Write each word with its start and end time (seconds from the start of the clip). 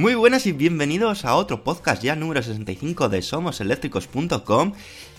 Muy 0.00 0.14
buenas 0.14 0.46
y 0.46 0.52
bienvenidos 0.52 1.26
a 1.26 1.34
otro 1.34 1.62
podcast 1.62 2.02
ya 2.02 2.16
número 2.16 2.42
65 2.42 3.10
de 3.10 3.20
SomosEléctricos.com. 3.20 4.72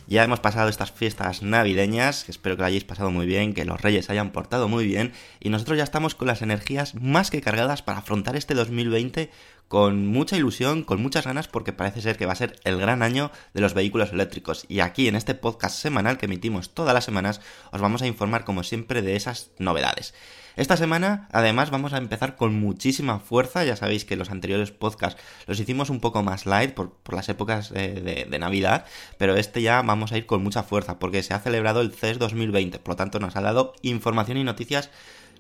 Ya 0.07 0.23
hemos 0.23 0.39
pasado 0.39 0.69
estas 0.69 0.91
fiestas 0.91 1.43
navideñas, 1.43 2.27
espero 2.29 2.55
que 2.55 2.61
lo 2.61 2.65
hayáis 2.65 2.83
pasado 2.83 3.11
muy 3.11 3.27
bien, 3.27 3.53
que 3.53 3.63
los 3.63 3.79
reyes 3.79 4.09
hayan 4.09 4.31
portado 4.31 4.67
muy 4.67 4.87
bien, 4.87 5.13
y 5.39 5.49
nosotros 5.49 5.77
ya 5.77 5.83
estamos 5.83 6.15
con 6.15 6.27
las 6.27 6.41
energías 6.41 6.95
más 6.95 7.29
que 7.29 7.41
cargadas 7.41 7.83
para 7.83 7.99
afrontar 7.99 8.35
este 8.35 8.55
2020 8.55 9.29
con 9.67 10.07
mucha 10.07 10.35
ilusión, 10.35 10.81
con 10.81 10.99
muchas 10.99 11.25
ganas, 11.25 11.47
porque 11.47 11.73
parece 11.73 12.01
ser 12.01 12.17
que 12.17 12.25
va 12.25 12.33
a 12.33 12.35
ser 12.35 12.59
el 12.63 12.79
gran 12.79 13.03
año 13.03 13.29
de 13.53 13.61
los 13.61 13.75
vehículos 13.75 14.11
eléctricos. 14.11 14.65
Y 14.67 14.79
aquí 14.79 15.07
en 15.07 15.15
este 15.15 15.35
podcast 15.35 15.77
semanal 15.77 16.17
que 16.17 16.25
emitimos 16.25 16.73
todas 16.73 16.95
las 16.95 17.05
semanas, 17.05 17.39
os 17.71 17.81
vamos 17.81 18.01
a 18.01 18.07
informar 18.07 18.45
como 18.45 18.63
siempre 18.63 19.03
de 19.03 19.15
esas 19.15 19.51
novedades. 19.59 20.15
Esta 20.55 20.77
semana, 20.77 21.27
además, 21.31 21.69
vamos 21.71 21.93
a 21.93 21.97
empezar 21.97 22.35
con 22.35 22.53
muchísima 22.59 23.19
fuerza. 23.19 23.63
Ya 23.63 23.75
sabéis 23.75 24.05
que 24.05 24.15
los 24.15 24.31
anteriores 24.31 24.71
podcasts 24.71 25.21
los 25.47 25.59
hicimos 25.59 25.89
un 25.89 25.99
poco 25.99 26.23
más 26.23 26.45
light 26.45 26.73
por, 26.73 26.97
las 27.11 27.29
épocas 27.29 27.71
de- 27.71 28.27
de 28.29 28.39
Navidad, 28.39 28.85
pero 29.17 29.35
este 29.35 29.61
ya 29.61 29.81
vamos 29.81 30.11
a 30.11 30.17
ir 30.17 30.25
con 30.25 30.43
mucha 30.43 30.63
fuerza 30.63 30.99
porque 30.99 31.23
se 31.23 31.33
ha 31.33 31.39
celebrado 31.39 31.81
el 31.81 31.91
CES 31.93 32.19
2020. 32.19 32.79
Por 32.79 32.93
lo 32.93 32.95
tanto, 32.97 33.19
nos 33.19 33.35
ha 33.35 33.41
dado 33.41 33.73
información 33.81 34.37
y 34.37 34.43
noticias 34.43 34.89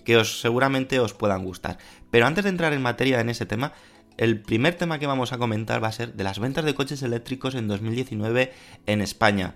que 0.05 0.17
os 0.17 0.41
seguramente 0.41 0.99
os 0.99 1.13
puedan 1.13 1.43
gustar. 1.43 1.77
Pero 2.09 2.25
antes 2.25 2.43
de 2.43 2.49
entrar 2.49 2.73
en 2.73 2.81
materia 2.81 3.19
en 3.19 3.29
ese 3.29 3.45
tema, 3.45 3.73
el 4.17 4.41
primer 4.41 4.75
tema 4.75 4.99
que 4.99 5.07
vamos 5.07 5.31
a 5.33 5.37
comentar 5.37 5.83
va 5.83 5.87
a 5.89 5.91
ser 5.91 6.13
de 6.13 6.23
las 6.23 6.39
ventas 6.39 6.65
de 6.65 6.73
coches 6.75 7.01
eléctricos 7.03 7.55
en 7.55 7.67
2019 7.67 8.51
en 8.87 9.01
España 9.01 9.55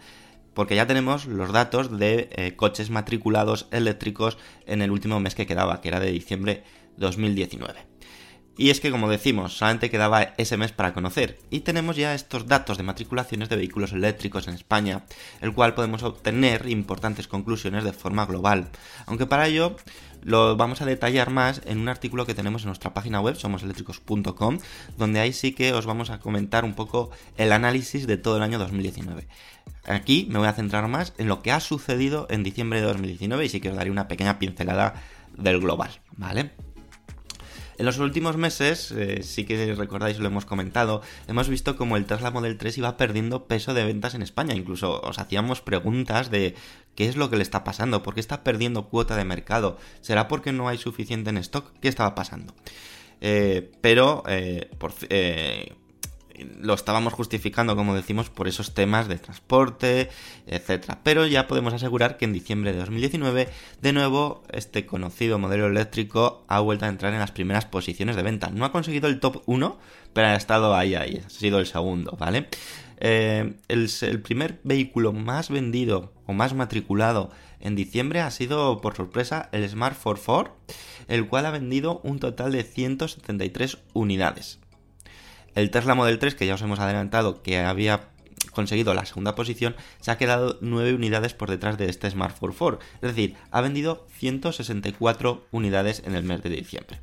porque 0.56 0.76
ya 0.76 0.88
tenemos 0.88 1.28
los 1.28 1.52
datos 1.52 2.00
de 2.00 2.30
eh, 2.32 2.56
coches 2.56 2.90
matriculados 2.90 3.68
eléctricos 3.70 4.40
en 4.66 4.82
el 4.82 4.90
último 4.90 5.20
mes 5.20 5.36
que 5.36 5.46
quedaba, 5.46 5.82
que 5.82 5.90
era 5.90 6.00
de 6.00 6.12
diciembre 6.12 6.64
2019. 6.98 7.96
Y 8.58 8.70
es 8.70 8.80
que, 8.80 8.90
como 8.90 9.10
decimos, 9.10 9.58
solamente 9.58 9.90
quedaba 9.90 10.34
ese 10.38 10.56
mes 10.56 10.72
para 10.72 10.94
conocer, 10.94 11.40
y 11.50 11.60
tenemos 11.60 11.98
ya 11.98 12.16
estos 12.16 12.48
datos 12.48 12.78
de 12.78 12.84
matriculaciones 12.84 13.50
de 13.50 13.58
vehículos 13.58 13.92
eléctricos 13.92 14.48
en 14.48 14.54
España, 14.54 15.04
el 15.42 15.54
cual 15.54 15.76
podemos 15.76 16.04
obtener 16.04 16.70
importantes 16.70 17.28
conclusiones 17.28 17.84
de 17.84 17.92
forma 17.92 18.26
global. 18.26 18.70
Aunque 19.08 19.26
para 19.26 19.48
ello 19.48 19.76
lo 20.26 20.58
vamos 20.58 20.82
a 20.82 20.86
detallar 20.86 21.30
más 21.30 21.62
en 21.66 21.80
un 21.80 21.88
artículo 21.88 22.26
que 22.26 22.34
tenemos 22.34 22.64
en 22.64 22.68
nuestra 22.68 22.94
página 22.94 23.22
web, 23.22 23.36
somoseléctricos.com, 23.36 24.58
donde 24.98 25.20
ahí 25.20 25.32
sí 25.32 25.54
que 25.54 25.72
os 25.72 25.86
vamos 25.86 26.10
a 26.10 26.20
comentar 26.20 26.66
un 26.66 26.74
poco 26.74 27.12
el 27.38 27.52
análisis 27.52 28.08
de 28.08 28.18
todo 28.18 28.38
el 28.38 28.44
año 28.44 28.58
2019. 28.58 29.28
Aquí 29.86 30.28
me 30.30 30.40
voy 30.40 30.48
a 30.48 30.54
centrar 30.54 30.88
más 30.88 31.14
en 31.20 31.28
lo 31.28 31.44
que 31.44 31.52
ha 31.52 31.60
sucedido 31.60 32.26
en 32.32 32.42
diciembre 32.42 32.82
de 32.82 32.88
2019 32.88 33.46
y 33.46 33.50
sí 33.50 33.62
que 33.62 33.70
os 33.70 33.76
daré 33.76 33.92
una 33.92 34.08
pequeña 34.08 34.40
pincelada 34.40 34.96
del 35.38 35.60
global, 35.60 35.92
¿vale? 36.18 36.52
En 37.78 37.86
los 37.86 37.98
últimos 38.00 38.38
meses, 38.38 38.92
eh, 38.92 39.22
sí 39.24 39.46
que 39.46 39.74
recordáis, 39.76 40.20
lo 40.20 40.28
hemos 40.28 40.46
comentado, 40.46 41.02
hemos 41.28 41.50
visto 41.50 41.76
como 41.76 41.98
el 41.98 42.06
Tesla 42.06 42.32
Model 42.32 42.58
3 42.58 42.78
iba 42.78 42.98
perdiendo 42.98 43.48
peso 43.48 43.74
de 43.74 43.84
ventas 43.84 44.16
en 44.16 44.22
España. 44.22 44.56
Incluso 44.56 45.02
os 45.02 45.20
hacíamos 45.20 45.62
preguntas 45.62 46.32
de 46.32 46.56
qué 46.96 47.08
es 47.08 47.18
lo 47.18 47.30
que 47.30 47.38
le 47.38 47.44
está 47.44 47.64
pasando, 47.64 48.04
por 48.04 48.14
qué 48.14 48.20
está 48.22 48.44
perdiendo 48.44 48.90
cuota 48.90 49.16
de 49.16 49.26
mercado, 49.26 49.78
será 50.02 50.28
porque 50.28 50.52
no 50.52 50.68
hay 50.68 50.78
suficiente 50.78 51.30
en 51.30 51.38
stock, 51.38 51.72
qué 51.82 51.88
estaba 51.88 52.16
pasando. 52.16 52.54
Eh, 53.22 53.72
pero 53.82 54.24
eh, 54.28 54.70
por, 54.78 54.94
eh, 55.10 55.74
lo 56.60 56.74
estábamos 56.74 57.14
justificando, 57.14 57.76
como 57.76 57.96
decimos, 57.96 58.30
por 58.30 58.48
esos 58.48 58.74
temas 58.74 59.08
de 59.08 59.18
transporte, 59.18 60.10
etcétera. 60.48 61.00
Pero 61.04 61.26
ya 61.26 61.48
podemos 61.48 61.74
asegurar 61.74 62.18
que 62.18 62.26
en 62.26 62.34
diciembre 62.34 62.74
de 62.74 62.80
2019, 62.80 63.50
de 63.82 63.94
nuevo, 63.94 64.44
este 64.52 64.86
conocido 64.86 65.40
modelo 65.40 65.68
eléctrico 65.68 66.44
ha 66.48 66.60
vuelto 66.60 66.86
a 66.86 66.90
entrar 66.90 67.14
en 67.14 67.20
las 67.20 67.32
primeras 67.32 67.66
posiciones 67.66 68.16
de 68.16 68.24
venta. 68.24 68.50
No 68.50 68.66
ha 68.66 68.72
conseguido 68.72 69.08
el 69.08 69.20
top 69.20 69.44
1, 69.46 69.78
pero 70.14 70.28
ha 70.28 70.36
estado 70.36 70.76
ahí, 70.76 70.96
ahí, 70.96 71.22
ha 71.26 71.30
sido 71.30 71.60
el 71.60 71.66
segundo, 71.66 72.16
¿vale? 72.20 72.48
Eh, 72.98 73.54
el, 73.68 73.90
el 74.02 74.22
primer 74.22 74.60
vehículo 74.64 75.12
más 75.12 75.50
vendido 75.50 76.14
o 76.26 76.34
más 76.34 76.54
matriculado 76.54 77.32
en 77.60 77.76
diciembre 77.76 78.22
ha 78.22 78.32
sido, 78.32 78.80
por 78.80 78.96
sorpresa, 78.96 79.50
el 79.52 79.68
Smart 79.68 79.98
44, 80.02 80.56
el 81.08 81.28
cual 81.28 81.46
ha 81.46 81.52
vendido 81.52 82.00
un 82.04 82.20
total 82.20 82.52
de 82.52 82.64
173 82.64 83.80
unidades. 83.94 84.60
El 85.56 85.72
Tesla 85.72 85.96
Model 85.96 86.20
3, 86.20 86.36
que 86.36 86.46
ya 86.46 86.56
os 86.56 86.62
hemos 86.62 86.80
adelantado 86.80 87.42
que 87.42 87.60
había 87.60 88.10
conseguido 88.52 88.94
la 88.94 89.06
segunda 89.06 89.36
posición, 89.36 89.76
se 90.02 90.12
ha 90.12 90.18
quedado 90.18 90.58
9 90.62 90.94
unidades 90.94 91.34
por 91.34 91.50
detrás 91.50 91.78
de 91.78 91.90
este 91.90 92.10
Smart 92.12 92.38
44. 92.38 92.80
Es 92.96 93.16
decir, 93.16 93.36
ha 93.52 93.62
vendido 93.62 94.06
164 94.18 95.48
unidades 95.52 96.04
en 96.06 96.16
el 96.16 96.24
mes 96.24 96.44
de 96.44 96.50
diciembre. 96.50 97.00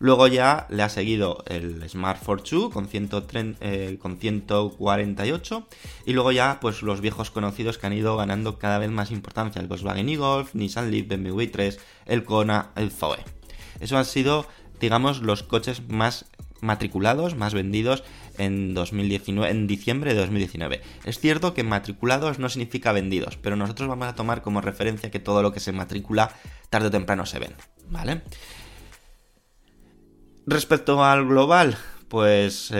Luego 0.00 0.28
ya 0.28 0.66
le 0.70 0.82
ha 0.82 0.88
seguido 0.88 1.42
el 1.46 1.88
Smart 1.88 2.22
Fortwo 2.22 2.70
con, 2.70 2.86
130, 2.86 3.58
eh, 3.60 3.98
con 4.00 4.18
148 4.18 5.66
y 6.06 6.12
luego 6.12 6.30
ya 6.30 6.58
pues 6.60 6.82
los 6.82 7.00
viejos 7.00 7.32
conocidos 7.32 7.78
que 7.78 7.86
han 7.88 7.94
ido 7.94 8.16
ganando 8.16 8.58
cada 8.58 8.78
vez 8.78 8.90
más 8.90 9.10
importancia, 9.10 9.60
el 9.60 9.66
Volkswagen 9.66 10.08
e-Golf, 10.08 10.54
Nissan 10.54 10.92
Leaf, 10.92 11.08
BMW 11.08 11.40
i3, 11.40 11.78
el 12.06 12.24
Kona, 12.24 12.70
el 12.76 12.92
Zoe. 12.92 13.18
Eso 13.80 13.98
han 13.98 14.04
sido, 14.04 14.46
digamos, 14.80 15.20
los 15.20 15.42
coches 15.42 15.82
más 15.88 16.26
matriculados, 16.60 17.34
más 17.34 17.54
vendidos 17.54 18.04
en 18.38 18.74
2019, 18.74 19.50
en 19.50 19.66
diciembre 19.66 20.14
de 20.14 20.20
2019. 20.20 20.80
Es 21.04 21.18
cierto 21.18 21.54
que 21.54 21.64
matriculados 21.64 22.38
no 22.38 22.48
significa 22.48 22.92
vendidos, 22.92 23.36
pero 23.36 23.56
nosotros 23.56 23.88
vamos 23.88 24.08
a 24.08 24.14
tomar 24.14 24.42
como 24.42 24.60
referencia 24.60 25.10
que 25.10 25.20
todo 25.20 25.42
lo 25.42 25.52
que 25.52 25.60
se 25.60 25.72
matricula 25.72 26.32
tarde 26.70 26.88
o 26.88 26.90
temprano 26.90 27.26
se 27.26 27.38
vende, 27.38 27.56
¿vale? 27.88 28.22
Respecto 30.46 31.04
al 31.04 31.26
global, 31.26 31.76
pues 32.08 32.72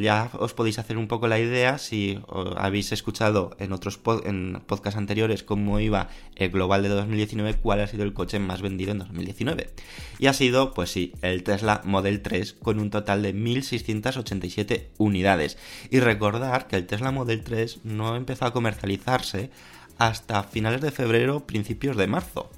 ya 0.00 0.30
os 0.38 0.54
podéis 0.54 0.78
hacer 0.78 0.96
un 0.96 1.06
poco 1.06 1.28
la 1.28 1.38
idea 1.38 1.78
si 1.78 2.18
habéis 2.56 2.92
escuchado 2.92 3.54
en 3.58 3.72
otros 3.72 3.98
podcasts 3.98 4.96
anteriores 4.96 5.42
cómo 5.42 5.80
iba 5.80 6.08
el 6.36 6.50
global 6.50 6.82
de 6.82 6.88
2019, 6.88 7.54
cuál 7.54 7.80
ha 7.80 7.86
sido 7.86 8.04
el 8.04 8.14
coche 8.14 8.38
más 8.38 8.62
vendido 8.62 8.92
en 8.92 8.98
2019. 8.98 9.70
Y 10.18 10.26
ha 10.28 10.32
sido, 10.32 10.72
pues 10.72 10.90
sí, 10.90 11.12
el 11.20 11.42
Tesla 11.42 11.82
Model 11.84 12.22
3 12.22 12.54
con 12.54 12.80
un 12.80 12.90
total 12.90 13.22
de 13.22 13.34
1.687 13.34 14.86
unidades. 14.96 15.58
Y 15.90 16.00
recordar 16.00 16.66
que 16.66 16.76
el 16.76 16.86
Tesla 16.86 17.10
Model 17.10 17.42
3 17.42 17.80
no 17.84 18.16
empezó 18.16 18.46
a 18.46 18.52
comercializarse 18.52 19.50
hasta 19.98 20.42
finales 20.44 20.80
de 20.80 20.90
febrero, 20.90 21.46
principios 21.46 21.96
de 21.98 22.06
marzo, 22.06 22.50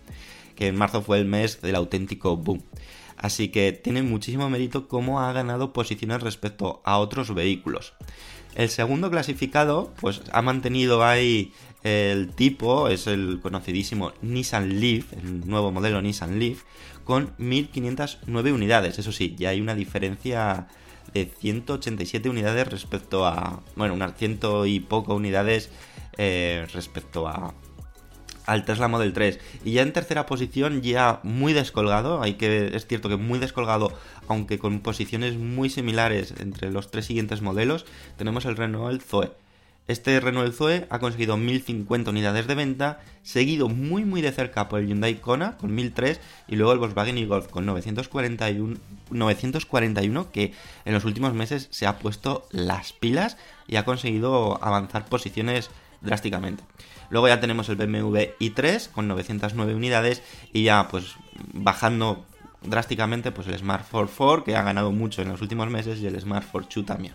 que 0.54 0.68
en 0.68 0.76
marzo 0.76 1.02
fue 1.02 1.18
el 1.18 1.24
mes 1.24 1.60
del 1.60 1.74
auténtico 1.74 2.36
boom. 2.36 2.62
Así 3.22 3.48
que 3.48 3.72
tiene 3.72 4.02
muchísimo 4.02 4.50
mérito 4.50 4.88
cómo 4.88 5.20
ha 5.20 5.32
ganado 5.32 5.72
posiciones 5.72 6.22
respecto 6.22 6.82
a 6.84 6.98
otros 6.98 7.32
vehículos. 7.34 7.94
El 8.56 8.68
segundo 8.68 9.10
clasificado, 9.10 9.94
pues 10.00 10.22
ha 10.32 10.42
mantenido 10.42 11.04
ahí 11.04 11.52
el 11.84 12.34
tipo, 12.34 12.88
es 12.88 13.06
el 13.06 13.40
conocidísimo 13.40 14.12
Nissan 14.22 14.80
Leaf, 14.80 15.12
el 15.14 15.48
nuevo 15.48 15.70
modelo 15.70 16.02
Nissan 16.02 16.38
Leaf, 16.38 16.64
con 17.04 17.32
1509 17.38 18.52
unidades. 18.52 18.98
Eso 18.98 19.12
sí, 19.12 19.36
ya 19.38 19.50
hay 19.50 19.60
una 19.60 19.76
diferencia 19.76 20.66
de 21.14 21.26
187 21.26 22.28
unidades 22.28 22.68
respecto 22.68 23.24
a. 23.24 23.62
Bueno, 23.76 23.94
unas 23.94 24.16
ciento 24.16 24.66
y 24.66 24.80
poco 24.80 25.14
unidades 25.14 25.70
eh, 26.18 26.66
respecto 26.72 27.28
a. 27.28 27.54
Al 28.46 28.64
Tesla 28.64 28.88
Model 28.88 29.12
3. 29.12 29.40
Y 29.64 29.72
ya 29.72 29.82
en 29.82 29.92
tercera 29.92 30.26
posición, 30.26 30.82
ya 30.82 31.20
muy 31.22 31.52
descolgado. 31.52 32.22
Hay 32.22 32.34
que. 32.34 32.74
Es 32.74 32.86
cierto 32.86 33.08
que 33.08 33.16
muy 33.16 33.38
descolgado, 33.38 33.92
aunque 34.28 34.58
con 34.58 34.80
posiciones 34.80 35.36
muy 35.36 35.70
similares 35.70 36.34
entre 36.38 36.70
los 36.70 36.90
tres 36.90 37.06
siguientes 37.06 37.42
modelos. 37.42 37.86
Tenemos 38.16 38.44
el 38.44 38.56
Renault 38.56 39.02
Zoe. 39.02 39.32
Este 39.88 40.20
Renault 40.20 40.54
Zoe 40.54 40.86
ha 40.90 41.00
conseguido 41.00 41.36
1050 41.36 42.10
unidades 42.10 42.46
de 42.46 42.54
venta, 42.54 43.00
seguido 43.24 43.68
muy 43.68 44.04
muy 44.04 44.22
de 44.22 44.30
cerca 44.30 44.68
por 44.68 44.78
el 44.78 44.86
Hyundai 44.86 45.16
Kona 45.16 45.56
con 45.56 45.74
1003 45.74 46.20
y 46.46 46.54
luego 46.54 46.72
el 46.72 46.78
Volkswagen 46.78 47.18
e-Golf 47.18 47.48
con 47.48 47.66
941, 47.66 48.78
941 49.10 50.30
que 50.30 50.52
en 50.84 50.94
los 50.94 51.04
últimos 51.04 51.34
meses 51.34 51.66
se 51.72 51.86
ha 51.86 51.98
puesto 51.98 52.46
las 52.52 52.92
pilas 52.92 53.36
y 53.66 53.74
ha 53.74 53.84
conseguido 53.84 54.62
avanzar 54.62 55.06
posiciones 55.06 55.68
drásticamente. 56.02 56.64
Luego 57.10 57.28
ya 57.28 57.40
tenemos 57.40 57.68
el 57.68 57.76
BMW 57.76 58.18
i3 58.40 58.90
con 58.90 59.08
909 59.08 59.74
unidades 59.74 60.22
y 60.52 60.64
ya 60.64 60.88
pues 60.88 61.14
bajando 61.52 62.24
drásticamente 62.62 63.32
pues 63.32 63.48
el 63.48 63.58
Smart 63.58 63.86
Force 63.86 64.14
4 64.16 64.44
que 64.44 64.56
ha 64.56 64.62
ganado 64.62 64.92
mucho 64.92 65.22
en 65.22 65.28
los 65.28 65.42
últimos 65.42 65.68
meses 65.68 65.98
y 66.00 66.06
el 66.06 66.20
Smart 66.20 66.46
Force 66.46 66.68
2 66.74 66.86
también. 66.86 67.14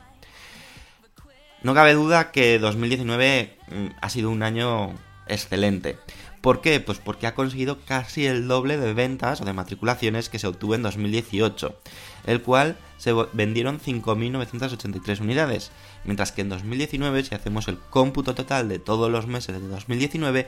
No 1.64 1.74
cabe 1.74 1.94
duda 1.94 2.32
que 2.32 2.60
2019 2.60 3.58
mm, 3.70 3.88
ha 4.00 4.10
sido 4.10 4.30
un 4.30 4.44
año 4.44 4.94
excelente. 5.28 5.98
¿Por 6.42 6.62
qué? 6.62 6.80
Pues 6.80 7.00
porque 7.00 7.28
ha 7.28 7.34
conseguido 7.34 7.80
casi 7.84 8.26
el 8.26 8.48
doble 8.48 8.78
de 8.78 8.94
ventas 8.94 9.42
o 9.42 9.46
de 9.46 9.54
matriculaciones 9.54 10.30
que 10.30 10.40
se 10.40 10.48
obtuvo 10.48 10.76
en 10.76 10.84
2018, 10.84 11.78
el 12.26 12.42
cual 12.42 12.78
se 12.98 13.12
vendieron 13.34 13.80
5.983 13.80 15.20
unidades, 15.20 15.72
mientras 16.08 16.32
que 16.32 16.42
en 16.42 16.50
2019, 16.50 17.24
si 17.24 17.36
hacemos 17.36 17.68
el 17.68 17.78
cómputo 17.78 18.34
total 18.34 18.68
de 18.68 18.80
todos 18.80 19.12
los 19.12 19.28
meses 19.28 19.62
de 19.62 19.68
2019, 19.68 20.48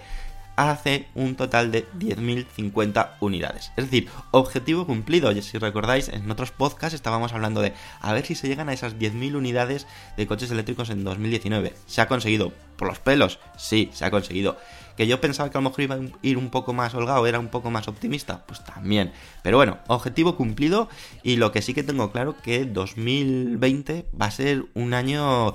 hace 0.67 1.07
un 1.15 1.35
total 1.35 1.71
de 1.71 1.87
10.050 1.93 3.11
unidades. 3.21 3.71
Es 3.77 3.85
decir, 3.85 4.09
objetivo 4.31 4.85
cumplido. 4.85 5.31
Y 5.31 5.41
si 5.41 5.57
recordáis, 5.57 6.09
en 6.09 6.29
otros 6.29 6.51
podcasts 6.51 6.95
estábamos 6.95 7.31
hablando 7.33 7.61
de 7.61 7.73
a 8.01 8.13
ver 8.13 8.25
si 8.25 8.35
se 8.35 8.47
llegan 8.47 8.67
a 8.67 8.73
esas 8.73 8.95
10.000 8.95 9.35
unidades 9.35 9.87
de 10.17 10.27
coches 10.27 10.51
eléctricos 10.51 10.89
en 10.89 11.03
2019. 11.03 11.73
¿Se 11.85 12.01
ha 12.01 12.07
conseguido? 12.07 12.51
¿Por 12.75 12.89
los 12.89 12.99
pelos? 12.99 13.39
Sí, 13.57 13.89
se 13.93 14.03
ha 14.03 14.11
conseguido. 14.11 14.57
¿Que 14.99 15.07
yo 15.07 15.21
pensaba 15.21 15.49
que 15.49 15.57
a 15.57 15.61
lo 15.61 15.69
mejor 15.69 15.81
iba 15.81 15.95
a 15.95 15.99
ir 16.23 16.37
un 16.37 16.49
poco 16.49 16.73
más 16.73 16.93
holgado, 16.93 17.25
era 17.25 17.39
un 17.39 17.47
poco 17.47 17.71
más 17.71 17.87
optimista? 17.87 18.45
Pues 18.45 18.61
también. 18.65 19.13
Pero 19.43 19.55
bueno, 19.55 19.77
objetivo 19.87 20.35
cumplido 20.35 20.89
y 21.23 21.37
lo 21.37 21.53
que 21.53 21.61
sí 21.61 21.73
que 21.73 21.83
tengo 21.83 22.11
claro 22.11 22.35
que 22.35 22.65
2020 22.65 24.07
va 24.21 24.25
a 24.25 24.31
ser 24.31 24.65
un 24.73 24.93
año 24.93 25.53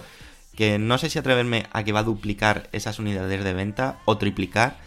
que 0.56 0.78
no 0.78 0.96
sé 0.96 1.10
si 1.10 1.18
atreverme 1.18 1.66
a 1.72 1.84
que 1.84 1.92
va 1.92 2.00
a 2.00 2.04
duplicar 2.04 2.70
esas 2.72 2.98
unidades 2.98 3.44
de 3.44 3.52
venta 3.52 3.98
o 4.06 4.16
triplicar, 4.16 4.78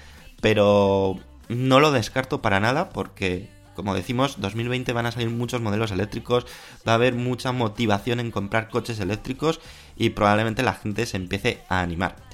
pero 0.42 1.20
no 1.50 1.80
lo 1.80 1.92
descarto 1.92 2.42
para 2.42 2.60
nada 2.60 2.90
porque, 2.90 3.52
como 3.76 3.94
decimos, 3.94 4.42
2020 4.42 4.92
van 4.92 5.06
a 5.06 5.12
salir 5.12 5.30
muchos 5.30 5.62
modelos 5.62 5.92
eléctricos, 5.92 6.48
va 6.78 6.94
a 6.94 6.96
haber 6.96 7.14
mucha 7.14 7.52
motivación 7.52 8.20
en 8.20 8.32
comprar 8.32 8.70
coches 8.70 9.00
eléctricos 9.00 9.60
y 9.96 10.10
probablemente 10.10 10.64
la 10.64 10.74
gente 10.74 11.06
se 11.06 11.18
empiece 11.18 11.62
a 11.70 11.82
animar. 11.82 12.27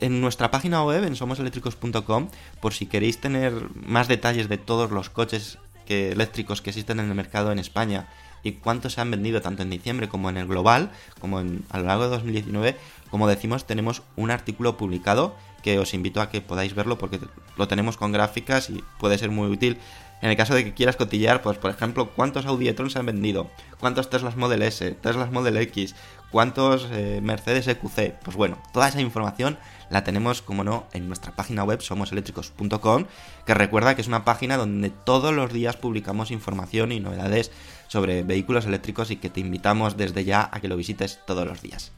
En 0.00 0.20
nuestra 0.20 0.50
página 0.50 0.84
web, 0.84 1.04
en 1.04 1.16
somoseléctricos.com, 1.16 2.28
por 2.60 2.74
si 2.74 2.86
queréis 2.86 3.18
tener 3.18 3.52
más 3.74 4.08
detalles 4.08 4.48
de 4.48 4.58
todos 4.58 4.90
los 4.90 5.08
coches 5.08 5.58
eléctricos 5.88 6.62
que 6.62 6.70
existen 6.70 7.00
en 7.00 7.08
el 7.08 7.14
mercado 7.14 7.52
en 7.52 7.58
España 7.58 8.08
y 8.42 8.52
cuántos 8.52 8.94
se 8.94 9.00
han 9.00 9.10
vendido 9.10 9.40
tanto 9.40 9.62
en 9.62 9.70
diciembre 9.70 10.08
como 10.08 10.30
en 10.30 10.36
el 10.36 10.46
global, 10.46 10.90
como 11.20 11.40
en, 11.40 11.64
a 11.70 11.78
lo 11.78 11.86
largo 11.86 12.04
de 12.04 12.10
2019, 12.10 12.76
como 13.10 13.28
decimos, 13.28 13.66
tenemos 13.66 14.02
un 14.16 14.30
artículo 14.30 14.76
publicado 14.76 15.34
que 15.62 15.78
os 15.78 15.94
invito 15.94 16.20
a 16.20 16.30
que 16.30 16.40
podáis 16.40 16.74
verlo 16.74 16.98
porque 16.98 17.18
lo 17.56 17.68
tenemos 17.68 17.96
con 17.96 18.12
gráficas 18.12 18.70
y 18.70 18.84
puede 18.98 19.18
ser 19.18 19.30
muy 19.30 19.48
útil. 19.48 19.78
En 20.22 20.30
el 20.30 20.36
caso 20.36 20.54
de 20.54 20.64
que 20.64 20.74
quieras 20.74 20.96
cotillar, 20.96 21.42
pues 21.42 21.58
por 21.58 21.70
ejemplo, 21.70 22.10
cuántos 22.10 22.46
Audi 22.46 22.68
e-tron 22.68 22.88
se 22.88 22.98
han 22.98 23.06
vendido, 23.06 23.50
cuántos 23.80 24.08
Teslas 24.08 24.36
Model 24.36 24.62
S, 24.62 24.92
Teslas 24.92 25.30
Model 25.30 25.56
X, 25.58 25.94
cuántos 26.30 26.88
eh, 26.92 27.20
Mercedes 27.22 27.68
EQC. 27.68 28.14
Pues 28.22 28.36
bueno, 28.36 28.58
toda 28.72 28.88
esa 28.88 29.00
información 29.00 29.58
la 29.90 30.04
tenemos, 30.04 30.42
como 30.42 30.64
no, 30.64 30.86
en 30.92 31.06
nuestra 31.06 31.32
página 31.32 31.64
web 31.64 31.80
somoseléctricos.com, 31.80 33.06
que 33.44 33.54
recuerda 33.54 33.94
que 33.94 34.02
es 34.02 34.08
una 34.08 34.24
página 34.24 34.56
donde 34.56 34.90
todos 34.90 35.34
los 35.34 35.52
días 35.52 35.76
publicamos 35.76 36.30
información 36.30 36.92
y 36.92 37.00
novedades 37.00 37.52
sobre 37.88 38.22
vehículos 38.22 38.66
eléctricos 38.66 39.10
y 39.10 39.16
que 39.16 39.30
te 39.30 39.40
invitamos 39.40 39.96
desde 39.96 40.24
ya 40.24 40.48
a 40.52 40.60
que 40.60 40.68
lo 40.68 40.76
visites 40.76 41.20
todos 41.26 41.46
los 41.46 41.62
días. 41.62 41.92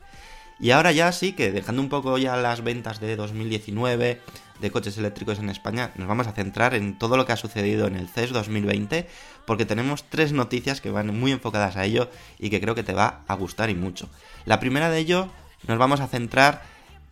Y 0.60 0.72
ahora 0.72 0.90
ya 0.90 1.12
sí 1.12 1.32
que 1.32 1.52
dejando 1.52 1.80
un 1.80 1.88
poco 1.88 2.18
ya 2.18 2.36
las 2.36 2.62
ventas 2.62 3.00
de 3.00 3.14
2019 3.14 4.20
de 4.60 4.70
coches 4.72 4.98
eléctricos 4.98 5.38
en 5.38 5.50
España, 5.50 5.92
nos 5.94 6.08
vamos 6.08 6.26
a 6.26 6.32
centrar 6.32 6.74
en 6.74 6.98
todo 6.98 7.16
lo 7.16 7.26
que 7.26 7.32
ha 7.32 7.36
sucedido 7.36 7.86
en 7.86 7.94
el 7.94 8.08
CES 8.08 8.30
2020 8.30 9.06
porque 9.48 9.64
tenemos 9.64 10.04
tres 10.04 10.34
noticias 10.34 10.82
que 10.82 10.90
van 10.90 11.18
muy 11.18 11.32
enfocadas 11.32 11.76
a 11.76 11.86
ello 11.86 12.10
y 12.38 12.50
que 12.50 12.60
creo 12.60 12.74
que 12.74 12.82
te 12.82 12.92
va 12.92 13.22
a 13.26 13.34
gustar 13.34 13.70
y 13.70 13.74
mucho. 13.74 14.10
La 14.44 14.60
primera 14.60 14.90
de 14.90 14.98
ello 14.98 15.30
nos 15.66 15.78
vamos 15.78 16.00
a 16.00 16.06
centrar 16.06 16.62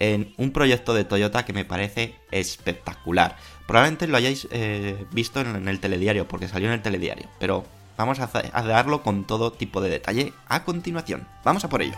en 0.00 0.34
un 0.36 0.50
proyecto 0.50 0.92
de 0.92 1.06
Toyota 1.06 1.46
que 1.46 1.54
me 1.54 1.64
parece 1.64 2.14
espectacular. 2.30 3.38
Probablemente 3.66 4.06
lo 4.06 4.18
hayáis 4.18 4.48
eh, 4.50 5.02
visto 5.12 5.40
en, 5.40 5.66
el 5.66 5.80
telediario 5.80 6.28
porque 6.28 6.46
salió 6.46 6.68
en 6.68 6.74
el 6.74 6.82
telediario, 6.82 7.26
pero 7.40 7.64
vamos 7.96 8.20
a, 8.20 8.28
a 8.52 8.62
darlo 8.62 9.02
con 9.02 9.26
todo 9.26 9.50
tipo 9.50 9.80
de 9.80 9.88
detalle 9.88 10.34
a 10.46 10.62
continuación. 10.62 11.26
Vamos 11.42 11.64
a 11.64 11.70
por 11.70 11.80
ello. 11.80 11.96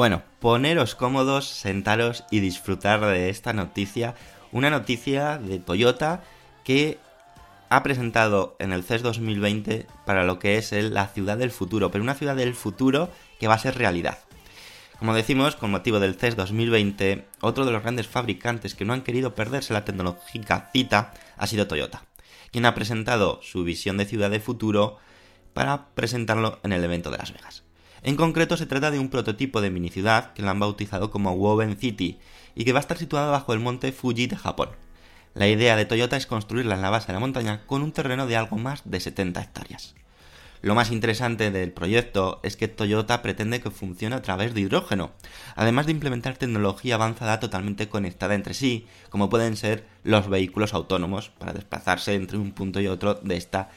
Bueno, 0.00 0.22
poneros 0.38 0.94
cómodos, 0.94 1.46
sentaros 1.46 2.24
y 2.30 2.40
disfrutar 2.40 3.04
de 3.04 3.28
esta 3.28 3.52
noticia. 3.52 4.14
Una 4.50 4.70
noticia 4.70 5.36
de 5.36 5.58
Toyota 5.58 6.22
que 6.64 6.98
ha 7.68 7.82
presentado 7.82 8.56
en 8.60 8.72
el 8.72 8.82
CES 8.82 9.02
2020 9.02 9.86
para 10.06 10.24
lo 10.24 10.38
que 10.38 10.56
es 10.56 10.72
la 10.72 11.08
ciudad 11.08 11.36
del 11.36 11.50
futuro, 11.50 11.90
pero 11.90 12.02
una 12.02 12.14
ciudad 12.14 12.34
del 12.34 12.54
futuro 12.54 13.10
que 13.38 13.46
va 13.46 13.56
a 13.56 13.58
ser 13.58 13.76
realidad. 13.76 14.20
Como 14.98 15.12
decimos, 15.12 15.54
con 15.54 15.70
motivo 15.70 16.00
del 16.00 16.14
CES 16.14 16.34
2020, 16.34 17.26
otro 17.42 17.66
de 17.66 17.72
los 17.72 17.82
grandes 17.82 18.06
fabricantes 18.06 18.74
que 18.74 18.86
no 18.86 18.94
han 18.94 19.02
querido 19.02 19.34
perderse 19.34 19.74
la 19.74 19.84
tecnológica 19.84 20.70
cita 20.72 21.12
ha 21.36 21.46
sido 21.46 21.66
Toyota, 21.66 22.04
quien 22.50 22.64
ha 22.64 22.74
presentado 22.74 23.40
su 23.42 23.64
visión 23.64 23.98
de 23.98 24.06
ciudad 24.06 24.30
del 24.30 24.40
futuro 24.40 24.96
para 25.52 25.88
presentarlo 25.88 26.58
en 26.62 26.72
el 26.72 26.82
evento 26.84 27.10
de 27.10 27.18
Las 27.18 27.34
Vegas. 27.34 27.64
En 28.02 28.16
concreto 28.16 28.56
se 28.56 28.64
trata 28.64 28.90
de 28.90 28.98
un 28.98 29.10
prototipo 29.10 29.60
de 29.60 29.70
mini 29.70 29.90
ciudad 29.90 30.32
que 30.32 30.40
la 30.40 30.52
han 30.52 30.60
bautizado 30.60 31.10
como 31.10 31.32
Woven 31.32 31.76
City 31.76 32.18
y 32.54 32.64
que 32.64 32.72
va 32.72 32.78
a 32.78 32.80
estar 32.80 32.96
situada 32.96 33.30
bajo 33.30 33.52
el 33.52 33.60
monte 33.60 33.92
Fuji 33.92 34.26
de 34.26 34.36
Japón. 34.36 34.70
La 35.34 35.48
idea 35.48 35.76
de 35.76 35.84
Toyota 35.84 36.16
es 36.16 36.26
construirla 36.26 36.76
en 36.76 36.82
la 36.82 36.88
base 36.88 37.08
de 37.08 37.12
la 37.12 37.20
montaña 37.20 37.66
con 37.66 37.82
un 37.82 37.92
terreno 37.92 38.26
de 38.26 38.36
algo 38.36 38.56
más 38.56 38.82
de 38.86 39.00
70 39.00 39.42
hectáreas. 39.42 39.94
Lo 40.62 40.74
más 40.74 40.90
interesante 40.90 41.50
del 41.50 41.72
proyecto 41.72 42.40
es 42.42 42.56
que 42.56 42.68
Toyota 42.68 43.20
pretende 43.20 43.60
que 43.60 43.70
funcione 43.70 44.16
a 44.16 44.22
través 44.22 44.54
de 44.54 44.62
hidrógeno, 44.62 45.12
además 45.54 45.86
de 45.86 45.92
implementar 45.92 46.36
tecnología 46.36 46.94
avanzada 46.94 47.38
totalmente 47.38 47.88
conectada 47.88 48.34
entre 48.34 48.54
sí, 48.54 48.86
como 49.10 49.30
pueden 49.30 49.56
ser 49.56 49.86
los 50.04 50.28
vehículos 50.28 50.72
autónomos 50.72 51.30
para 51.38 51.52
desplazarse 51.52 52.14
entre 52.14 52.38
un 52.38 52.52
punto 52.52 52.80
y 52.80 52.88
otro 52.88 53.14
de 53.14 53.36
esta 53.36 53.70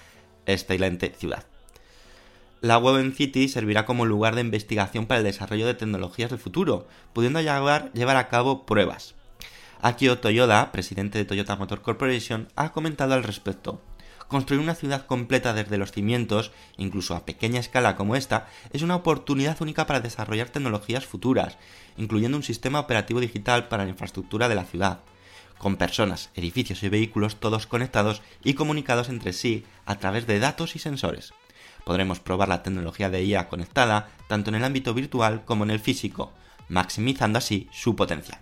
excelente 0.46 1.13
ciudad 1.18 1.46
la 2.63 2.77
Web 2.77 3.13
City 3.13 3.50
servirá 3.50 3.86
como 3.86 4.05
lugar 4.05 4.36
de 4.36 4.41
investigación 4.41 5.05
para 5.05 5.17
el 5.17 5.25
desarrollo 5.25 5.67
de 5.67 5.74
tecnologías 5.74 6.29
del 6.29 6.39
futuro, 6.39 6.88
pudiendo 7.12 7.41
llevar, 7.41 7.91
llevar 7.91 8.15
a 8.15 8.29
cabo 8.29 8.65
pruebas. 8.65 9.15
Akio 9.82 10.20
Toyoda, 10.20 10.72
presidente 10.72 11.17
de 11.17 11.25
Toyota 11.25 11.58
Motor 11.58 11.82
Corporation, 11.82 12.48
ha 12.55 12.72
comentado 12.72 13.15
al 13.15 13.24
respecto. 13.24 13.82
Construir 14.29 14.62
una 14.62 14.75
ciudad 14.75 15.05
completa 15.05 15.53
desde 15.53 15.77
los 15.77 15.91
cimientos, 15.91 16.53
incluso 16.77 17.17
a 17.17 17.25
pequeña 17.25 17.60
escala 17.60 17.98
como 17.98 18.15
esta, 18.15 18.48
es 18.72 18.82
una 18.82 18.96
oportunidad 18.96 19.62
única 19.62 19.86
para 19.86 20.00
desarrollar 20.00 20.48
tecnologías 20.48 21.05
futuras, 21.05 21.58
incluyendo 21.98 22.38
un 22.38 22.43
sistema 22.43 22.79
operativo 22.79 23.20
digital 23.20 23.67
para 23.67 23.84
la 23.84 23.89
infraestructura 23.89 24.48
de 24.48 24.55
la 24.55 24.63
ciudad, 24.63 25.01
con 25.58 25.75
personas, 25.75 26.29
edificios 26.34 26.82
y 26.84 26.88
vehículos 26.88 27.41
todos 27.41 27.67
conectados 27.67 28.22
y 28.41 28.53
comunicados 28.53 29.10
entre 29.10 29.34
sí 29.34 29.65
a 29.86 29.96
través 29.96 30.27
de 30.27 30.39
datos 30.39 30.77
y 30.77 30.79
sensores. 30.79 31.34
Podremos 31.86 32.20
probar 32.20 32.50
la 32.50 32.63
tecnología 32.63 33.10
de 33.10 33.24
IA 33.24 33.50
conectada 33.50 34.10
tanto 34.28 34.50
en 34.50 34.56
el 34.56 34.63
ámbito 34.63 34.94
virtual 34.94 35.44
como 35.46 35.63
en 35.63 35.72
el 35.72 35.80
físico, 35.80 36.32
maximizando 36.70 37.38
así 37.38 37.68
su 37.72 37.96
potencial. 37.96 38.40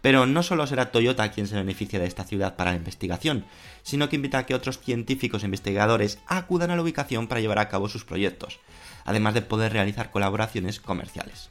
Pero 0.00 0.26
no 0.26 0.42
solo 0.42 0.66
será 0.66 0.92
Toyota 0.92 1.30
quien 1.30 1.46
se 1.46 1.56
beneficie 1.56 1.98
de 1.98 2.06
esta 2.06 2.24
ciudad 2.24 2.56
para 2.56 2.72
la 2.72 2.76
investigación, 2.76 3.46
sino 3.82 4.08
que 4.08 4.16
invita 4.16 4.36
a 4.36 4.44
que 4.44 4.54
otros 4.54 4.78
científicos 4.78 5.42
e 5.42 5.46
investigadores 5.46 6.18
acudan 6.26 6.70
a 6.70 6.76
la 6.76 6.82
ubicación 6.82 7.26
para 7.26 7.40
llevar 7.40 7.58
a 7.58 7.68
cabo 7.68 7.88
sus 7.88 8.04
proyectos, 8.04 8.60
además 9.06 9.32
de 9.32 9.40
poder 9.40 9.72
realizar 9.72 10.10
colaboraciones 10.10 10.78
comerciales. 10.78 11.50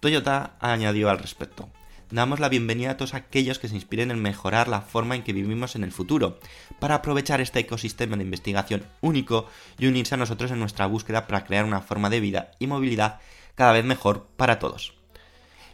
Toyota 0.00 0.56
añadió 0.58 1.08
al 1.08 1.20
respecto. 1.20 1.68
Damos 2.10 2.38
la 2.38 2.48
bienvenida 2.48 2.92
a 2.92 2.96
todos 2.96 3.14
aquellos 3.14 3.58
que 3.58 3.68
se 3.68 3.74
inspiren 3.74 4.10
en 4.10 4.20
mejorar 4.20 4.68
la 4.68 4.82
forma 4.82 5.16
en 5.16 5.22
que 5.22 5.32
vivimos 5.32 5.74
en 5.74 5.84
el 5.84 5.92
futuro, 5.92 6.38
para 6.78 6.96
aprovechar 6.96 7.40
este 7.40 7.60
ecosistema 7.60 8.16
de 8.16 8.24
investigación 8.24 8.84
único 9.00 9.48
y 9.78 9.86
unirse 9.86 10.14
a 10.14 10.18
nosotros 10.18 10.50
en 10.50 10.60
nuestra 10.60 10.86
búsqueda 10.86 11.26
para 11.26 11.44
crear 11.44 11.64
una 11.64 11.80
forma 11.80 12.10
de 12.10 12.20
vida 12.20 12.50
y 12.58 12.66
movilidad 12.66 13.20
cada 13.54 13.72
vez 13.72 13.84
mejor 13.84 14.26
para 14.36 14.58
todos. 14.58 14.94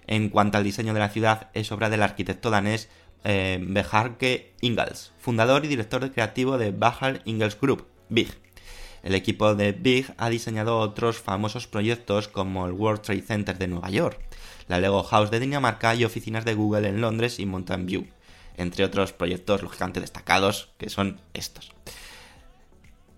En 0.06 0.28
cuanto 0.28 0.56
al 0.56 0.64
diseño 0.64 0.94
de 0.94 1.00
la 1.00 1.10
ciudad, 1.10 1.50
es 1.52 1.72
obra 1.72 1.90
del 1.90 2.02
arquitecto 2.02 2.50
danés 2.50 2.88
eh, 3.24 3.60
Ingels, 4.60 5.12
fundador 5.18 5.64
y 5.64 5.68
director 5.68 6.10
creativo 6.10 6.58
de 6.58 6.70
Bahar 6.70 7.22
Ingels 7.24 7.58
Group, 7.60 7.86
BIG. 8.08 8.34
El 9.02 9.14
equipo 9.14 9.54
de 9.54 9.72
BIG 9.72 10.14
ha 10.16 10.28
diseñado 10.28 10.78
otros 10.78 11.18
famosos 11.18 11.66
proyectos 11.66 12.28
como 12.28 12.66
el 12.66 12.72
World 12.72 13.02
Trade 13.02 13.22
Center 13.22 13.58
de 13.58 13.68
Nueva 13.68 13.90
York, 13.90 14.20
la 14.70 14.78
Lego 14.78 15.02
House 15.02 15.32
de 15.32 15.40
Dinamarca 15.40 15.96
y 15.96 16.04
oficinas 16.04 16.44
de 16.44 16.54
Google 16.54 16.88
en 16.88 17.00
Londres 17.00 17.40
y 17.40 17.44
Mountain 17.44 17.86
View, 17.86 18.06
entre 18.56 18.84
otros 18.84 19.12
proyectos 19.12 19.62
lógicamente 19.64 20.00
destacados 20.00 20.70
que 20.78 20.88
son 20.88 21.20
estos. 21.34 21.72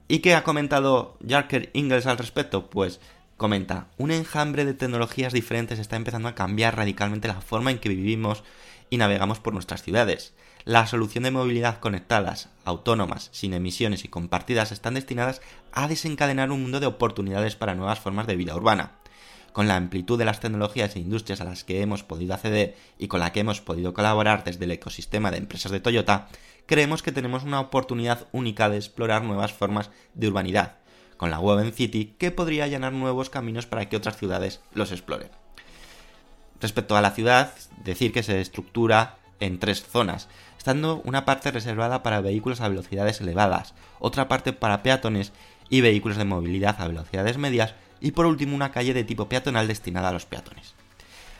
¿Y 0.08 0.20
qué 0.20 0.34
ha 0.34 0.44
comentado 0.44 1.18
Jarker 1.28 1.68
Ingels 1.74 2.06
al 2.06 2.16
respecto? 2.16 2.70
Pues 2.70 3.00
comenta, 3.36 3.88
un 3.98 4.12
enjambre 4.12 4.64
de 4.64 4.72
tecnologías 4.72 5.34
diferentes 5.34 5.78
está 5.78 5.96
empezando 5.96 6.30
a 6.30 6.34
cambiar 6.34 6.74
radicalmente 6.74 7.28
la 7.28 7.42
forma 7.42 7.70
en 7.70 7.80
que 7.80 7.90
vivimos 7.90 8.44
y 8.88 8.96
navegamos 8.96 9.38
por 9.38 9.52
nuestras 9.52 9.82
ciudades. 9.82 10.32
La 10.64 10.86
solución 10.86 11.24
de 11.24 11.32
movilidad 11.32 11.80
conectadas, 11.80 12.48
autónomas, 12.64 13.28
sin 13.32 13.52
emisiones 13.52 14.06
y 14.06 14.08
compartidas 14.08 14.72
están 14.72 14.94
destinadas 14.94 15.42
a 15.70 15.86
desencadenar 15.86 16.50
un 16.50 16.62
mundo 16.62 16.80
de 16.80 16.86
oportunidades 16.86 17.56
para 17.56 17.74
nuevas 17.74 18.00
formas 18.00 18.26
de 18.26 18.36
vida 18.36 18.56
urbana. 18.56 19.01
Con 19.52 19.68
la 19.68 19.76
amplitud 19.76 20.18
de 20.18 20.24
las 20.24 20.40
tecnologías 20.40 20.96
e 20.96 21.00
industrias 21.00 21.40
a 21.40 21.44
las 21.44 21.64
que 21.64 21.82
hemos 21.82 22.02
podido 22.02 22.32
acceder 22.32 22.74
y 22.98 23.08
con 23.08 23.20
la 23.20 23.32
que 23.32 23.40
hemos 23.40 23.60
podido 23.60 23.92
colaborar 23.92 24.44
desde 24.44 24.64
el 24.64 24.70
ecosistema 24.70 25.30
de 25.30 25.38
empresas 25.38 25.70
de 25.70 25.80
Toyota, 25.80 26.28
creemos 26.66 27.02
que 27.02 27.12
tenemos 27.12 27.44
una 27.44 27.60
oportunidad 27.60 28.26
única 28.32 28.70
de 28.70 28.78
explorar 28.78 29.24
nuevas 29.24 29.52
formas 29.52 29.90
de 30.14 30.28
urbanidad, 30.28 30.76
con 31.18 31.30
la 31.30 31.38
Woven 31.38 31.72
City 31.72 32.14
que 32.18 32.30
podría 32.30 32.64
allanar 32.64 32.94
nuevos 32.94 33.28
caminos 33.28 33.66
para 33.66 33.88
que 33.88 33.96
otras 33.96 34.16
ciudades 34.16 34.60
los 34.72 34.90
exploren. 34.90 35.28
Respecto 36.60 36.96
a 36.96 37.02
la 37.02 37.10
ciudad, 37.10 37.52
decir 37.84 38.12
que 38.12 38.22
se 38.22 38.40
estructura 38.40 39.18
en 39.40 39.58
tres 39.58 39.84
zonas, 39.84 40.28
estando 40.56 41.02
una 41.04 41.24
parte 41.24 41.50
reservada 41.50 42.02
para 42.02 42.20
vehículos 42.20 42.60
a 42.60 42.68
velocidades 42.68 43.20
elevadas, 43.20 43.74
otra 43.98 44.28
parte 44.28 44.52
para 44.52 44.82
peatones 44.82 45.32
y 45.68 45.80
vehículos 45.80 46.16
de 46.16 46.24
movilidad 46.24 46.76
a 46.78 46.86
velocidades 46.86 47.36
medias 47.36 47.74
y 48.02 48.10
por 48.10 48.26
último 48.26 48.54
una 48.54 48.72
calle 48.72 48.92
de 48.92 49.04
tipo 49.04 49.28
peatonal 49.28 49.68
destinada 49.68 50.08
a 50.08 50.12
los 50.12 50.26
peatones. 50.26 50.74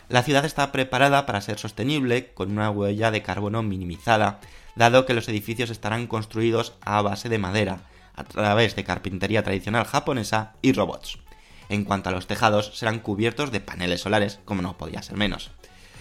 La 0.08 0.22
ciudad 0.22 0.44
está 0.44 0.72
preparada 0.72 1.26
para 1.26 1.40
ser 1.40 1.58
sostenible, 1.58 2.32
con 2.32 2.52
una 2.52 2.70
huella 2.70 3.10
de 3.10 3.22
carbono 3.22 3.62
minimizada, 3.62 4.40
dado 4.76 5.04
que 5.04 5.14
los 5.14 5.28
edificios 5.28 5.70
estarán 5.70 6.06
construidos 6.06 6.74
a 6.80 7.02
base 7.02 7.28
de 7.28 7.38
madera, 7.38 7.80
a 8.14 8.24
través 8.24 8.76
de 8.76 8.84
carpintería 8.84 9.42
tradicional 9.42 9.84
japonesa 9.84 10.52
y 10.62 10.72
robots. 10.72 11.18
En 11.68 11.84
cuanto 11.84 12.10
a 12.10 12.12
los 12.12 12.26
tejados, 12.26 12.78
serán 12.78 13.00
cubiertos 13.00 13.50
de 13.50 13.60
paneles 13.60 14.02
solares, 14.02 14.38
como 14.44 14.62
no 14.62 14.76
podía 14.76 15.02
ser 15.02 15.16
menos. 15.16 15.50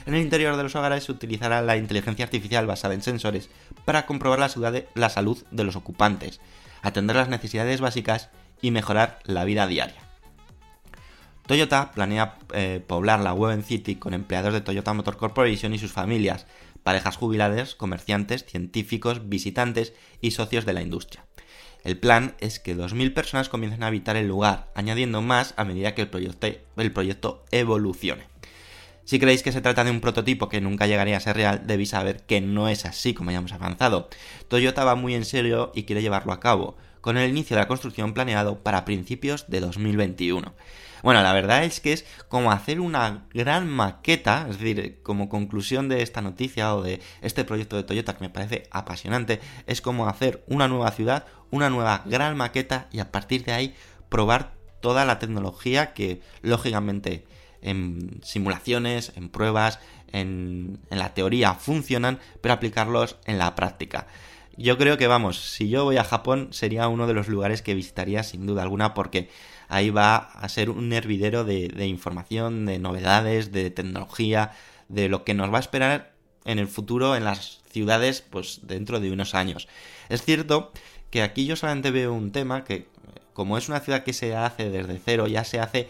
En 0.05 0.15
el 0.15 0.21
interior 0.21 0.57
de 0.57 0.63
los 0.63 0.75
hogares 0.75 1.05
se 1.05 1.11
utilizará 1.11 1.61
la 1.61 1.77
inteligencia 1.77 2.25
artificial 2.25 2.67
basada 2.67 2.93
en 2.93 3.03
sensores 3.03 3.49
para 3.85 4.05
comprobar 4.05 4.39
la, 4.39 4.83
la 4.93 5.09
salud 5.09 5.37
de 5.51 5.63
los 5.63 5.75
ocupantes, 5.75 6.41
atender 6.81 7.15
las 7.15 7.29
necesidades 7.29 7.81
básicas 7.81 8.29
y 8.61 8.71
mejorar 8.71 9.19
la 9.23 9.45
vida 9.45 9.67
diaria. 9.67 10.10
Toyota 11.51 11.91
planea 11.91 12.37
eh, 12.53 12.81
poblar 12.87 13.19
la 13.19 13.33
Woven 13.33 13.65
City 13.65 13.97
con 13.97 14.13
empleados 14.13 14.53
de 14.53 14.61
Toyota 14.61 14.93
Motor 14.93 15.17
Corporation 15.17 15.73
y 15.73 15.79
sus 15.79 15.91
familias, 15.91 16.47
parejas 16.81 17.17
jubiladas, 17.17 17.75
comerciantes, 17.75 18.45
científicos, 18.45 19.27
visitantes 19.27 19.91
y 20.21 20.31
socios 20.31 20.65
de 20.65 20.71
la 20.71 20.81
industria. 20.81 21.25
El 21.83 21.97
plan 21.97 22.35
es 22.39 22.61
que 22.61 22.73
2.000 22.73 23.13
personas 23.13 23.49
comiencen 23.49 23.83
a 23.83 23.87
habitar 23.87 24.15
el 24.15 24.29
lugar, 24.29 24.71
añadiendo 24.75 25.21
más 25.21 25.53
a 25.57 25.65
medida 25.65 25.93
que 25.93 26.03
el 26.03 26.07
proyecto, 26.07 26.47
el 26.77 26.93
proyecto 26.93 27.43
evolucione. 27.51 28.23
Si 29.03 29.19
creéis 29.19 29.43
que 29.43 29.51
se 29.51 29.59
trata 29.59 29.83
de 29.83 29.91
un 29.91 29.99
prototipo 29.99 30.47
que 30.47 30.61
nunca 30.61 30.87
llegaría 30.87 31.17
a 31.17 31.19
ser 31.19 31.35
real, 31.35 31.63
debéis 31.67 31.89
saber 31.89 32.23
que 32.23 32.39
no 32.39 32.69
es 32.69 32.85
así 32.85 33.13
como 33.13 33.31
hayamos 33.31 33.51
avanzado. 33.51 34.07
Toyota 34.47 34.85
va 34.85 34.95
muy 34.95 35.15
en 35.15 35.25
serio 35.25 35.73
y 35.75 35.83
quiere 35.83 36.01
llevarlo 36.01 36.31
a 36.31 36.39
cabo, 36.39 36.77
con 37.01 37.17
el 37.17 37.29
inicio 37.29 37.57
de 37.57 37.63
la 37.63 37.67
construcción 37.67 38.13
planeado 38.13 38.59
para 38.59 38.85
principios 38.85 39.49
de 39.49 39.59
2021. 39.59 40.53
Bueno, 41.03 41.23
la 41.23 41.33
verdad 41.33 41.63
es 41.63 41.79
que 41.79 41.93
es 41.93 42.05
como 42.27 42.51
hacer 42.51 42.79
una 42.79 43.25
gran 43.33 43.67
maqueta, 43.67 44.47
es 44.49 44.59
decir, 44.59 44.99
como 45.03 45.29
conclusión 45.29 45.89
de 45.89 46.03
esta 46.03 46.21
noticia 46.21 46.75
o 46.75 46.83
de 46.83 47.01
este 47.21 47.43
proyecto 47.43 47.75
de 47.75 47.83
Toyota 47.83 48.15
que 48.15 48.23
me 48.23 48.29
parece 48.29 48.63
apasionante, 48.71 49.39
es 49.65 49.81
como 49.81 50.07
hacer 50.07 50.43
una 50.47 50.67
nueva 50.67 50.91
ciudad, 50.91 51.25
una 51.49 51.69
nueva 51.69 52.03
gran 52.05 52.37
maqueta 52.37 52.87
y 52.91 52.99
a 52.99 53.11
partir 53.11 53.43
de 53.45 53.53
ahí 53.53 53.75
probar 54.09 54.53
toda 54.79 55.05
la 55.05 55.19
tecnología 55.19 55.93
que 55.93 56.21
lógicamente 56.41 57.25
en 57.61 58.19
simulaciones, 58.23 59.13
en 59.15 59.29
pruebas, 59.29 59.79
en, 60.11 60.79
en, 60.89 60.99
la 60.99 61.13
teoría 61.13 61.53
funcionan, 61.53 62.19
pero 62.41 62.53
aplicarlos 62.53 63.17
en 63.25 63.37
la 63.37 63.55
práctica. 63.55 64.07
Yo 64.57 64.77
creo 64.77 64.97
que 64.97 65.07
vamos, 65.07 65.39
si 65.39 65.69
yo 65.69 65.85
voy 65.85 65.97
a 65.97 66.03
Japón 66.03 66.49
sería 66.51 66.87
uno 66.87 67.07
de 67.07 67.13
los 67.13 67.27
lugares 67.27 67.61
que 67.61 67.73
visitaría 67.73 68.23
sin 68.23 68.45
duda 68.45 68.63
alguna 68.63 68.93
porque 68.93 69.29
ahí 69.71 69.89
va 69.89 70.17
a 70.17 70.49
ser 70.49 70.69
un 70.69 70.91
hervidero 70.91 71.45
de, 71.45 71.87
información, 71.87 72.65
de 72.65 72.77
novedades, 72.77 73.53
de 73.53 73.71
tecnología, 73.71 74.51
de 74.89 75.07
lo 75.07 75.23
que 75.23 75.33
nos 75.33 75.51
va 75.51 75.57
a 75.57 75.61
esperar 75.61 76.11
en 76.43 76.59
el 76.59 76.67
futuro 76.67 77.15
en 77.15 77.23
las 77.23 77.61
ciudades 77.71 78.21
pues 78.21 78.59
dentro 78.63 78.99
de 78.99 79.11
unos 79.11 79.33
años. 79.33 79.69
Es 80.09 80.23
cierto 80.23 80.73
que 81.09 81.21
aquí 81.21 81.45
yo 81.45 81.55
solamente 81.55 81.89
veo 81.89 82.13
un 82.13 82.33
tema 82.33 82.65
que 82.65 82.87
como 83.33 83.57
es 83.57 83.69
una 83.69 83.79
ciudad 83.79 84.03
que 84.03 84.11
se 84.11 84.35
hace 84.35 84.69
desde 84.69 84.99
cero, 85.03 85.27
ya 85.27 85.45
se 85.45 85.61
hace 85.61 85.87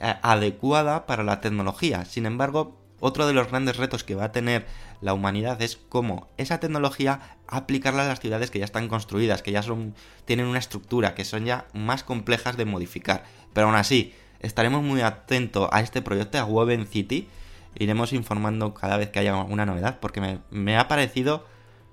eh, 0.00 0.14
adecuada 0.22 1.04
para 1.04 1.22
la 1.22 1.42
tecnología. 1.42 2.06
Sin 2.06 2.24
embargo, 2.24 2.78
otro 2.98 3.26
de 3.26 3.34
los 3.34 3.48
grandes 3.48 3.76
retos 3.76 4.04
que 4.04 4.14
va 4.14 4.24
a 4.24 4.32
tener 4.32 4.64
la 5.00 5.14
humanidad 5.14 5.60
es 5.62 5.76
cómo 5.76 6.28
esa 6.36 6.60
tecnología 6.60 7.36
aplicarla 7.46 8.04
a 8.04 8.08
las 8.08 8.20
ciudades 8.20 8.50
que 8.50 8.58
ya 8.58 8.64
están 8.64 8.88
construidas, 8.88 9.42
que 9.42 9.52
ya 9.52 9.62
son, 9.62 9.94
tienen 10.24 10.46
una 10.46 10.58
estructura, 10.58 11.14
que 11.14 11.24
son 11.24 11.44
ya 11.44 11.66
más 11.72 12.02
complejas 12.04 12.56
de 12.56 12.64
modificar. 12.64 13.24
Pero 13.52 13.68
aún 13.68 13.76
así, 13.76 14.14
estaremos 14.40 14.82
muy 14.82 15.00
atentos 15.00 15.68
a 15.72 15.80
este 15.80 16.02
proyecto, 16.02 16.38
a 16.38 16.44
Woven 16.44 16.86
City. 16.86 17.28
Iremos 17.76 18.12
informando 18.12 18.74
cada 18.74 18.96
vez 18.96 19.10
que 19.10 19.20
haya 19.20 19.38
alguna 19.38 19.66
novedad, 19.66 19.98
porque 20.00 20.20
me, 20.20 20.40
me 20.50 20.76
ha 20.76 20.88
parecido 20.88 21.46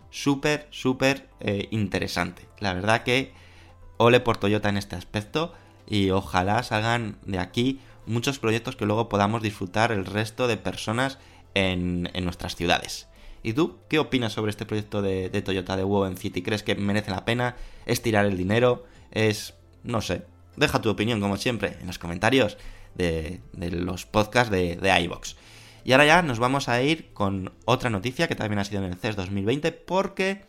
súper, 0.10 0.68
súper 0.72 1.30
eh, 1.42 1.68
interesante. 1.72 2.48
La 2.60 2.74
verdad 2.74 3.04
que 3.04 3.34
ole 3.98 4.20
por 4.20 4.38
Toyota 4.38 4.70
en 4.70 4.78
este 4.78 4.96
aspecto 4.96 5.54
y 5.88 6.10
ojalá 6.10 6.64
salgan 6.64 7.18
de 7.26 7.40
aquí 7.40 7.80
muchos 8.06 8.40
proyectos 8.40 8.76
que 8.76 8.86
luego 8.86 9.10
podamos 9.10 9.42
disfrutar 9.42 9.92
el 9.92 10.06
resto 10.06 10.48
de 10.48 10.58
personas 10.58 11.20
en, 11.56 12.12
nuestras 12.24 12.56
ciudades. 12.56 13.08
¿Y 13.42 13.54
tú 13.54 13.80
qué 13.90 13.98
opinas 13.98 14.34
sobre 14.34 14.52
este 14.52 14.66
proyecto 14.66 15.02
de, 15.02 15.30
Toyota 15.42 15.76
de 15.76 15.84
Woven 15.84 16.18
City? 16.18 16.44
¿Crees 16.44 16.62
que 16.62 16.76
merece 16.76 17.10
la 17.10 17.26
pena? 17.26 17.56
¿Es 17.88 18.04
tirar 18.04 18.26
el 18.26 18.38
dinero? 18.38 18.86
¿Es... 19.12 19.56
no 19.84 20.02
sé? 20.02 20.24
Deja 20.56 20.82
tu 20.82 20.90
opinión, 20.90 21.20
como 21.20 21.38
siempre, 21.38 21.78
en 21.82 21.88
los 21.88 22.00
comentarios 22.00 22.58
de, 22.94 23.42
de 23.54 23.72
los 23.72 24.06
podcasts 24.06 24.52
de, 24.52 24.76
de 24.76 25.02
iVox. 25.02 25.36
Y 25.84 25.92
ahora 25.92 26.06
ya 26.06 26.22
nos 26.22 26.40
vamos 26.40 26.70
a 26.70 26.82
ir 26.82 27.14
con 27.14 27.54
otra 27.66 27.90
noticia 27.90 28.28
que 28.28 28.36
también 28.36 28.60
ha 28.60 28.66
sido 28.66 28.84
en 28.84 28.92
el 28.92 28.98
CES 28.98 29.16
2020 29.16 29.72
porque 29.72 30.44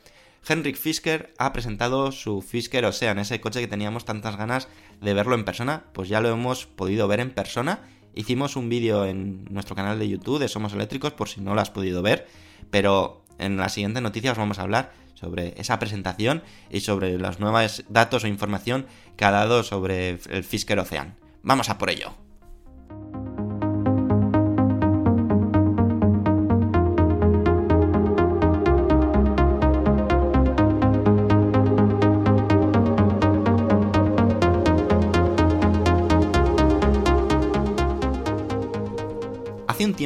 Henrik 0.49 0.77
Fisker 0.77 1.35
ha 1.39 1.53
presentado 1.53 2.13
su 2.13 2.41
Fisker 2.41 2.85
Ocean, 2.85 3.19
ese 3.19 3.41
coche 3.41 3.61
que 3.61 3.67
teníamos 3.67 4.05
tantas 4.05 4.37
ganas 4.37 4.69
de 5.01 5.13
verlo 5.13 5.35
en 5.35 5.45
persona, 5.45 5.85
pues 5.93 6.09
ya 6.09 6.21
lo 6.21 6.31
hemos 6.31 6.67
podido 6.67 7.09
ver 7.09 7.21
en 7.21 7.31
persona. 7.31 7.81
Hicimos 8.17 8.57
un 8.57 8.71
vídeo 8.71 9.05
en 9.05 9.45
nuestro 9.51 9.77
canal 9.77 9.99
de 9.99 10.09
YouTube 10.09 10.39
de 10.39 10.49
Somos 10.49 10.73
Eléctricos 10.73 11.13
por 11.13 11.29
si 11.29 11.43
no 11.43 11.55
lo 11.55 11.61
has 11.61 11.71
podido 11.71 12.01
ver, 12.01 12.27
pero 12.71 13.23
en 13.39 13.59
la 13.59 13.69
siguiente 13.69 14.01
noticia 14.01 14.33
os 14.33 14.39
vamos 14.39 14.59
a 14.59 14.63
hablar 14.63 14.91
sobre 15.13 15.53
esa 15.59 15.79
presentación 15.79 16.43
y 16.71 16.81
sobre 16.81 17.19
los 17.19 17.41
nuevos 17.41 17.85
datos 17.91 18.25
o 18.25 18.27
información 18.27 18.87
que 19.17 19.27
ha 19.27 19.31
dado 19.31 19.63
sobre 19.63 20.19
el 20.31 20.45
Fisker 20.45 20.79
Ocean. 20.79 21.15
Vamos 21.43 21.69
a 21.69 21.77
por 21.77 21.91
ello. 21.91 22.26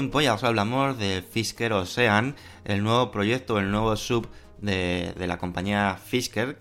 Tiempo 0.00 0.22
ya 0.22 0.32
os 0.32 0.44
hablamos 0.44 0.96
del 0.96 1.22
Fisker 1.22 1.74
Ocean, 1.74 2.34
el 2.64 2.82
nuevo 2.82 3.10
proyecto, 3.10 3.58
el 3.58 3.70
nuevo 3.70 3.94
sub 3.96 4.28
de, 4.62 5.12
de 5.14 5.26
la 5.26 5.36
compañía 5.36 5.98
Fisker, 6.02 6.58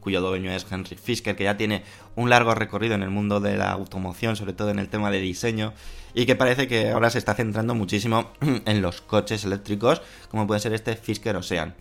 cuyo 0.00 0.20
dueño 0.20 0.52
es 0.52 0.66
Henry 0.70 0.94
Fisker, 0.94 1.36
que 1.36 1.44
ya 1.44 1.56
tiene 1.56 1.84
un 2.16 2.28
largo 2.28 2.54
recorrido 2.54 2.94
en 2.94 3.02
el 3.02 3.08
mundo 3.08 3.40
de 3.40 3.56
la 3.56 3.70
automoción, 3.70 4.36
sobre 4.36 4.52
todo 4.52 4.68
en 4.68 4.78
el 4.78 4.90
tema 4.90 5.10
de 5.10 5.20
diseño, 5.20 5.72
y 6.12 6.26
que 6.26 6.36
parece 6.36 6.68
que 6.68 6.90
ahora 6.90 7.08
se 7.08 7.16
está 7.16 7.32
centrando 7.32 7.74
muchísimo 7.74 8.30
en 8.66 8.82
los 8.82 9.00
coches 9.00 9.46
eléctricos, 9.46 10.02
como 10.30 10.46
puede 10.46 10.60
ser 10.60 10.74
este 10.74 10.96
Fisker 10.96 11.34
Ocean. 11.36 11.74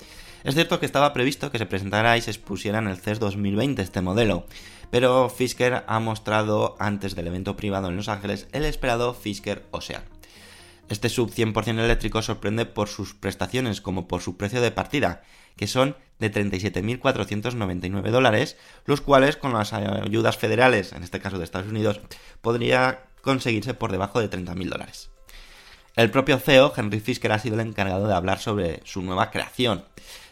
Es 0.45 0.55
cierto 0.55 0.79
que 0.79 0.85
estaba 0.85 1.11
previsto 1.11 1.51
que 1.51 1.57
se 1.57 1.65
presentara 1.65 2.15
y 2.15 2.21
se 2.21 2.31
expusiera 2.31 2.79
en 2.79 2.87
el 2.87 2.95
CES 2.95 3.19
2020 3.19 3.81
este 3.81 3.99
modelo, 3.99 4.45
pero 4.91 5.27
Fisker 5.27 5.83
ha 5.87 5.99
mostrado 5.99 6.77
antes 6.79 7.15
del 7.15 7.27
evento 7.27 7.57
privado 7.57 7.89
en 7.89 7.97
Los 7.97 8.07
Ángeles 8.07 8.47
el 8.53 8.63
esperado 8.63 9.13
Fisker 9.13 9.65
Ocean. 9.71 10.14
Este 10.87 11.09
sub 11.09 11.31
100% 11.31 11.79
eléctrico 11.79 12.21
sorprende 12.21 12.65
por 12.65 12.87
sus 12.87 13.15
prestaciones 13.15 13.81
como 13.81 14.07
por 14.07 14.21
su 14.21 14.37
precio 14.37 14.61
de 14.61 14.71
partida, 14.71 15.23
que 15.55 15.67
son 15.67 15.95
de 16.19 16.31
37.499 16.31 18.11
dólares, 18.11 18.57
los 18.85 19.01
cuales 19.01 19.35
con 19.35 19.53
las 19.53 19.73
ayudas 19.73 20.37
federales, 20.37 20.93
en 20.93 21.03
este 21.03 21.19
caso 21.19 21.37
de 21.37 21.43
Estados 21.43 21.69
Unidos, 21.69 22.01
podría 22.41 23.05
conseguirse 23.21 23.73
por 23.73 23.91
debajo 23.91 24.19
de 24.21 24.29
30.000 24.29 24.69
dólares. 24.69 25.09
El 25.95 26.11
propio 26.11 26.37
CEO, 26.39 26.73
Henry 26.75 26.99
Fisker, 26.99 27.31
ha 27.31 27.39
sido 27.39 27.55
el 27.55 27.65
encargado 27.65 28.07
de 28.07 28.13
hablar 28.13 28.39
sobre 28.39 28.81
su 28.83 29.01
nueva 29.01 29.31
creación. 29.31 29.85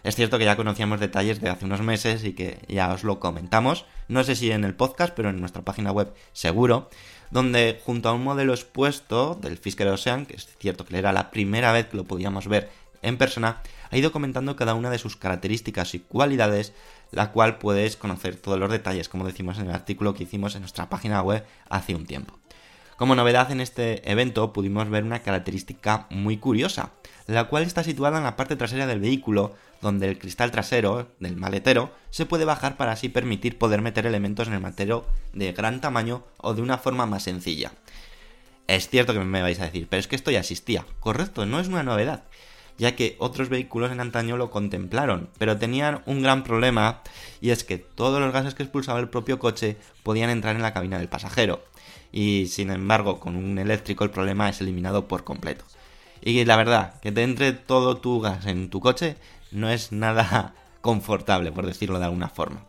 Es 0.03 0.15
cierto 0.15 0.37
que 0.37 0.43
ya 0.43 0.57
conocíamos 0.57 0.99
detalles 0.99 1.39
de 1.39 1.49
hace 1.49 1.63
unos 1.63 1.81
meses 1.81 2.25
y 2.25 2.33
que 2.33 2.59
ya 2.67 2.91
os 2.91 3.05
lo 3.05 3.21
comentamos, 3.21 3.85
no 4.09 4.25
sé 4.25 4.35
si 4.35 4.51
en 4.51 4.65
el 4.65 4.75
podcast, 4.75 5.13
pero 5.15 5.29
en 5.29 5.39
nuestra 5.39 5.61
página 5.61 5.93
web 5.93 6.13
seguro, 6.33 6.89
donde 7.33 7.81
junto 7.83 8.09
a 8.09 8.13
un 8.13 8.23
modelo 8.23 8.53
expuesto 8.53 9.33
del 9.41 9.57
Fisker 9.57 9.87
Ocean, 9.87 10.27
que 10.27 10.35
es 10.35 10.47
cierto 10.59 10.85
que 10.85 10.95
era 10.95 11.11
la 11.11 11.31
primera 11.31 11.71
vez 11.71 11.87
que 11.87 11.97
lo 11.97 12.03
podíamos 12.03 12.47
ver 12.47 12.69
en 13.01 13.17
persona, 13.17 13.63
ha 13.89 13.97
ido 13.97 14.11
comentando 14.11 14.55
cada 14.55 14.75
una 14.75 14.91
de 14.91 14.99
sus 14.99 15.17
características 15.17 15.95
y 15.95 15.99
cualidades, 15.99 16.73
la 17.09 17.31
cual 17.31 17.57
puedes 17.57 17.97
conocer 17.97 18.35
todos 18.35 18.59
los 18.59 18.71
detalles, 18.71 19.09
como 19.09 19.25
decimos 19.25 19.57
en 19.57 19.65
el 19.65 19.73
artículo 19.73 20.13
que 20.13 20.23
hicimos 20.23 20.53
en 20.53 20.61
nuestra 20.61 20.89
página 20.89 21.23
web 21.23 21.43
hace 21.69 21.95
un 21.95 22.05
tiempo. 22.05 22.37
Como 22.97 23.15
novedad 23.15 23.51
en 23.51 23.61
este 23.61 24.09
evento 24.09 24.53
pudimos 24.53 24.87
ver 24.91 25.03
una 25.03 25.23
característica 25.23 26.05
muy 26.11 26.37
curiosa, 26.37 26.91
la 27.25 27.45
cual 27.45 27.63
está 27.63 27.83
situada 27.83 28.19
en 28.19 28.25
la 28.25 28.35
parte 28.35 28.55
trasera 28.55 28.85
del 28.85 28.99
vehículo, 28.99 29.55
donde 29.83 30.09
el 30.09 30.17
cristal 30.17 30.49
trasero 30.49 31.11
del 31.19 31.35
maletero 31.35 31.91
se 32.09 32.25
puede 32.25 32.45
bajar 32.45 32.77
para 32.77 32.93
así 32.93 33.09
permitir 33.09 33.59
poder 33.59 33.81
meter 33.81 34.07
elementos 34.07 34.47
en 34.47 34.53
el 34.53 34.61
maletero 34.61 35.05
de 35.33 35.51
gran 35.51 35.81
tamaño 35.81 36.23
o 36.37 36.55
de 36.55 36.63
una 36.63 36.79
forma 36.79 37.05
más 37.05 37.23
sencilla. 37.23 37.73
Es 38.65 38.89
cierto 38.89 39.13
que 39.13 39.19
me 39.19 39.41
vais 39.41 39.59
a 39.59 39.65
decir, 39.65 39.87
pero 39.89 39.99
es 39.99 40.07
que 40.07 40.15
esto 40.15 40.31
ya 40.31 40.39
existía. 40.39 40.85
Correcto, 40.99 41.45
no 41.45 41.59
es 41.59 41.67
una 41.67 41.83
novedad, 41.83 42.23
ya 42.77 42.95
que 42.95 43.15
otros 43.19 43.49
vehículos 43.49 43.91
en 43.91 43.99
antaño 43.99 44.37
lo 44.37 44.49
contemplaron, 44.49 45.29
pero 45.37 45.57
tenían 45.57 46.01
un 46.05 46.23
gran 46.23 46.43
problema 46.43 47.01
y 47.41 47.51
es 47.51 47.63
que 47.63 47.77
todos 47.77 48.19
los 48.19 48.33
gases 48.33 48.55
que 48.55 48.63
expulsaba 48.63 48.99
el 48.99 49.09
propio 49.09 49.37
coche 49.37 49.77
podían 50.01 50.29
entrar 50.29 50.55
en 50.55 50.61
la 50.61 50.73
cabina 50.73 50.97
del 50.97 51.09
pasajero 51.09 51.63
y 52.11 52.45
sin 52.47 52.71
embargo 52.71 53.19
con 53.19 53.35
un 53.35 53.57
eléctrico 53.57 54.05
el 54.05 54.11
problema 54.11 54.47
es 54.47 54.61
eliminado 54.61 55.07
por 55.07 55.25
completo. 55.25 55.65
Y 56.25 56.45
la 56.45 56.55
verdad, 56.55 57.01
que 57.01 57.11
te 57.11 57.23
entre 57.23 57.51
todo 57.51 57.97
tu 57.97 58.21
gas 58.21 58.45
en 58.45 58.69
tu 58.69 58.79
coche 58.79 59.17
no 59.53 59.69
es 59.69 59.91
nada 59.91 60.53
confortable, 60.81 61.51
por 61.51 61.65
decirlo 61.65 61.99
de 61.99 62.05
alguna 62.05 62.29
forma. 62.29 62.65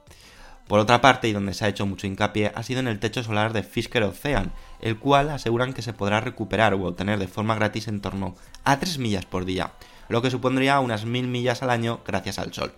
Por 0.68 0.78
otra 0.78 1.02
parte, 1.02 1.28
y 1.28 1.32
donde 1.32 1.52
se 1.52 1.64
ha 1.64 1.68
hecho 1.68 1.84
mucho 1.84 2.06
hincapié, 2.06 2.50
ha 2.54 2.62
sido 2.62 2.80
en 2.80 2.88
el 2.88 2.98
techo 2.98 3.22
solar 3.22 3.52
de 3.52 3.62
Fisker 3.62 4.02
Ocean, 4.02 4.52
el 4.80 4.98
cual 4.98 5.28
aseguran 5.28 5.74
que 5.74 5.82
se 5.82 5.92
podrá 5.92 6.20
recuperar 6.20 6.72
o 6.72 6.84
obtener 6.84 7.18
de 7.18 7.28
forma 7.28 7.54
gratis 7.54 7.86
en 7.86 8.00
torno 8.00 8.34
a 8.64 8.78
3 8.78 8.98
millas 8.98 9.26
por 9.26 9.44
día, 9.44 9.72
lo 10.08 10.22
que 10.22 10.30
supondría 10.30 10.80
unas 10.80 11.04
1000 11.04 11.28
millas 11.28 11.62
al 11.62 11.70
año 11.70 12.00
gracias 12.06 12.38
al 12.38 12.54
sol. 12.54 12.72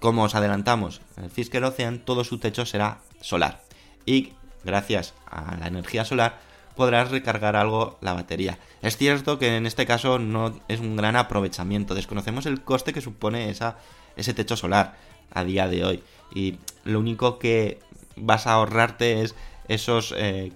Como 0.00 0.22
os 0.22 0.34
adelantamos, 0.34 1.02
el 1.16 1.28
Fisker 1.28 1.64
Ocean 1.64 1.98
todo 1.98 2.24
su 2.24 2.38
techo 2.38 2.64
será 2.64 3.00
solar 3.20 3.62
y 4.06 4.32
gracias 4.64 5.12
a 5.30 5.56
la 5.56 5.66
energía 5.66 6.04
solar 6.04 6.40
podrás 6.78 7.10
recargar 7.10 7.56
algo 7.56 7.98
la 8.00 8.12
batería. 8.12 8.56
Es 8.82 8.96
cierto 8.96 9.40
que 9.40 9.56
en 9.56 9.66
este 9.66 9.84
caso 9.84 10.20
no 10.20 10.54
es 10.68 10.78
un 10.78 10.96
gran 10.96 11.16
aprovechamiento, 11.16 11.96
desconocemos 11.96 12.46
el 12.46 12.62
coste 12.62 12.92
que 12.92 13.00
supone 13.00 13.50
esa, 13.50 13.78
ese 14.16 14.32
techo 14.32 14.56
solar 14.56 14.94
a 15.34 15.42
día 15.42 15.66
de 15.66 15.84
hoy. 15.84 16.04
Y 16.32 16.58
lo 16.84 17.00
único 17.00 17.40
que 17.40 17.80
vas 18.14 18.46
a 18.46 18.52
ahorrarte 18.52 19.22
es 19.22 19.34
esos 19.66 20.14
eh, 20.16 20.52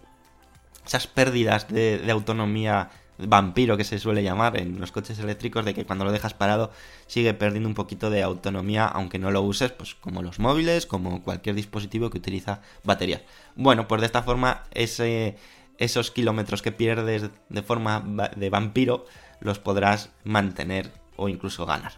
esas 0.87 1.08
pérdidas 1.08 1.66
de, 1.66 1.98
de 1.98 2.12
autonomía 2.12 2.90
vampiro 3.18 3.76
que 3.76 3.85
se 3.85 3.98
suele 3.98 4.22
llamar 4.22 4.56
en 4.56 4.80
los 4.80 4.92
coches 4.92 5.18
eléctricos 5.18 5.64
de 5.64 5.74
que 5.74 5.85
cuando 5.85 6.04
lo 6.04 6.12
dejas 6.12 6.35
parado 6.35 6.70
sigue 7.08 7.35
perdiendo 7.35 7.68
un 7.68 7.74
poquito 7.74 8.11
de 8.11 8.22
autonomía 8.22 8.87
aunque 8.87 9.18
no 9.18 9.30
lo 9.30 9.42
uses 9.42 9.70
pues 9.72 9.94
como 9.94 10.22
los 10.22 10.38
móviles 10.38 10.87
como 10.87 11.22
cualquier 11.22 11.56
dispositivo 11.56 12.11
que 12.11 12.18
utiliza 12.18 12.62
baterías. 12.85 13.22
Bueno 13.56 13.88
pues 13.88 14.00
de 14.00 14.06
esta 14.06 14.22
forma 14.22 14.64
ese, 14.72 15.37
esos 15.83 16.11
kilómetros 16.11 16.62
que 16.62 16.73
pierdes 16.73 17.31
de 17.49 17.62
forma 17.62 18.31
de 18.37 18.51
vampiro 18.51 19.07
los 19.40 19.59
podrás 19.59 20.11
mantener 20.25 20.92
o 21.16 21.29
incluso 21.29 21.66
ganar 21.66 21.92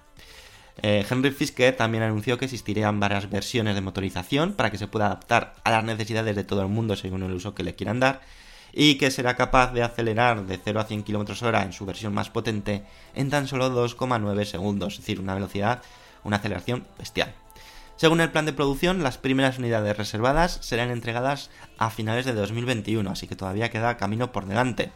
eh, 0.83 1.07
Henry 1.09 1.31
Fisker 1.31 1.77
también 1.77 2.03
anunció 2.03 2.39
que 2.39 2.47
existirían 2.47 2.99
varias 2.99 3.31
versiones 3.31 3.75
de 3.75 3.81
motorización 3.81 4.55
para 4.55 4.71
que 4.71 4.79
se 4.79 4.89
pueda 4.89 5.07
adaptar 5.07 5.55
a 5.63 5.71
las 5.71 5.85
necesidades 5.85 6.35
de 6.35 6.45
todo 6.45 6.63
el 6.63 6.69
mundo 6.69 6.97
según 6.97 7.23
el 7.23 7.33
uso 7.33 7.55
que 7.55 7.63
le 7.63 7.75
quieran 7.75 8.01
dar 8.01 8.23
y 8.73 8.97
que 8.97 9.11
será 9.11 9.37
capaz 9.37 9.73
de 9.73 9.83
acelerar 9.83 10.47
de 10.47 10.59
0 10.63 10.81
a 10.81 10.85
100 10.85 11.05
km 11.05 11.43
hora 11.43 11.63
en 11.63 11.73
su 11.73 11.87
versión 11.87 12.13
más 12.13 12.31
potente 12.31 12.83
en 13.15 13.31
tan 13.31 13.47
solo 13.47 13.71
2,9 13.71 14.45
segundos, 14.45 14.95
es 14.95 15.01
decir, 15.01 15.21
una 15.21 15.35
velocidad, 15.35 15.83
una 16.25 16.37
aceleración 16.39 16.85
bestial. 16.99 17.35
Según 17.97 18.21
el 18.21 18.31
plan 18.31 18.45
de 18.45 18.53
producción, 18.53 19.03
las 19.03 19.19
primeras 19.19 19.59
unidades 19.59 19.97
reservadas 19.97 20.59
serán 20.63 20.91
entregadas 20.91 21.51
a 21.79 21.91
finales 21.91 22.25
de 22.27 22.33
2021, 22.33 23.09
así 23.09 23.29
que 23.29 23.37
todavía 23.37 23.71
queda 23.71 23.97
camino 23.97 24.33
por 24.33 24.47
delante. 24.47 24.91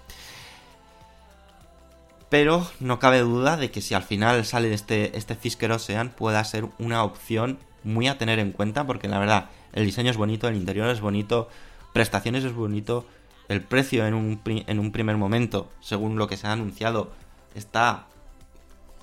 Pero 2.29 2.67
no 2.81 2.99
cabe 2.99 3.21
duda 3.21 3.57
de 3.57 3.71
que 3.71 3.81
si 3.81 3.95
al 3.95 4.03
final 4.03 4.45
sale 4.45 4.75
este, 4.75 5.17
este 5.17 5.37
Fisker 5.37 5.73
Ocean 5.73 6.11
pueda 6.11 6.43
ser 6.45 6.67
una 6.79 7.05
opción 7.05 7.59
muy 7.85 8.09
a 8.09 8.19
tener 8.19 8.41
en 8.41 8.53
cuenta, 8.53 8.87
porque 8.87 9.09
la 9.09 9.19
verdad, 9.19 9.51
el 9.73 9.85
diseño 9.85 10.11
es 10.11 10.17
bonito, 10.17 10.49
el 10.49 10.57
interior 10.57 10.89
es 10.91 11.01
bonito, 11.01 11.49
prestaciones 11.93 12.45
es 12.45 12.53
bonito, 12.53 13.07
el 13.49 13.63
precio 13.63 14.07
en 14.07 14.15
un, 14.15 14.41
en 14.45 14.79
un 14.79 14.93
primer 14.93 15.17
momento, 15.17 15.71
según 15.81 16.19
lo 16.19 16.27
que 16.27 16.37
se 16.37 16.49
ha 16.49 16.53
anunciado, 16.53 17.13
está 17.55 18.07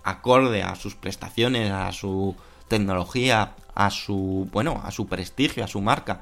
acorde 0.03 0.61
a 0.61 0.75
sus 0.75 0.95
prestaciones, 0.95 1.71
a 1.71 1.91
su 1.93 2.35
tecnología, 2.67 3.55
a 3.75 3.89
su, 3.89 4.49
bueno, 4.51 4.81
a 4.83 4.91
su 4.91 5.07
prestigio, 5.07 5.63
a 5.63 5.67
su 5.67 5.81
marca, 5.81 6.21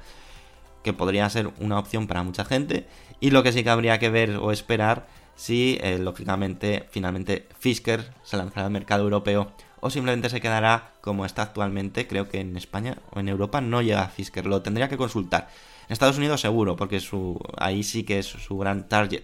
que 0.84 0.94
podría 0.94 1.30
ser 1.30 1.52
una 1.60 1.80
opción 1.80 2.08
para 2.08 2.24
mucha 2.24 2.46
gente. 2.46 2.88
Y 3.20 3.30
lo 3.30 3.44
que 3.44 3.54
sí 3.54 3.64
que 3.64 3.70
habría 3.70 4.00
que 4.00 4.10
ver 4.10 4.32
o 4.38 4.52
esperar 4.52 5.08
si, 5.36 5.78
eh, 5.82 5.98
lógicamente, 5.98 6.88
finalmente 6.92 7.48
Fisker 7.58 8.14
se 8.24 8.38
lanzará 8.38 8.66
al 8.66 8.72
mercado 8.72 9.04
europeo 9.04 9.52
o 9.80 9.90
simplemente 9.90 10.30
se 10.30 10.42
quedará 10.42 10.92
como 11.02 11.26
está 11.26 11.42
actualmente. 11.42 12.08
Creo 12.08 12.30
que 12.30 12.40
en 12.40 12.56
España 12.58 12.98
o 13.12 13.20
en 13.20 13.30
Europa 13.30 13.62
no 13.62 13.82
llega 13.82 14.04
a 14.04 14.10
Fisker, 14.10 14.46
lo 14.46 14.62
tendría 14.62 14.90
que 14.90 14.98
consultar. 14.98 15.50
En 15.88 15.94
Estados 15.94 16.18
Unidos 16.18 16.42
seguro, 16.42 16.76
porque 16.76 17.00
su, 17.00 17.40
ahí 17.58 17.84
sí 17.84 18.04
que 18.04 18.20
es 18.20 18.26
su 18.26 18.58
gran 18.58 18.88
target. 18.88 19.24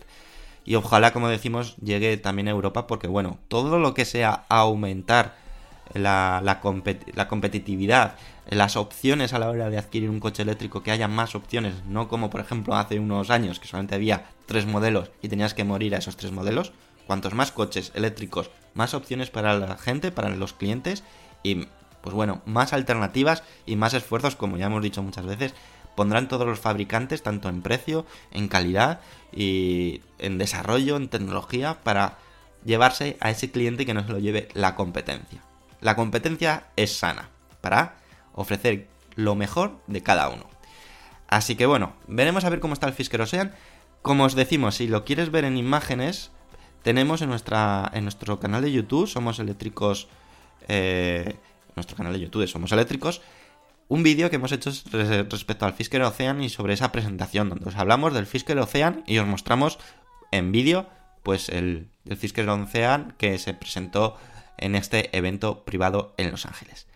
Y 0.66 0.76
ojalá, 0.76 1.14
como 1.14 1.30
decimos, 1.30 1.78
llegue 1.78 2.18
también 2.18 2.48
a 2.48 2.52
Europa, 2.52 2.88
porque 2.88 3.08
bueno, 3.08 3.40
todo 3.48 3.80
lo 3.80 3.94
que 3.94 4.06
sea 4.06 4.46
aumentar 4.50 5.38
la, 5.94 6.60
competitividad, 6.62 8.16
las 8.50 8.76
opciones 8.76 9.34
a 9.34 9.40
la 9.40 9.50
hora 9.50 9.70
de 9.70 9.78
adquirir 9.78 10.10
un 10.10 10.20
coche 10.20 10.44
eléctrico, 10.44 10.84
que 10.84 10.92
haya 10.92 11.08
más 11.08 11.36
opciones, 11.36 11.74
no 11.88 12.08
como 12.08 12.30
por 12.30 12.42
ejemplo 12.42 12.76
hace 12.76 13.00
unos 13.00 13.30
años 13.30 13.60
que 13.60 13.68
solamente 13.68 13.96
había 13.96 14.26
tres 14.46 14.66
modelos 14.66 15.12
y 15.22 15.30
tenías 15.30 15.54
que 15.54 15.64
morir 15.64 15.96
a 15.96 16.00
esos 16.00 16.18
tres 16.18 16.32
modelos. 16.32 16.72
Cuantos 17.08 17.34
más 17.34 17.52
coches 17.52 17.92
eléctricos, 17.96 18.52
más 18.76 18.94
opciones 18.94 19.32
para 19.32 19.58
la 19.58 19.78
gente, 19.78 20.12
para 20.12 20.30
los 20.30 20.54
clientes 20.54 21.04
y 21.42 21.66
pues 22.02 22.16
bueno, 22.16 22.42
más 22.46 22.72
alternativas 22.72 23.44
y 23.66 23.76
más 23.76 23.94
esfuerzos, 23.94 24.36
como 24.36 24.58
ya 24.58 24.68
hemos 24.68 24.84
dicho 24.84 25.04
muchas 25.04 25.26
veces, 25.26 25.54
pondrán 25.96 26.28
todos 26.28 26.48
los 26.48 26.60
fabricantes, 26.60 27.24
tanto 27.24 27.50
en 27.50 27.62
precio, 27.62 28.06
en 28.32 28.48
calidad 28.48 29.02
y 29.34 30.02
en 30.18 30.38
desarrollo, 30.38 30.96
en 30.96 31.10
tecnología, 31.10 31.80
para 31.84 32.18
llevarse 32.64 33.18
a 33.20 33.32
ese 33.32 33.52
cliente 33.52 33.86
que 33.86 33.94
no 33.94 34.06
se 34.06 34.12
lo 34.12 34.20
lleve 34.20 34.48
la 34.54 34.76
competencia. 34.76 35.44
La 35.82 35.96
competencia 35.96 36.68
es 36.76 36.98
sana 36.98 37.30
para 37.62 37.96
ofrecer 38.34 38.88
lo 39.16 39.36
mejor 39.36 39.80
de 39.88 40.02
cada 40.04 40.30
uno. 40.30 40.48
Así 41.28 41.56
que 41.56 41.66
bueno, 41.66 41.94
veremos 42.08 42.44
a 42.46 42.50
ver 42.50 42.60
cómo 42.60 42.74
está 42.74 42.88
el 42.88 42.94
Fisker 42.94 43.22
Ocean. 43.22 43.54
Como 44.02 44.24
os 44.24 44.36
decimos, 44.36 44.76
si 44.76 44.88
lo 44.88 45.04
quieres 45.06 45.30
ver 45.30 45.44
en 45.46 45.58
imágenes, 45.58 46.32
tenemos 46.84 47.22
en, 47.22 47.30
nuestra, 47.30 47.90
en 47.94 48.04
nuestro 48.04 48.40
canal 48.40 48.62
de 48.62 48.72
YouTube, 48.72 49.08
Somos 49.08 49.40
Eléctricos, 49.40 50.08
eh, 50.68 51.36
nuestro 51.76 51.98
canal 51.98 52.14
de 52.14 52.22
YouTube 52.22 52.48
Somos 52.48 52.72
Eléctricos, 52.72 53.22
un 53.90 54.04
vídeo 54.04 54.30
que 54.30 54.38
hemos 54.38 54.52
hecho 54.52 54.72
res- 54.92 55.30
respecto 55.30 55.66
al 55.66 55.74
Fisker 55.74 56.02
Ocean 56.04 56.42
y 56.42 56.50
sobre 56.50 56.74
esa 56.74 56.92
presentación, 56.92 57.50
donde 57.50 57.68
os 57.68 57.76
hablamos 57.76 58.14
del 58.14 58.26
Fisker 58.26 58.58
Ocean 58.60 59.04
y 59.06 59.18
os 59.18 59.28
mostramos 59.28 59.80
en 60.32 60.52
vídeo 60.52 60.88
pues 61.24 61.50
el, 61.50 61.90
el 62.06 62.16
Fisker 62.16 62.48
Ocean 62.48 63.14
que 63.18 63.38
se 63.40 63.54
presentó 63.54 64.16
en 64.60 64.76
este 64.76 65.16
evento 65.18 65.64
privado 65.64 66.14
en 66.18 66.32
Los 66.32 66.46
Ángeles. 66.46 66.88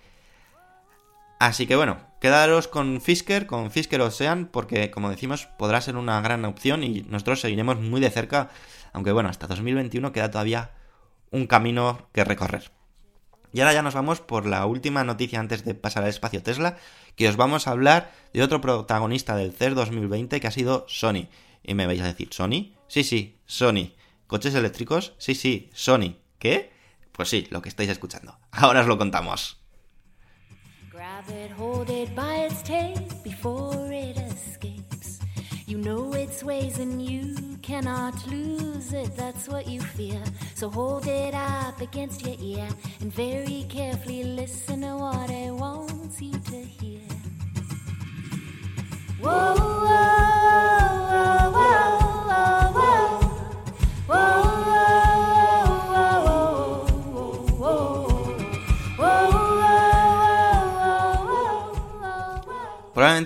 Así 1.39 1.67
que 1.67 1.75
bueno, 1.75 1.97
quedaros 2.21 2.67
con 2.67 3.01
Fisker, 3.01 3.47
con 3.47 3.69
Fisker 3.69 3.99
Ocean, 4.01 4.45
porque 4.45 4.91
como 4.91 5.09
decimos 5.09 5.47
podrá 5.57 5.81
ser 5.81 5.97
una 5.97 6.21
gran 6.21 6.45
opción 6.45 6.83
y 6.83 7.01
nosotros 7.01 7.41
seguiremos 7.41 7.79
muy 7.79 7.99
de 7.99 8.09
cerca, 8.09 8.49
aunque 8.93 9.11
bueno, 9.11 9.29
hasta 9.29 9.47
2021 9.47 10.13
queda 10.13 10.31
todavía 10.31 10.71
un 11.31 11.47
camino 11.47 12.07
que 12.13 12.23
recorrer. 12.23 12.71
Y 13.53 13.59
ahora 13.59 13.73
ya 13.73 13.83
nos 13.83 13.93
vamos 13.93 14.19
por 14.19 14.47
la 14.47 14.65
última 14.65 15.03
noticia 15.03 15.39
antes 15.39 15.63
de 15.63 15.75
pasar 15.75 16.03
al 16.03 16.09
espacio 16.09 16.41
Tesla, 16.41 16.77
que 17.15 17.29
os 17.29 17.35
vamos 17.35 17.67
a 17.67 17.71
hablar 17.71 18.11
de 18.33 18.41
otro 18.41 18.61
protagonista 18.61 19.35
del 19.35 19.53
CES 19.53 19.75
2020 19.75 20.39
que 20.39 20.47
ha 20.47 20.51
sido 20.51 20.85
Sony. 20.87 21.27
Y 21.61 21.75
me 21.75 21.85
vais 21.85 22.01
a 22.01 22.07
decir, 22.07 22.29
¿Sony? 22.31 22.73
Sí, 22.87 23.03
sí, 23.03 23.37
Sony. 23.45 23.91
¿Coches 24.25 24.55
eléctricos? 24.55 25.13
Sí, 25.19 25.35
sí, 25.35 25.69
Sony. 25.73 26.15
¿Qué? 26.39 26.72
Pues 27.13 27.29
sí, 27.29 27.47
lo 27.51 27.61
que 27.61 27.69
estáis 27.69 27.89
escuchando. 27.89 28.37
Ahora 28.51 28.81
os 28.81 28.87
lo 28.87 28.97
contamos. 28.97 29.57
Grab 30.91 31.29
it, 31.29 31.51
hold 31.57 31.89
it 31.89 32.13
by 32.15 32.45
its 32.45 32.61
tail 32.63 32.99
before 33.23 33.91
it 33.91 34.17
escapes. 34.17 35.19
You 35.65 35.77
know 35.77 36.13
its 36.13 36.43
ways 36.43 36.79
and 36.79 37.01
you 37.01 37.35
cannot 37.61 38.13
lose 38.27 38.93
it. 38.93 39.15
That's 39.15 39.47
what 39.47 39.67
you 39.67 39.81
fear. 39.81 40.21
So 40.55 40.69
hold 40.69 41.07
it 41.07 41.33
up 41.33 41.81
against 41.81 42.25
your 42.25 42.35
ear 42.39 42.67
and 43.01 43.11
very 43.11 43.65
carefully 43.69 44.23
listen 44.23 44.82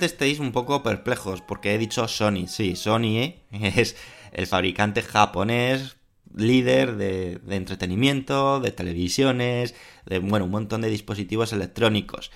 Estéis 0.06 0.40
un 0.40 0.52
poco 0.52 0.84
perplejos 0.84 1.42
porque 1.42 1.74
he 1.74 1.78
dicho 1.78 2.08
Sony. 2.08 2.48
Sí, 2.48 2.76
Sony 2.76 3.18
¿eh? 3.18 3.42
es 3.52 3.96
el 4.32 4.48
fabricante 4.48 5.02
japonés 5.02 5.98
líder 6.36 6.98
de, 6.98 7.40
entretenimiento, 7.50 8.60
de 8.60 8.72
televisiones, 8.72 9.76
de 10.06 10.20
bueno, 10.20 10.46
un 10.46 10.52
montón 10.52 10.82
de 10.82 10.90
dispositivos 10.90 11.54
electrónicos. 11.54 12.32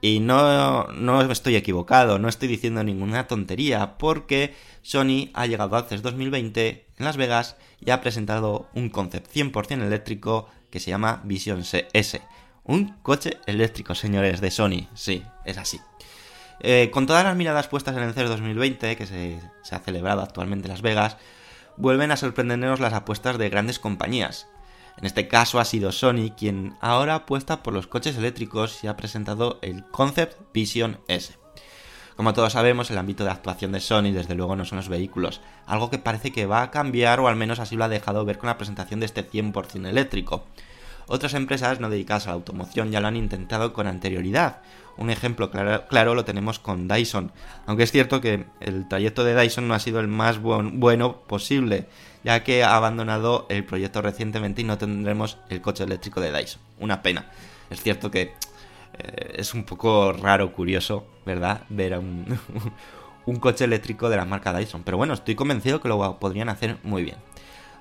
Y 0.00 0.20
no, 0.20 0.84
no 0.88 1.22
estoy 1.22 1.56
equivocado, 1.56 2.18
no 2.18 2.28
estoy 2.28 2.46
diciendo 2.46 2.84
ninguna 2.84 3.26
tontería, 3.26 3.98
porque 3.98 4.54
Sony 4.82 5.30
ha 5.34 5.46
llegado 5.46 5.76
al 5.76 5.86
CES 5.86 6.02
2020 6.02 6.86
en 6.96 7.04
Las 7.04 7.16
Vegas 7.16 7.56
y 7.80 7.90
ha 7.90 8.00
presentado 8.00 8.68
un 8.74 8.90
concept 8.90 9.34
100% 9.34 9.82
eléctrico 9.84 10.48
que 10.70 10.78
se 10.78 10.90
llama 10.90 11.22
Vision 11.24 11.64
S. 11.92 12.22
Un 12.62 12.94
coche 13.02 13.38
eléctrico, 13.46 13.94
señores, 13.94 14.40
de 14.40 14.50
Sony. 14.50 14.88
Sí, 14.94 15.22
es 15.44 15.58
así. 15.58 15.80
Eh, 16.60 16.90
con 16.92 17.06
todas 17.06 17.24
las 17.24 17.36
miradas 17.36 17.68
puestas 17.68 17.96
en 17.96 18.02
el 18.02 18.14
CES 18.14 18.28
2020, 18.28 18.96
que 18.96 19.06
se, 19.06 19.40
se 19.62 19.74
ha 19.74 19.80
celebrado 19.80 20.22
actualmente 20.22 20.66
en 20.66 20.72
Las 20.72 20.82
Vegas, 20.82 21.16
vuelven 21.76 22.10
a 22.10 22.16
sorprendernos 22.16 22.80
las 22.80 22.92
apuestas 22.92 23.38
de 23.38 23.48
grandes 23.48 23.78
compañías. 23.78 24.48
En 24.98 25.06
este 25.06 25.28
caso 25.28 25.60
ha 25.60 25.64
sido 25.64 25.92
Sony 25.92 26.32
quien 26.36 26.76
ahora 26.80 27.14
apuesta 27.14 27.62
por 27.62 27.72
los 27.72 27.86
coches 27.86 28.16
eléctricos 28.16 28.82
y 28.82 28.88
ha 28.88 28.96
presentado 28.96 29.60
el 29.62 29.84
Concept 29.84 30.36
Vision 30.52 30.98
S. 31.06 31.34
Como 32.16 32.34
todos 32.34 32.54
sabemos, 32.54 32.90
el 32.90 32.98
ámbito 32.98 33.22
de 33.22 33.30
actuación 33.30 33.70
de 33.70 33.78
Sony 33.78 34.10
desde 34.10 34.34
luego 34.34 34.56
no 34.56 34.64
son 34.64 34.78
los 34.78 34.88
vehículos, 34.88 35.40
algo 35.66 35.88
que 35.88 35.98
parece 35.98 36.32
que 36.32 36.46
va 36.46 36.62
a 36.62 36.72
cambiar 36.72 37.20
o 37.20 37.28
al 37.28 37.36
menos 37.36 37.60
así 37.60 37.76
lo 37.76 37.84
ha 37.84 37.88
dejado 37.88 38.24
ver 38.24 38.38
con 38.38 38.48
la 38.48 38.58
presentación 38.58 38.98
de 38.98 39.06
este 39.06 39.24
100% 39.24 39.86
eléctrico. 39.86 40.44
Otras 41.06 41.34
empresas 41.34 41.78
no 41.78 41.88
dedicadas 41.88 42.26
a 42.26 42.30
la 42.30 42.34
automoción 42.34 42.90
ya 42.90 43.00
lo 43.00 43.06
han 43.06 43.14
intentado 43.14 43.72
con 43.72 43.86
anterioridad. 43.86 44.62
Un 44.98 45.10
ejemplo 45.10 45.50
claro, 45.50 45.86
claro 45.88 46.14
lo 46.14 46.24
tenemos 46.24 46.58
con 46.58 46.88
Dyson, 46.88 47.30
aunque 47.66 47.84
es 47.84 47.92
cierto 47.92 48.20
que 48.20 48.46
el 48.60 48.88
trayecto 48.88 49.22
de 49.24 49.40
Dyson 49.40 49.68
no 49.68 49.74
ha 49.74 49.78
sido 49.78 50.00
el 50.00 50.08
más 50.08 50.38
buen- 50.42 50.80
bueno 50.80 51.20
posible, 51.22 51.86
ya 52.24 52.42
que 52.42 52.64
ha 52.64 52.76
abandonado 52.76 53.46
el 53.48 53.64
proyecto 53.64 54.02
recientemente 54.02 54.60
y 54.62 54.64
no 54.64 54.76
tendremos 54.76 55.38
el 55.50 55.60
coche 55.60 55.84
eléctrico 55.84 56.20
de 56.20 56.32
Dyson. 56.32 56.60
Una 56.80 57.00
pena. 57.02 57.26
Es 57.70 57.80
cierto 57.82 58.10
que 58.10 58.32
eh, 58.98 59.34
es 59.36 59.54
un 59.54 59.64
poco 59.64 60.12
raro, 60.12 60.52
curioso, 60.52 61.06
¿verdad? 61.24 61.62
Ver 61.68 61.94
a 61.94 62.00
un, 62.00 62.38
un 63.26 63.36
coche 63.36 63.64
eléctrico 63.64 64.08
de 64.08 64.16
la 64.16 64.24
marca 64.24 64.52
Dyson. 64.52 64.82
Pero 64.82 64.96
bueno, 64.96 65.14
estoy 65.14 65.36
convencido 65.36 65.80
que 65.80 65.88
lo 65.88 66.18
podrían 66.18 66.48
hacer 66.48 66.78
muy 66.82 67.04
bien. 67.04 67.16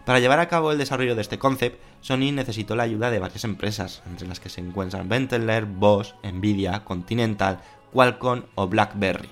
Para 0.08 0.22
llevar 0.22 0.40
a 0.40 0.48
cabo 0.48 0.72
el 0.72 0.78
desarrollo 0.78 1.16
de 1.16 1.22
este 1.22 1.38
concept, 1.38 1.82
Sony 2.00 2.32
necesitó 2.32 2.78
la 2.78 2.84
ayuda 2.84 3.12
de 3.12 3.20
varias 3.20 3.44
empresas, 3.44 4.02
entre 4.10 4.26
las 4.26 4.40
que 4.40 4.48
se 4.48 4.62
encuentran 4.62 5.10
Benteler, 5.10 5.66
Bosch, 5.66 6.14
Nvidia, 6.24 6.86
Continental, 6.86 7.60
Qualcomm 7.92 8.44
o 8.56 8.70
BlackBerry. 8.70 9.28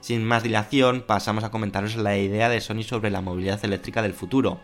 Sin 0.00 0.24
más 0.24 0.44
dilación, 0.44 1.02
pasamos 1.04 1.42
a 1.42 1.50
comentaros 1.50 1.96
la 1.96 2.16
idea 2.16 2.48
de 2.48 2.60
Sony 2.60 2.84
sobre 2.84 3.10
la 3.10 3.22
movilidad 3.22 3.64
eléctrica 3.64 4.02
del 4.02 4.14
futuro, 4.14 4.60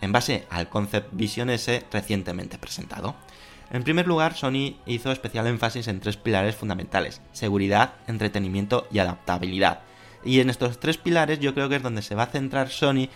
en 0.00 0.10
base 0.10 0.48
al 0.50 0.68
Concept 0.68 1.10
Vision 1.12 1.48
S 1.48 1.86
recientemente 1.92 2.58
presentado. 2.58 3.14
En 3.70 3.84
primer 3.84 4.08
lugar, 4.08 4.34
Sony 4.34 4.74
hizo 4.84 5.12
especial 5.12 5.46
énfasis 5.46 5.86
en 5.86 6.00
tres 6.00 6.16
pilares 6.16 6.56
fundamentales, 6.56 7.22
seguridad, 7.30 7.92
entretenimiento 8.08 8.88
y 8.90 8.98
adaptabilidad. 8.98 9.82
Y 10.24 10.40
en 10.40 10.50
estos 10.50 10.80
tres 10.80 10.98
pilares 10.98 11.38
yo 11.38 11.54
creo 11.54 11.68
que 11.68 11.76
es 11.76 11.82
donde 11.84 12.02
se 12.02 12.16
va 12.16 12.24
a 12.24 12.32
centrar 12.32 12.68
Sony 12.68 13.08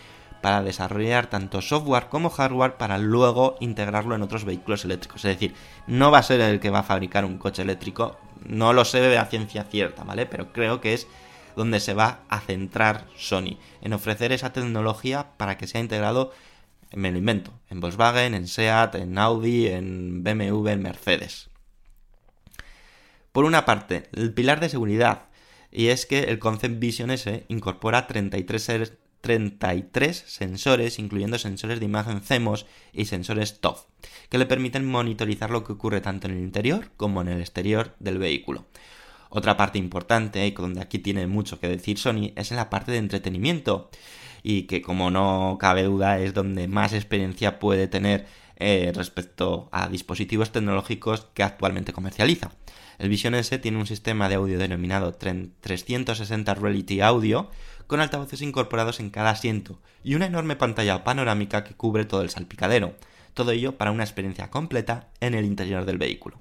para 0.45 0.63
desarrollar 0.63 1.29
tanto 1.31 1.63
software 1.63 2.09
como 2.11 2.29
hardware 2.29 2.77
para 2.77 2.99
luego 2.99 3.57
integrarlo 3.61 4.15
en 4.15 4.21
otros 4.21 4.45
vehículos 4.45 4.85
eléctricos. 4.85 5.25
Es 5.25 5.37
decir, 5.41 5.55
no 5.87 6.11
va 6.11 6.19
a 6.19 6.23
ser 6.23 6.39
el 6.43 6.61
que 6.61 6.69
va 6.69 6.81
a 6.81 6.83
fabricar 6.83 7.25
un 7.25 7.39
coche 7.39 7.63
eléctrico, 7.63 8.19
no 8.45 8.75
lo 8.75 8.85
sé 8.85 9.17
a 9.17 9.25
ciencia 9.25 9.65
cierta, 9.65 10.05
¿vale? 10.05 10.27
Pero 10.27 10.53
creo 10.53 10.83
que 10.83 10.93
es 10.93 11.07
donde 11.57 11.81
se 11.81 11.95
va 11.95 12.25
a 12.29 12.41
centrar 12.41 13.07
Sony, 13.17 13.57
en 13.81 13.95
ofrecer 13.95 14.33
esa 14.33 14.53
tecnología 14.53 15.29
para 15.39 15.57
que 15.57 15.67
sea 15.67 15.81
integrado, 15.81 16.31
me 16.93 17.11
lo 17.11 17.17
invento, 17.17 17.51
en 17.71 17.81
Volkswagen, 17.81 18.35
en 18.35 18.47
SEAT, 18.47 18.97
en 18.97 19.17
Audi, 19.17 19.69
en 19.69 20.25
BMW, 20.25 20.69
en 20.73 20.83
Mercedes. 20.83 21.49
Por 23.33 23.47
una 23.47 23.65
parte, 23.65 24.11
el 24.13 24.35
pilar 24.35 24.61
de 24.61 24.69
seguridad, 24.69 25.23
y 25.73 25.87
es 25.87 26.05
que 26.05 26.25
el 26.25 26.39
Concept 26.39 26.79
Vision 26.79 27.11
S 27.11 27.47
incorpora 27.49 28.07
33, 28.07 28.63
ser- 28.63 29.04
33 29.25 30.23
sensores, 30.27 30.99
incluyendo 30.99 31.39
sensores 31.39 31.81
de 31.81 31.87
imagen 31.87 32.21
CMOS 32.21 32.67
y 32.93 33.07
sensores 33.07 33.59
TOF, 33.59 33.87
que 34.29 34.37
le 34.37 34.45
permiten 34.45 34.85
monitorizar 34.85 35.51
lo 35.51 35.65
que 35.65 35.73
ocurre 35.73 36.03
tanto 36.03 36.27
en 36.27 36.35
el 36.35 36.41
interior 36.41 36.91
como 36.99 37.23
en 37.23 37.29
el 37.29 37.41
exterior 37.41 37.95
del 38.01 38.19
vehículo. 38.19 38.67
Otra 39.31 39.57
parte 39.57 39.79
importante, 39.79 40.47
y 40.47 40.51
donde 40.51 40.83
aquí 40.83 40.99
tiene 40.99 41.27
mucho 41.27 41.59
que 41.59 41.69
decir 41.69 41.97
Sony, 41.97 42.33
es 42.37 42.51
en 42.51 42.59
la 42.59 42.69
parte 42.69 42.93
de 42.93 42.99
entretenimiento. 42.99 43.89
Y 44.43 44.65
que 44.65 44.83
como 44.83 45.11
no 45.11 45.57
cabe 45.59 45.85
duda 45.85 46.19
es 46.19 46.35
donde 46.35 46.69
más 46.69 46.93
experiencia 46.93 47.59
puede 47.59 47.89
tener 47.89 48.27
eh, 48.57 48.93
respecto 48.95 49.71
a 49.73 49.89
dispositivos 49.89 50.53
tecnológicos 50.53 51.29
que 51.33 51.43
actualmente 51.43 51.95
comercializa. 51.95 52.51
El 52.99 53.09
Vision 53.09 53.35
S 53.35 53.59
tiene 53.59 53.79
un 53.79 53.87
sistema 53.87 54.29
de 54.29 54.37
audio 54.37 54.59
denominado 54.59 55.19
tren- 55.19 55.53
360 55.63 56.55
Reality 56.55 57.01
Audio 57.01 57.51
con 57.87 58.01
altavoces 58.01 58.43
incorporados 58.43 59.01
en 59.01 59.11
cada 59.11 59.31
asiento 59.31 59.79
y 60.03 60.15
una 60.15 60.27
enorme 60.27 60.57
pantalla 60.57 61.05
panorámica 61.05 61.65
que 61.65 61.75
cubre 61.75 62.05
todo 62.05 62.23
el 62.23 62.31
salpicadero. 62.31 62.95
Todo 63.35 63.51
ello 63.51 63.77
para 63.77 63.91
una 63.91 64.05
experiencia 64.05 64.51
completa 64.51 65.09
en 65.21 65.35
el 65.35 65.45
interior 65.45 65.85
del 65.85 65.99
vehículo. 65.99 66.39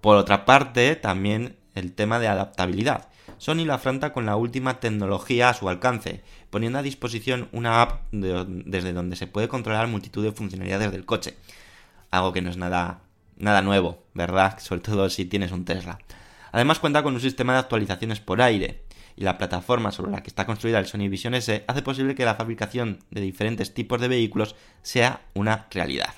Por 0.00 0.16
otra 0.16 0.44
parte, 0.44 0.96
también 0.96 1.56
el 1.74 1.92
tema 1.92 2.18
de 2.18 2.28
adaptabilidad. 2.28 3.08
Sony 3.38 3.64
lo 3.64 3.74
afronta 3.74 4.12
con 4.12 4.26
la 4.26 4.36
última 4.36 4.78
tecnología 4.78 5.48
a 5.48 5.54
su 5.54 5.68
alcance, 5.68 6.22
poniendo 6.50 6.78
a 6.78 6.82
disposición 6.82 7.48
una 7.52 7.82
app 7.82 8.02
de- 8.12 8.44
desde 8.46 8.92
donde 8.92 9.16
se 9.16 9.26
puede 9.26 9.48
controlar 9.48 9.86
multitud 9.88 10.22
de 10.22 10.32
funcionalidades 10.32 10.92
del 10.92 11.06
coche. 11.06 11.36
Algo 12.10 12.32
que 12.32 12.42
no 12.42 12.50
es 12.50 12.56
nada, 12.56 13.00
nada 13.36 13.62
nuevo, 13.62 14.04
¿verdad? 14.12 14.58
Sobre 14.58 14.82
todo 14.82 15.08
si 15.08 15.24
tienes 15.24 15.50
un 15.50 15.64
Tesla. 15.64 15.98
Además 16.52 16.78
cuenta 16.78 17.02
con 17.02 17.14
un 17.14 17.20
sistema 17.20 17.54
de 17.54 17.60
actualizaciones 17.60 18.20
por 18.20 18.42
aire, 18.42 18.84
y 19.16 19.24
la 19.24 19.38
plataforma 19.38 19.92
sobre 19.92 20.12
la 20.12 20.22
que 20.22 20.28
está 20.28 20.46
construida 20.46 20.78
el 20.78 20.86
Sony 20.86 21.08
Vision 21.08 21.34
S 21.34 21.64
hace 21.66 21.82
posible 21.82 22.14
que 22.14 22.24
la 22.24 22.34
fabricación 22.34 22.98
de 23.10 23.20
diferentes 23.20 23.74
tipos 23.74 24.00
de 24.00 24.08
vehículos 24.08 24.56
sea 24.82 25.22
una 25.34 25.66
realidad. 25.70 26.14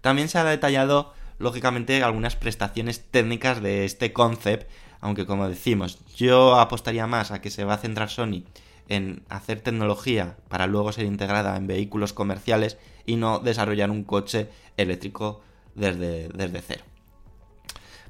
También 0.00 0.28
se 0.28 0.38
ha 0.38 0.44
detallado 0.44 1.14
lógicamente 1.38 2.02
algunas 2.02 2.36
prestaciones 2.36 3.04
técnicas 3.10 3.62
de 3.62 3.84
este 3.84 4.12
concept, 4.12 4.70
aunque 5.00 5.26
como 5.26 5.48
decimos, 5.48 5.98
yo 6.16 6.56
apostaría 6.56 7.06
más 7.06 7.30
a 7.30 7.40
que 7.40 7.50
se 7.50 7.64
va 7.64 7.74
a 7.74 7.78
centrar 7.78 8.08
Sony 8.08 8.44
en 8.88 9.22
hacer 9.28 9.60
tecnología 9.60 10.36
para 10.48 10.66
luego 10.66 10.92
ser 10.92 11.06
integrada 11.06 11.56
en 11.56 11.66
vehículos 11.66 12.12
comerciales 12.12 12.78
y 13.06 13.16
no 13.16 13.38
desarrollar 13.38 13.90
un 13.90 14.04
coche 14.04 14.48
eléctrico 14.76 15.40
desde, 15.74 16.28
desde 16.28 16.60
cero. 16.60 16.84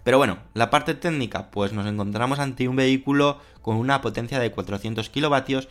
Pero 0.04 0.18
bueno, 0.18 0.38
la 0.54 0.70
parte 0.70 0.94
técnica, 0.94 1.50
pues 1.50 1.72
nos 1.72 1.86
encontramos 1.86 2.38
ante 2.38 2.68
un 2.68 2.76
vehículo 2.76 3.38
con 3.60 3.76
una 3.76 4.00
potencia 4.00 4.38
de 4.38 4.50
400 4.50 5.08
kilovatios 5.10 5.68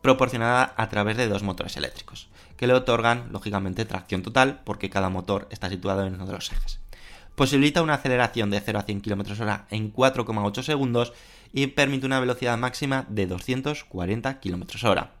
proporcionada 0.00 0.72
a 0.76 0.88
través 0.88 1.16
de 1.16 1.28
dos 1.28 1.42
motores 1.42 1.76
eléctricos, 1.76 2.28
que 2.56 2.66
le 2.66 2.74
otorgan, 2.74 3.28
lógicamente, 3.32 3.84
tracción 3.84 4.22
total, 4.22 4.60
porque 4.64 4.88
cada 4.88 5.10
motor 5.10 5.46
está 5.50 5.68
situado 5.68 6.06
en 6.06 6.14
uno 6.14 6.26
de 6.26 6.32
los 6.32 6.52
ejes. 6.52 6.80
Posibilita 7.34 7.82
una 7.82 7.94
aceleración 7.94 8.50
de 8.50 8.60
0 8.60 8.78
a 8.78 8.82
100 8.82 9.00
km 9.02 9.32
h 9.32 9.64
en 9.70 9.92
4,8 9.92 10.62
segundos 10.62 11.12
y 11.52 11.66
permite 11.66 12.06
una 12.06 12.20
velocidad 12.20 12.56
máxima 12.56 13.04
de 13.08 13.26
240 13.26 14.40
km 14.40 14.64
h 14.74 15.15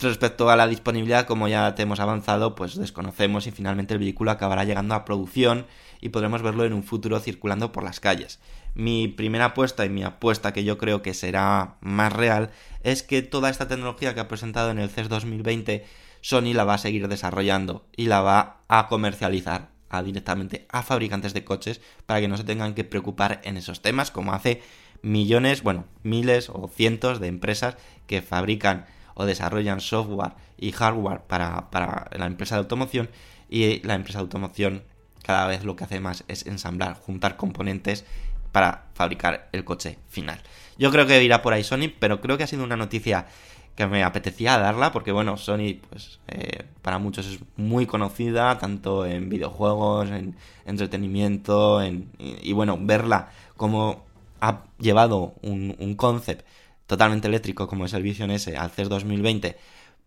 Respecto 0.00 0.48
a 0.48 0.56
la 0.56 0.68
disponibilidad, 0.68 1.26
como 1.26 1.48
ya 1.48 1.74
te 1.74 1.82
hemos 1.82 2.00
avanzado, 2.00 2.54
pues 2.54 2.76
desconocemos 2.76 3.44
si 3.44 3.50
finalmente 3.50 3.92
el 3.94 4.00
vehículo 4.00 4.30
acabará 4.30 4.64
llegando 4.64 4.94
a 4.94 5.04
producción 5.04 5.66
y 6.00 6.08
podremos 6.08 6.42
verlo 6.42 6.64
en 6.64 6.72
un 6.72 6.82
futuro 6.82 7.20
circulando 7.20 7.72
por 7.72 7.84
las 7.84 8.00
calles. 8.00 8.40
Mi 8.74 9.06
primera 9.06 9.46
apuesta 9.46 9.84
y 9.84 9.90
mi 9.90 10.02
apuesta 10.02 10.52
que 10.52 10.64
yo 10.64 10.78
creo 10.78 11.02
que 11.02 11.12
será 11.12 11.76
más 11.82 12.12
real 12.12 12.50
es 12.82 13.02
que 13.02 13.20
toda 13.20 13.50
esta 13.50 13.68
tecnología 13.68 14.14
que 14.14 14.20
ha 14.20 14.28
presentado 14.28 14.70
en 14.70 14.78
el 14.78 14.88
CES 14.88 15.10
2020 15.10 15.84
Sony 16.22 16.54
la 16.54 16.64
va 16.64 16.74
a 16.74 16.78
seguir 16.78 17.06
desarrollando 17.08 17.84
y 17.94 18.06
la 18.06 18.22
va 18.22 18.62
a 18.68 18.88
comercializar 18.88 19.70
a 19.90 20.02
directamente 20.02 20.66
a 20.70 20.82
fabricantes 20.82 21.34
de 21.34 21.44
coches 21.44 21.82
para 22.06 22.20
que 22.20 22.28
no 22.28 22.38
se 22.38 22.44
tengan 22.44 22.74
que 22.74 22.84
preocupar 22.84 23.42
en 23.44 23.58
esos 23.58 23.82
temas 23.82 24.10
como 24.10 24.32
hace 24.32 24.62
millones, 25.02 25.62
bueno, 25.62 25.84
miles 26.02 26.48
o 26.48 26.70
cientos 26.74 27.20
de 27.20 27.26
empresas 27.26 27.76
que 28.06 28.22
fabrican 28.22 28.86
o 29.14 29.24
desarrollan 29.24 29.80
software 29.80 30.32
y 30.58 30.72
hardware 30.72 31.20
para, 31.20 31.70
para 31.70 32.08
la 32.16 32.26
empresa 32.26 32.56
de 32.56 32.60
automoción 32.60 33.10
y 33.48 33.80
la 33.86 33.94
empresa 33.94 34.18
de 34.18 34.24
automoción 34.24 34.82
cada 35.22 35.46
vez 35.46 35.64
lo 35.64 35.76
que 35.76 35.84
hace 35.84 36.00
más 36.00 36.24
es 36.28 36.46
ensamblar, 36.46 36.94
juntar 36.94 37.36
componentes 37.36 38.04
para 38.50 38.86
fabricar 38.94 39.48
el 39.52 39.64
coche 39.64 39.98
final. 40.08 40.40
Yo 40.78 40.90
creo 40.90 41.06
que 41.06 41.22
irá 41.22 41.42
por 41.42 41.52
ahí 41.52 41.64
Sony, 41.64 41.92
pero 41.98 42.20
creo 42.20 42.36
que 42.36 42.44
ha 42.44 42.46
sido 42.46 42.64
una 42.64 42.76
noticia 42.76 43.26
que 43.74 43.86
me 43.86 44.04
apetecía 44.04 44.58
darla 44.58 44.92
porque 44.92 45.12
bueno, 45.12 45.36
Sony 45.36 45.80
pues 45.88 46.20
eh, 46.28 46.64
para 46.82 46.98
muchos 46.98 47.26
es 47.26 47.40
muy 47.56 47.86
conocida 47.86 48.58
tanto 48.58 49.06
en 49.06 49.28
videojuegos, 49.28 50.10
en 50.10 50.36
entretenimiento, 50.66 51.80
en, 51.82 52.10
y, 52.18 52.52
bueno, 52.52 52.78
verla 52.80 53.30
como 53.56 54.04
ha 54.40 54.64
llevado 54.78 55.34
un, 55.42 55.74
un 55.78 55.94
concept 55.94 56.44
totalmente 56.86 57.28
eléctrico 57.28 57.66
como 57.66 57.86
es 57.86 57.92
el 57.92 58.02
Vision 58.02 58.30
S 58.30 58.56
al 58.56 58.70
CES 58.70 58.88
2020 58.88 59.56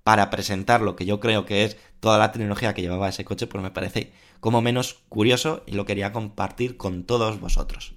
para 0.03 0.29
presentar 0.29 0.81
lo 0.81 0.95
que 0.95 1.05
yo 1.05 1.19
creo 1.19 1.45
que 1.45 1.63
es 1.63 1.77
toda 1.99 2.19
la 2.19 2.31
tecnología 2.31 2.75
que 2.75 2.83
llevaba 2.83 3.09
ese 3.09 3.25
coche, 3.25 3.47
pues 3.47 3.63
me 3.63 3.71
parece 3.71 4.13
como 4.39 4.61
menos 4.61 4.99
curioso 5.09 5.63
y 5.65 5.71
lo 5.71 5.85
quería 5.85 6.11
compartir 6.11 6.77
con 6.77 7.05
todos 7.05 7.39
vosotros. 7.39 7.95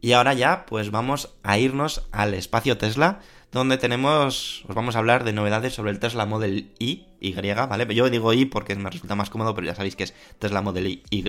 Y 0.00 0.12
ahora 0.12 0.34
ya, 0.34 0.64
pues 0.66 0.90
vamos 0.90 1.34
a 1.42 1.58
irnos 1.58 2.06
al 2.12 2.34
espacio 2.34 2.78
Tesla, 2.78 3.20
donde 3.50 3.78
tenemos, 3.78 4.64
os 4.68 4.74
vamos 4.76 4.94
a 4.94 4.98
hablar 4.98 5.24
de 5.24 5.32
novedades 5.32 5.74
sobre 5.74 5.90
el 5.90 5.98
Tesla 5.98 6.26
Model 6.26 6.72
Y, 6.78 7.06
Y, 7.20 7.32
¿vale? 7.32 7.94
Yo 7.94 8.10
digo 8.10 8.32
Y 8.32 8.44
porque 8.44 8.74
me 8.76 8.90
resulta 8.90 9.14
más 9.14 9.30
cómodo, 9.30 9.54
pero 9.54 9.66
ya 9.66 9.74
sabéis 9.74 9.96
que 9.96 10.04
es 10.04 10.14
Tesla 10.38 10.60
Model 10.60 10.86
Y. 10.86 11.02
Y. 11.10 11.24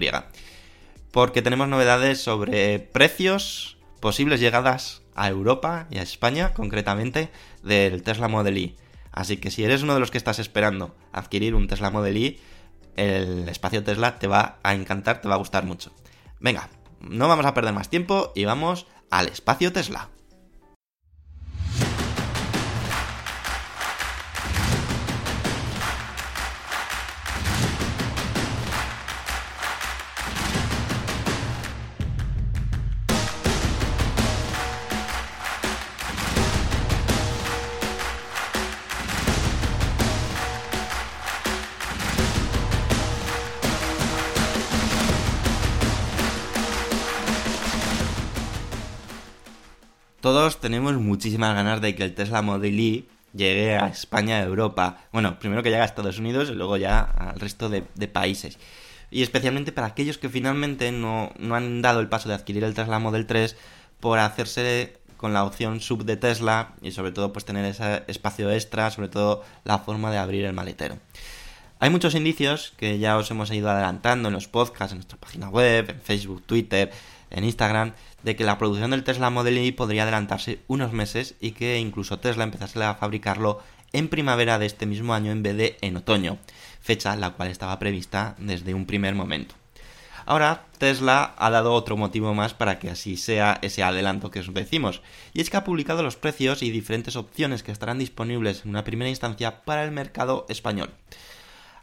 Porque 1.11 1.41
tenemos 1.41 1.67
novedades 1.67 2.21
sobre 2.21 2.79
precios, 2.79 3.77
posibles 4.01 4.39
llegadas 4.39 5.04
a 5.15 5.29
Europa 5.29 5.87
y 5.89 5.97
a 5.97 6.01
España, 6.01 6.53
concretamente, 6.53 7.29
del 7.63 8.03
Tesla 8.03 8.27
Model 8.27 8.57
Y. 8.57 8.75
Así 9.11 9.37
que 9.37 9.49
si 9.49 9.63
eres 9.63 9.81
uno 9.81 9.93
de 9.93 9.99
los 9.99 10.11
que 10.11 10.17
estás 10.17 10.39
esperando 10.39 10.95
adquirir 11.13 11.55
un 11.55 11.67
Tesla 11.67 11.89
Model 11.89 12.17
Y, 12.17 12.39
el 12.95 13.47
espacio 13.49 13.83
Tesla 13.83 14.19
te 14.19 14.27
va 14.27 14.59
a 14.63 14.73
encantar, 14.73 15.21
te 15.21 15.27
va 15.27 15.35
a 15.35 15.39
gustar 15.39 15.65
mucho. 15.65 15.91
Venga, 16.39 16.69
no 16.99 17.27
vamos 17.27 17.45
a 17.45 17.53
perder 17.53 17.73
más 17.73 17.89
tiempo 17.89 18.31
y 18.35 18.45
vamos 18.45 18.87
al 19.09 19.27
espacio 19.27 19.71
Tesla. 19.71 20.09
Tenemos 50.65 50.95
muchísimas 50.95 51.53
ganas 51.53 51.79
de 51.79 51.93
que 51.93 52.01
el 52.01 52.15
Tesla 52.15 52.41
Model 52.41 52.79
Y 52.79 53.07
llegue 53.35 53.77
a 53.77 53.85
España, 53.85 54.37
a 54.37 54.43
Europa. 54.45 54.97
Bueno, 55.11 55.37
primero 55.37 55.61
que 55.61 55.69
llegue 55.69 55.83
a 55.83 55.85
Estados 55.85 56.17
Unidos 56.17 56.49
y 56.49 56.55
luego 56.55 56.75
ya 56.75 57.01
al 57.01 57.39
resto 57.39 57.69
de, 57.69 57.83
países. 58.07 58.57
Y 59.11 59.21
especialmente 59.21 59.71
para 59.71 59.85
aquellos 59.85 60.17
que 60.17 60.27
finalmente 60.27 60.91
no, 60.91 61.31
no, 61.37 61.53
han 61.53 61.83
dado 61.83 61.99
el 61.99 62.09
paso 62.09 62.29
de 62.29 62.33
adquirir 62.33 62.63
el 62.63 62.73
Tesla 62.73 62.97
Model 62.97 63.27
3 63.27 63.55
por 63.99 64.17
hacerse 64.17 64.97
con 65.17 65.33
la 65.33 65.43
opción 65.43 65.81
sub 65.81 66.03
de 66.03 66.17
Tesla 66.17 66.73
y 66.81 66.89
sobre 66.89 67.11
todo 67.11 67.31
pues 67.31 67.45
tener 67.45 67.63
ese 67.65 68.01
espacio 68.07 68.49
extra, 68.49 68.89
sobre 68.89 69.09
todo 69.09 69.43
la 69.65 69.77
forma 69.77 70.09
de 70.09 70.17
abrir 70.17 70.45
el 70.45 70.53
maletero. 70.53 70.97
Hay 71.79 71.91
muchos 71.91 72.15
indicios 72.15 72.73
que 72.75 72.97
ya 72.97 73.17
os 73.17 73.29
hemos 73.29 73.51
ido 73.51 73.69
adelantando 73.69 74.29
en 74.29 74.33
los 74.33 74.47
podcasts, 74.47 74.93
en 74.93 74.97
nuestra 74.97 75.19
página 75.19 75.47
web, 75.47 75.91
en 75.91 76.01
Facebook, 76.01 76.41
Twitter, 76.47 76.91
en 77.35 77.43
Instagram, 77.43 77.93
de 78.23 78.35
que 78.35 78.43
la 78.43 78.57
producción 78.57 78.91
del 78.91 79.03
Tesla 79.03 79.29
Model 79.29 79.59
Y 79.59 79.71
podría 79.71 80.03
adelantarse 80.03 80.59
unos 80.67 80.93
meses 80.93 81.35
y 81.39 81.51
que 81.51 81.77
incluso 81.77 82.17
Tesla 82.17 82.43
empezase 82.43 82.83
a 82.83 82.95
fabricarlo 82.95 83.59
en 83.93 84.09
primavera 84.09 84.57
de 84.57 84.65
este 84.65 84.85
mismo 84.85 85.13
año 85.13 85.31
en 85.31 85.43
vez 85.43 85.55
de 85.55 85.77
en 85.81 85.97
otoño, 85.97 86.39
fecha 86.81 87.15
la 87.15 87.31
cual 87.31 87.49
estaba 87.49 87.77
prevista 87.77 88.35
desde 88.39 88.73
un 88.73 88.85
primer 88.85 89.15
momento. 89.15 89.55
Ahora 90.25 90.65
Tesla 90.79 91.35
ha 91.37 91.51
dado 91.51 91.73
otro 91.73 91.97
motivo 91.97 92.33
más 92.33 92.55
para 92.55 92.79
que 92.79 92.89
así 92.89 93.15
sea 93.15 93.59
ese 93.61 93.83
adelanto 93.83 94.31
que 94.31 94.39
os 94.39 94.51
decimos, 94.53 95.01
y 95.33 95.41
es 95.41 95.49
que 95.49 95.57
ha 95.57 95.63
publicado 95.63 96.01
los 96.01 96.15
precios 96.15 96.63
y 96.63 96.71
diferentes 96.71 97.15
opciones 97.15 97.61
que 97.61 97.71
estarán 97.71 97.99
disponibles 97.99 98.63
en 98.63 98.71
una 98.71 98.83
primera 98.83 99.09
instancia 99.09 99.63
para 99.63 99.83
el 99.83 99.91
mercado 99.91 100.47
español. 100.49 100.89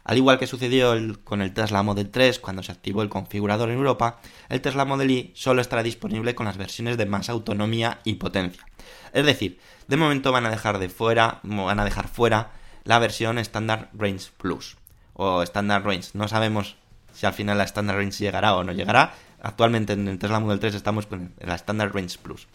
Al 0.03 0.17
igual 0.17 0.37
que 0.37 0.47
sucedió 0.47 0.93
con 1.23 1.41
el 1.41 1.53
Tesla 1.53 1.81
Model 1.81 2.09
3 2.09 2.39
cuando 2.39 2.61
se 2.61 2.71
activó 2.71 3.01
el 3.03 3.09
configurador 3.09 3.69
en 3.69 3.77
Europa, 3.77 4.19
el 4.49 4.61
Tesla 4.61 4.85
Model 4.85 5.11
Y 5.11 5.31
solo 5.33 5.61
estará 5.61 5.81
disponible 5.81 6.35
con 6.35 6.45
las 6.45 6.57
versiones 6.57 6.97
de 6.97 7.05
más 7.05 7.29
autonomía 7.29 7.99
y 8.03 8.15
potencia. 8.15 8.65
Es 9.13 9.25
decir, 9.25 9.59
de 9.87 9.97
momento 9.97 10.31
van 10.31 10.45
a 10.45 10.49
dejar 10.49 10.79
de 10.79 10.89
fuera, 10.89 11.39
van 11.43 11.79
a 11.79 11.85
dejar 11.85 12.07
fuera 12.07 12.51
la 12.83 12.99
versión 12.99 13.37
Standard 13.37 13.89
Range 13.93 14.25
Plus 14.37 14.77
o 15.13 15.41
Standard 15.43 15.85
Range. 15.85 16.09
No 16.13 16.27
sabemos 16.27 16.75
si 17.13 17.25
al 17.25 17.33
final 17.33 17.57
la 17.57 17.63
Standard 17.63 17.97
Range 17.97 18.23
llegará 18.23 18.55
o 18.55 18.63
no 18.63 18.73
llegará. 18.73 19.13
Actualmente 19.41 19.93
en 19.93 20.07
el 20.07 20.19
Tesla 20.19 20.39
Model 20.39 20.59
3 20.59 20.75
estamos 20.75 21.05
con 21.05 21.33
la 21.39 21.55
Standard 21.55 21.93
Range 21.93 22.17
Plus. 22.21 22.47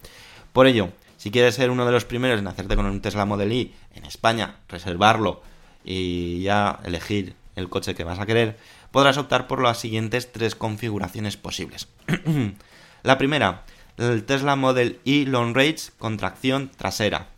Por 0.53 0.67
ello, 0.67 0.91
si 1.17 1.31
quieres 1.31 1.55
ser 1.55 1.71
uno 1.71 1.87
de 1.87 1.93
los 1.93 2.05
primeros 2.05 2.39
en 2.39 2.47
hacerte 2.47 2.77
con 2.77 2.87
un 2.87 3.01
Tesla 3.01 3.25
Model 3.25 3.53
Y 3.53 3.75
en 3.95 4.05
España, 4.05 4.57
reservarlo 4.69 5.43
y 5.91 6.43
ya 6.43 6.81
elegir 6.85 7.35
el 7.57 7.71
coche 7.71 7.95
que 7.95 8.05
vas 8.05 8.19
a 8.19 8.27
querer, 8.27 8.59
podrás 8.91 9.17
optar 9.17 9.47
por 9.47 9.63
las 9.63 9.79
siguientes 9.79 10.31
tres 10.31 10.55
configuraciones 10.55 11.39
posibles. 11.39 11.89
la 13.03 13.17
primera, 13.17 13.65
el 13.97 14.25
Tesla 14.25 14.55
Model 14.55 15.01
Y 15.05 15.25
Long 15.25 15.57
Range 15.57 15.91
con 15.99 16.19
tracción 16.19 16.71
trasera 16.77 17.29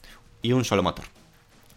y 0.43 0.51
un 0.51 0.65
solo 0.65 0.83
motor. 0.83 1.05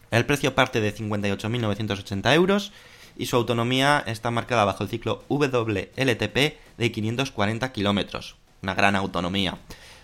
El 0.09 0.25
precio 0.25 0.55
parte 0.55 0.81
de 0.81 0.95
58.980 0.95 2.33
euros 2.33 2.71
y 3.15 3.27
su 3.27 3.36
autonomía 3.36 4.03
está 4.07 4.31
marcada 4.31 4.65
bajo 4.65 4.83
el 4.83 4.89
ciclo 4.89 5.23
WLTP 5.29 6.57
de 6.77 6.91
540 6.91 7.71
kilómetros, 7.71 8.36
una 8.63 8.73
gran 8.73 8.95
autonomía. 8.95 9.59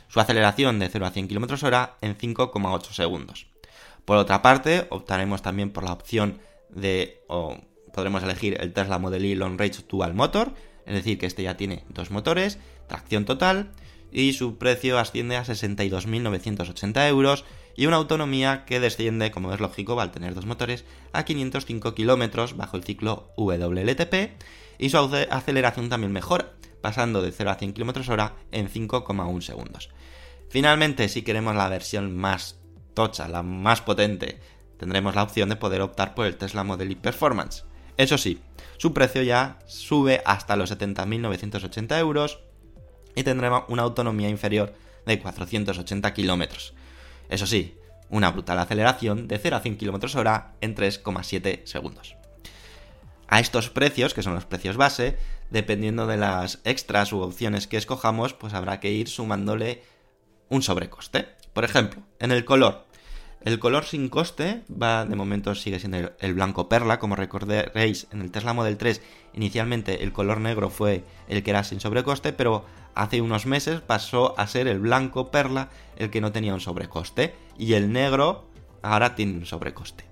Su 0.08 0.20
aceleración 0.20 0.78
de 0.78 0.90
0 0.90 1.08
a 1.08 1.12
100 1.12 1.28
km 1.30 1.64
hora 1.64 1.96
en 2.02 2.16
5,8 2.16 2.92
segundos. 2.92 3.48
Por 4.06 4.18
otra 4.18 4.44
parte, 4.44 4.86
optaremos 4.92 5.42
también 5.42 5.72
por 5.72 5.84
la 5.84 5.94
opción 5.94 6.40
de, 6.70 7.24
o 7.28 7.58
podremos 7.94 8.24
elegir 8.24 8.58
el 8.60 8.74
Tesla 8.74 9.00
Model 9.00 9.26
Y 9.26 9.36
Long 9.36 9.60
Range 9.60 9.84
Dual 9.88 10.14
Motor, 10.14 10.54
es 10.86 10.94
decir, 10.94 11.18
que 11.18 11.26
este 11.26 11.44
ya 11.44 11.58
tiene 11.58 11.84
dos 11.90 12.12
motores, 12.12 12.58
tracción 12.88 13.26
total, 13.26 13.72
y 14.12 14.34
su 14.34 14.58
precio 14.58 14.98
asciende 14.98 15.38
a 15.38 15.46
62.980 15.46 17.08
euros 17.08 17.46
y 17.76 17.86
una 17.86 17.98
autonomía 17.98 18.66
que 18.66 18.80
desciende, 18.80 19.32
como 19.32 19.54
es 19.54 19.60
lógico, 19.60 20.00
al 20.02 20.12
tener 20.12 20.34
dos 20.34 20.46
motores, 20.46 20.84
a 21.14 21.24
505 21.24 21.94
kilómetros 21.94 22.58
bajo 22.58 22.76
el 22.76 22.84
ciclo 22.84 23.32
WLTP 23.38 24.32
y 24.78 24.90
su 24.90 24.98
aceleración 24.98 25.90
también 25.90 26.12
mejora, 26.12 26.54
pasando 26.82 27.22
de 27.22 27.32
0 27.32 27.52
a 27.52 27.56
100 27.56 27.74
km 27.74 28.10
hora 28.10 28.36
en 28.52 28.70
5,1 28.70 29.42
segundos. 29.42 29.90
Finalmente, 30.50 31.08
si 31.10 31.22
queremos 31.22 31.56
la 31.56 31.70
versión 31.70 32.16
más 32.16 32.60
tocha, 32.94 33.28
la 33.28 33.44
más 33.44 33.82
potente, 33.82 34.40
tendremos 34.80 35.14
la 35.14 35.24
opción 35.24 35.50
de 35.50 35.58
poder 35.58 35.82
optar 35.82 36.16
por 36.16 36.26
el 36.26 36.38
Tesla 36.38 36.64
Model 36.64 36.92
Y 36.92 36.96
Performance. 36.96 37.66
Eso 37.98 38.18
sí, 38.18 38.42
su 38.78 38.94
precio 38.94 39.22
ya 39.22 39.60
sube 39.68 40.22
hasta 40.26 40.56
los 40.56 40.72
70.980 40.72 42.00
euros 42.00 42.40
y 43.14 43.24
tendrá 43.24 43.66
una 43.68 43.84
autonomía 43.84 44.30
inferior 44.30 44.74
de 45.06 45.20
480 45.20 46.14
kilómetros. 46.14 46.74
Eso 47.28 47.46
sí, 47.46 47.78
una 48.10 48.32
brutal 48.32 48.58
aceleración 48.58 49.28
de 49.28 49.38
0 49.38 49.58
a 49.58 49.60
100 49.60 49.78
km 49.78 50.16
hora 50.16 50.56
en 50.62 50.76
3,7 50.76 51.66
segundos. 51.66 52.16
A 53.28 53.40
estos 53.40 53.70
precios, 53.70 54.14
que 54.14 54.24
son 54.24 54.34
los 54.34 54.46
precios 54.46 54.78
base, 54.78 55.18
dependiendo 55.52 56.08
de 56.08 56.18
las 56.18 56.62
extras 56.64 57.14
u 57.14 57.20
opciones 57.20 57.68
que 57.68 57.78
escojamos, 57.78 58.34
pues 58.34 58.54
habrá 58.54 58.80
que 58.80 58.92
ir 58.92 59.08
sumándole 59.08 59.84
un 60.50 60.64
sobrecoste. 60.64 61.28
Por 61.54 61.64
ejemplo, 61.64 62.02
en 62.20 62.32
el 62.32 62.46
color. 62.46 62.88
El 63.42 63.58
color 63.60 63.86
sin 63.86 64.10
coste 64.10 64.64
va, 64.70 65.06
de 65.06 65.16
momento 65.16 65.56
sigue 65.56 65.80
siendo 65.80 66.12
el 66.20 66.34
blanco 66.34 66.68
perla, 66.68 67.00
como 67.00 67.16
recordaréis 67.16 68.08
en 68.12 68.22
el 68.22 68.32
Tesla 68.32 68.54
Model 68.54 68.78
3 68.78 69.02
inicialmente 69.34 70.04
el 70.04 70.12
color 70.12 70.42
negro 70.42 70.70
fue 70.70 71.06
el 71.30 71.42
que 71.42 71.52
era 71.52 71.64
sin 71.64 71.80
sobrecoste, 71.80 72.34
pero 72.34 72.66
hace 72.96 73.22
unos 73.22 73.46
meses 73.46 73.80
pasó 73.80 74.38
a 74.38 74.46
ser 74.48 74.68
el 74.68 74.80
blanco 74.80 75.32
perla 75.32 75.70
el 75.96 76.10
que 76.10 76.20
no 76.20 76.34
tenía 76.34 76.54
un 76.54 76.60
sobrecoste 76.60 77.34
y 77.58 77.74
el 77.74 77.94
negro 77.94 78.46
ahora 78.82 79.16
tiene 79.16 79.38
un 79.38 79.46
sobrecoste. 79.46 80.04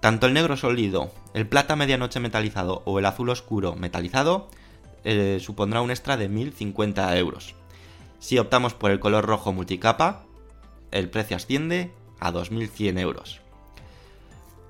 Tanto 0.00 0.26
el 0.26 0.34
negro 0.34 0.56
sólido, 0.56 1.12
el 1.34 1.46
plata 1.46 1.76
medianoche 1.76 2.18
metalizado 2.18 2.82
o 2.86 2.98
el 2.98 3.06
azul 3.06 3.30
oscuro 3.30 3.76
metalizado 3.76 4.48
eh, 5.04 5.38
supondrá 5.40 5.80
un 5.80 5.90
extra 5.90 6.16
de 6.16 6.28
1050 6.28 7.16
euros. 7.18 7.54
Si 8.18 8.38
optamos 8.38 8.74
por 8.74 8.90
el 8.90 8.98
color 8.98 9.26
rojo 9.26 9.52
multicapa, 9.52 10.24
el 10.90 11.10
precio 11.10 11.36
asciende 11.36 11.92
a 12.20 12.30
2100 12.30 12.98
euros. 12.98 13.40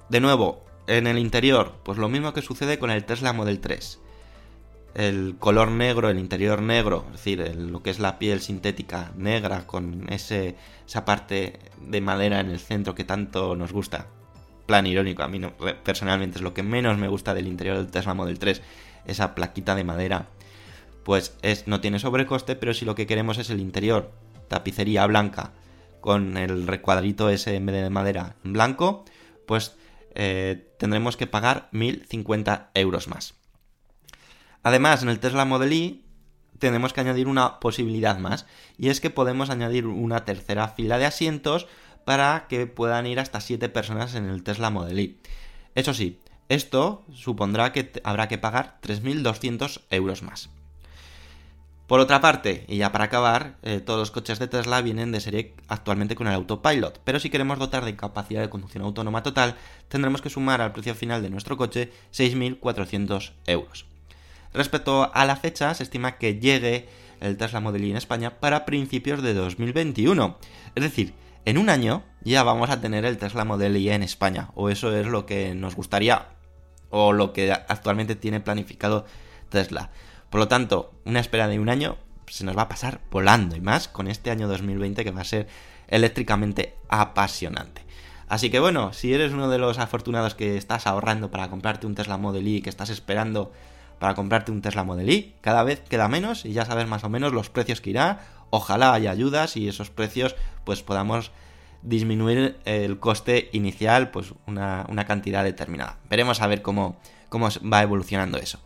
De 0.08 0.20
nuevo, 0.20 0.64
en 0.86 1.06
el 1.06 1.18
interior, 1.18 1.74
pues 1.82 1.98
lo 1.98 2.08
mismo 2.08 2.32
que 2.32 2.42
sucede 2.42 2.78
con 2.78 2.90
el 2.90 3.04
Tesla 3.04 3.32
Model 3.32 3.60
3. 3.60 4.00
El 4.94 5.36
color 5.38 5.70
negro, 5.70 6.08
el 6.08 6.18
interior 6.18 6.62
negro, 6.62 7.04
es 7.08 7.12
decir, 7.12 7.54
lo 7.56 7.82
que 7.82 7.90
es 7.90 7.98
la 7.98 8.18
piel 8.18 8.40
sintética 8.40 9.12
negra 9.16 9.66
con 9.66 10.06
ese, 10.10 10.56
esa 10.86 11.04
parte 11.04 11.58
de 11.80 12.00
madera 12.00 12.40
en 12.40 12.50
el 12.50 12.58
centro 12.58 12.94
que 12.94 13.04
tanto 13.04 13.54
nos 13.54 13.70
gusta. 13.70 14.06
Plan 14.66 14.86
irónico, 14.86 15.22
a 15.22 15.28
mí 15.28 15.40
personalmente 15.84 16.38
es 16.38 16.42
lo 16.42 16.54
que 16.54 16.62
menos 16.62 16.96
me 16.98 17.08
gusta 17.08 17.34
del 17.34 17.46
interior 17.46 17.76
del 17.76 17.90
Tesla 17.90 18.14
Model 18.14 18.38
3, 18.38 18.62
esa 19.06 19.34
plaquita 19.34 19.74
de 19.74 19.84
madera. 19.84 20.28
Pues 21.04 21.36
es, 21.42 21.68
no 21.68 21.80
tiene 21.80 21.98
sobrecoste, 21.98 22.56
pero 22.56 22.74
si 22.74 22.84
lo 22.84 22.94
que 22.94 23.06
queremos 23.06 23.38
es 23.38 23.50
el 23.50 23.60
interior, 23.60 24.10
tapicería 24.48 25.06
blanca, 25.06 25.52
con 26.00 26.36
el 26.36 26.66
recuadrito 26.66 27.30
ese 27.30 27.56
en 27.56 27.66
de 27.66 27.90
madera 27.90 28.36
en 28.44 28.52
blanco, 28.52 29.04
pues 29.46 29.76
eh, 30.14 30.74
tendremos 30.78 31.16
que 31.16 31.26
pagar 31.26 31.68
1050 31.72 32.70
euros 32.74 33.08
más. 33.08 33.34
Además, 34.62 35.02
en 35.02 35.08
el 35.08 35.20
Tesla 35.20 35.44
Model 35.44 35.72
Y 35.72 36.04
tenemos 36.58 36.92
que 36.92 37.00
añadir 37.00 37.28
una 37.28 37.60
posibilidad 37.60 38.18
más, 38.18 38.46
y 38.76 38.88
es 38.88 39.00
que 39.00 39.10
podemos 39.10 39.48
añadir 39.48 39.86
una 39.86 40.24
tercera 40.24 40.68
fila 40.68 40.98
de 40.98 41.06
asientos 41.06 41.68
para 42.04 42.46
que 42.48 42.66
puedan 42.66 43.06
ir 43.06 43.20
hasta 43.20 43.40
7 43.40 43.68
personas 43.68 44.14
en 44.14 44.28
el 44.28 44.42
Tesla 44.42 44.70
Model 44.70 44.98
Y. 44.98 45.20
Eso 45.74 45.94
sí, 45.94 46.18
esto 46.48 47.04
supondrá 47.12 47.72
que 47.72 47.92
habrá 48.02 48.28
que 48.28 48.38
pagar 48.38 48.78
3.200 48.82 49.82
euros 49.90 50.22
más. 50.22 50.50
Por 51.88 52.00
otra 52.00 52.20
parte, 52.20 52.66
y 52.68 52.76
ya 52.76 52.92
para 52.92 53.04
acabar, 53.04 53.56
eh, 53.62 53.80
todos 53.80 53.98
los 53.98 54.10
coches 54.10 54.38
de 54.38 54.46
Tesla 54.46 54.82
vienen 54.82 55.10
de 55.10 55.22
serie 55.22 55.54
actualmente 55.68 56.16
con 56.16 56.26
el 56.26 56.34
autopilot, 56.34 57.00
pero 57.02 57.18
si 57.18 57.30
queremos 57.30 57.58
dotar 57.58 57.86
de 57.86 57.96
capacidad 57.96 58.42
de 58.42 58.50
conducción 58.50 58.84
autónoma 58.84 59.22
total, 59.22 59.56
tendremos 59.88 60.20
que 60.20 60.28
sumar 60.28 60.60
al 60.60 60.72
precio 60.72 60.94
final 60.94 61.22
de 61.22 61.30
nuestro 61.30 61.56
coche 61.56 61.90
6.400 62.12 63.32
euros. 63.46 63.86
Respecto 64.52 65.10
a 65.14 65.24
la 65.24 65.36
fecha, 65.36 65.72
se 65.72 65.82
estima 65.82 66.18
que 66.18 66.38
llegue 66.38 66.90
el 67.20 67.38
Tesla 67.38 67.60
Model 67.60 67.84
Y 67.84 67.90
en 67.90 67.96
España 67.96 68.38
para 68.38 68.66
principios 68.66 69.22
de 69.22 69.32
2021. 69.32 70.36
Es 70.74 70.82
decir, 70.82 71.14
en 71.46 71.56
un 71.56 71.70
año 71.70 72.02
ya 72.20 72.42
vamos 72.42 72.68
a 72.68 72.82
tener 72.82 73.06
el 73.06 73.16
Tesla 73.16 73.46
Model 73.46 73.78
Y 73.78 73.88
en 73.88 74.02
España, 74.02 74.50
o 74.54 74.68
eso 74.68 74.94
es 74.94 75.06
lo 75.06 75.24
que 75.24 75.54
nos 75.54 75.74
gustaría, 75.74 76.26
o 76.90 77.14
lo 77.14 77.32
que 77.32 77.50
actualmente 77.50 78.14
tiene 78.14 78.40
planificado 78.40 79.06
Tesla. 79.48 79.90
Por 80.30 80.40
lo 80.40 80.48
tanto, 80.48 80.92
una 81.04 81.20
espera 81.20 81.48
de 81.48 81.58
un 81.58 81.68
año 81.68 81.96
se 82.26 82.44
nos 82.44 82.56
va 82.56 82.62
a 82.62 82.68
pasar 82.68 83.00
volando 83.10 83.56
y 83.56 83.60
más 83.60 83.88
con 83.88 84.08
este 84.08 84.30
año 84.30 84.48
2020 84.48 85.04
que 85.04 85.10
va 85.10 85.22
a 85.22 85.24
ser 85.24 85.48
eléctricamente 85.88 86.74
apasionante. 86.88 87.82
Así 88.28 88.50
que 88.50 88.60
bueno, 88.60 88.92
si 88.92 89.14
eres 89.14 89.32
uno 89.32 89.48
de 89.48 89.58
los 89.58 89.78
afortunados 89.78 90.34
que 90.34 90.56
estás 90.58 90.86
ahorrando 90.86 91.30
para 91.30 91.48
comprarte 91.48 91.86
un 91.86 91.94
Tesla 91.94 92.18
Model 92.18 92.46
Y, 92.46 92.60
que 92.60 92.68
estás 92.68 92.90
esperando 92.90 93.52
para 93.98 94.14
comprarte 94.14 94.52
un 94.52 94.60
Tesla 94.60 94.84
Model 94.84 95.08
Y, 95.08 95.34
cada 95.40 95.62
vez 95.62 95.80
queda 95.80 96.08
menos 96.08 96.44
y 96.44 96.52
ya 96.52 96.66
sabes 96.66 96.86
más 96.86 97.04
o 97.04 97.08
menos 97.08 97.32
los 97.32 97.48
precios 97.48 97.80
que 97.80 97.90
irá. 97.90 98.20
Ojalá 98.50 98.92
haya 98.92 99.10
ayudas 99.10 99.56
y 99.56 99.66
esos 99.66 99.90
precios 99.90 100.36
pues 100.64 100.82
podamos 100.82 101.30
disminuir 101.82 102.58
el 102.66 102.98
coste 102.98 103.48
inicial 103.52 104.10
pues 104.10 104.34
una, 104.46 104.84
una 104.88 105.06
cantidad 105.06 105.42
determinada. 105.42 105.96
Veremos 106.10 106.42
a 106.42 106.46
ver 106.46 106.60
cómo, 106.60 106.98
cómo 107.30 107.48
va 107.72 107.82
evolucionando 107.82 108.36
eso. 108.36 108.60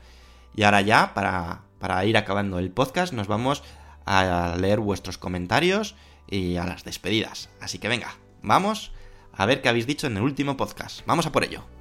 Y 0.55 0.65
ahora 0.65 0.81
ya, 0.81 1.15
para, 1.15 2.05
ir 2.05 2.17
acabando 2.17 2.59
el 2.59 2.71
podcast, 2.71 3.13
nos 3.13 3.27
vamos 3.27 3.63
a 4.05 4.57
leer 4.59 4.81
vuestros 4.81 5.19
comentarios 5.19 5.95
y 6.29 6.57
a 6.57 6.67
las 6.67 6.85
despedidas. 6.85 7.51
Así 7.61 7.79
que 7.79 7.89
venga, 7.89 8.15
vamos 8.43 8.93
a 9.33 9.47
ver 9.47 9.63
qué 9.63 9.69
habéis 9.69 9.87
dicho 9.87 10.07
en 10.07 10.17
el 10.17 10.23
último 10.23 10.57
podcast. 10.57 11.01
Vamos 11.07 11.27
a 11.27 11.33
por 11.33 11.45
ello. 11.45 11.72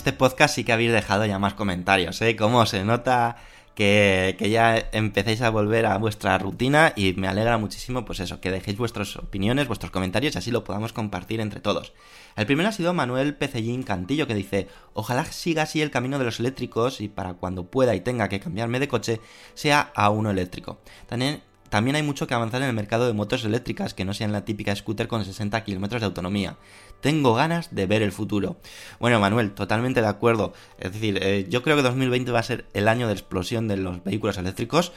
Este 0.00 0.14
podcast 0.14 0.54
sí 0.54 0.64
que 0.64 0.72
habéis 0.72 0.92
dejado 0.92 1.26
ya 1.26 1.38
más 1.38 1.52
comentarios, 1.52 2.22
¿eh? 2.22 2.34
Cómo 2.34 2.64
se 2.64 2.84
nota 2.84 3.36
que, 3.74 4.34
ya 4.50 4.88
empecéis 4.92 5.42
a 5.42 5.50
volver 5.50 5.84
a 5.84 5.98
vuestra 5.98 6.38
rutina 6.38 6.94
y 6.96 7.12
me 7.12 7.28
alegra 7.28 7.58
muchísimo, 7.58 8.06
pues 8.06 8.20
eso, 8.20 8.40
que 8.40 8.50
dejéis 8.50 8.78
vuestras 8.78 9.14
opiniones, 9.16 9.68
vuestros 9.68 9.90
comentarios 9.90 10.34
y 10.34 10.38
así 10.38 10.50
lo 10.50 10.64
podamos 10.64 10.94
compartir 10.94 11.40
entre 11.40 11.60
todos. 11.60 11.92
El 12.34 12.46
primero 12.46 12.70
ha 12.70 12.72
sido 12.72 12.94
Manuel 12.94 13.34
Pecellín 13.34 13.82
Cantillo 13.82 14.26
que 14.26 14.34
dice, 14.34 14.68
ojalá 14.94 15.26
siga 15.26 15.64
así 15.64 15.82
el 15.82 15.90
camino 15.90 16.18
de 16.18 16.24
los 16.24 16.40
eléctricos 16.40 17.02
y 17.02 17.08
para 17.08 17.34
cuando 17.34 17.70
pueda 17.70 17.94
y 17.94 18.00
tenga 18.00 18.30
que 18.30 18.40
cambiarme 18.40 18.80
de 18.80 18.88
coche 18.88 19.20
sea 19.52 19.92
a 19.94 20.08
uno 20.08 20.30
eléctrico. 20.30 20.80
También 21.08 21.42
también 21.70 21.94
hay 21.94 22.02
mucho 22.02 22.26
que 22.26 22.34
avanzar 22.34 22.60
en 22.62 22.68
el 22.68 22.74
mercado 22.74 23.06
de 23.06 23.12
motos 23.12 23.44
eléctricas 23.44 23.94
que 23.94 24.04
no 24.04 24.12
sean 24.12 24.32
la 24.32 24.44
típica 24.44 24.74
scooter 24.74 25.06
con 25.06 25.24
60 25.24 25.62
kilómetros 25.62 26.00
de 26.02 26.06
autonomía. 26.06 26.56
Tengo 27.00 27.32
ganas 27.34 27.74
de 27.74 27.86
ver 27.86 28.02
el 28.02 28.10
futuro. 28.10 28.56
Bueno, 28.98 29.20
Manuel, 29.20 29.52
totalmente 29.52 30.02
de 30.02 30.08
acuerdo. 30.08 30.52
Es 30.78 30.92
decir, 30.92 31.20
eh, 31.22 31.46
yo 31.48 31.62
creo 31.62 31.76
que 31.76 31.82
2020 31.82 32.32
va 32.32 32.40
a 32.40 32.42
ser 32.42 32.66
el 32.74 32.88
año 32.88 33.06
de 33.06 33.12
explosión 33.12 33.68
de 33.68 33.76
los 33.76 34.02
vehículos 34.02 34.36
eléctricos. 34.36 34.92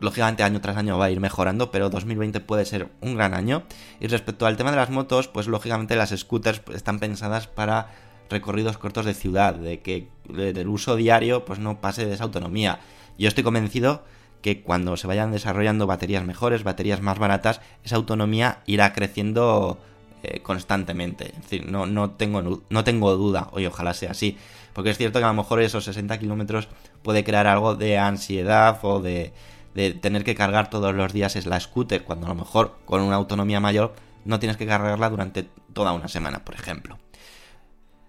Lógicamente 0.00 0.42
año 0.42 0.62
tras 0.62 0.78
año 0.78 0.96
va 0.96 1.06
a 1.06 1.10
ir 1.10 1.20
mejorando, 1.20 1.70
pero 1.70 1.90
2020 1.90 2.40
puede 2.40 2.64
ser 2.64 2.88
un 3.02 3.14
gran 3.14 3.34
año. 3.34 3.64
Y 4.00 4.06
respecto 4.06 4.46
al 4.46 4.56
tema 4.56 4.70
de 4.70 4.78
las 4.78 4.90
motos, 4.90 5.28
pues 5.28 5.46
lógicamente 5.46 5.94
las 5.94 6.10
scooters 6.10 6.62
están 6.74 6.98
pensadas 7.00 7.48
para 7.48 7.94
recorridos 8.30 8.78
cortos 8.78 9.04
de 9.04 9.12
ciudad, 9.12 9.54
de 9.54 9.80
que 9.80 10.08
del 10.28 10.68
uso 10.68 10.96
diario 10.96 11.44
pues 11.44 11.58
no 11.58 11.82
pase 11.82 12.06
de 12.06 12.14
esa 12.14 12.24
autonomía. 12.24 12.80
Yo 13.18 13.28
estoy 13.28 13.44
convencido 13.44 14.04
que 14.42 14.62
cuando 14.62 14.96
se 14.96 15.06
vayan 15.06 15.32
desarrollando 15.32 15.86
baterías 15.86 16.24
mejores, 16.24 16.62
baterías 16.62 17.00
más 17.00 17.18
baratas, 17.18 17.60
esa 17.84 17.96
autonomía 17.96 18.60
irá 18.66 18.92
creciendo 18.92 19.78
eh, 20.22 20.40
constantemente. 20.40 21.28
Es 21.28 21.42
decir, 21.42 21.70
no, 21.70 21.86
no, 21.86 22.10
tengo, 22.10 22.62
no 22.68 22.84
tengo 22.84 23.16
duda, 23.16 23.48
oye, 23.52 23.68
ojalá 23.68 23.94
sea 23.94 24.12
así. 24.12 24.38
Porque 24.72 24.90
es 24.90 24.98
cierto 24.98 25.18
que 25.18 25.24
a 25.24 25.28
lo 25.28 25.34
mejor 25.34 25.60
esos 25.62 25.84
60 25.84 26.18
kilómetros 26.18 26.68
puede 27.02 27.24
crear 27.24 27.46
algo 27.46 27.74
de 27.74 27.98
ansiedad 27.98 28.78
o 28.82 29.00
de, 29.00 29.32
de 29.74 29.92
tener 29.92 30.24
que 30.24 30.34
cargar 30.34 30.70
todos 30.70 30.94
los 30.94 31.12
días 31.12 31.36
es 31.36 31.46
la 31.46 31.60
scooter, 31.60 32.04
cuando 32.04 32.26
a 32.26 32.30
lo 32.30 32.34
mejor 32.34 32.78
con 32.84 33.02
una 33.02 33.16
autonomía 33.16 33.60
mayor 33.60 33.94
no 34.24 34.38
tienes 34.38 34.56
que 34.56 34.66
cargarla 34.66 35.08
durante 35.10 35.48
toda 35.72 35.92
una 35.92 36.08
semana, 36.08 36.44
por 36.44 36.54
ejemplo. 36.54 36.98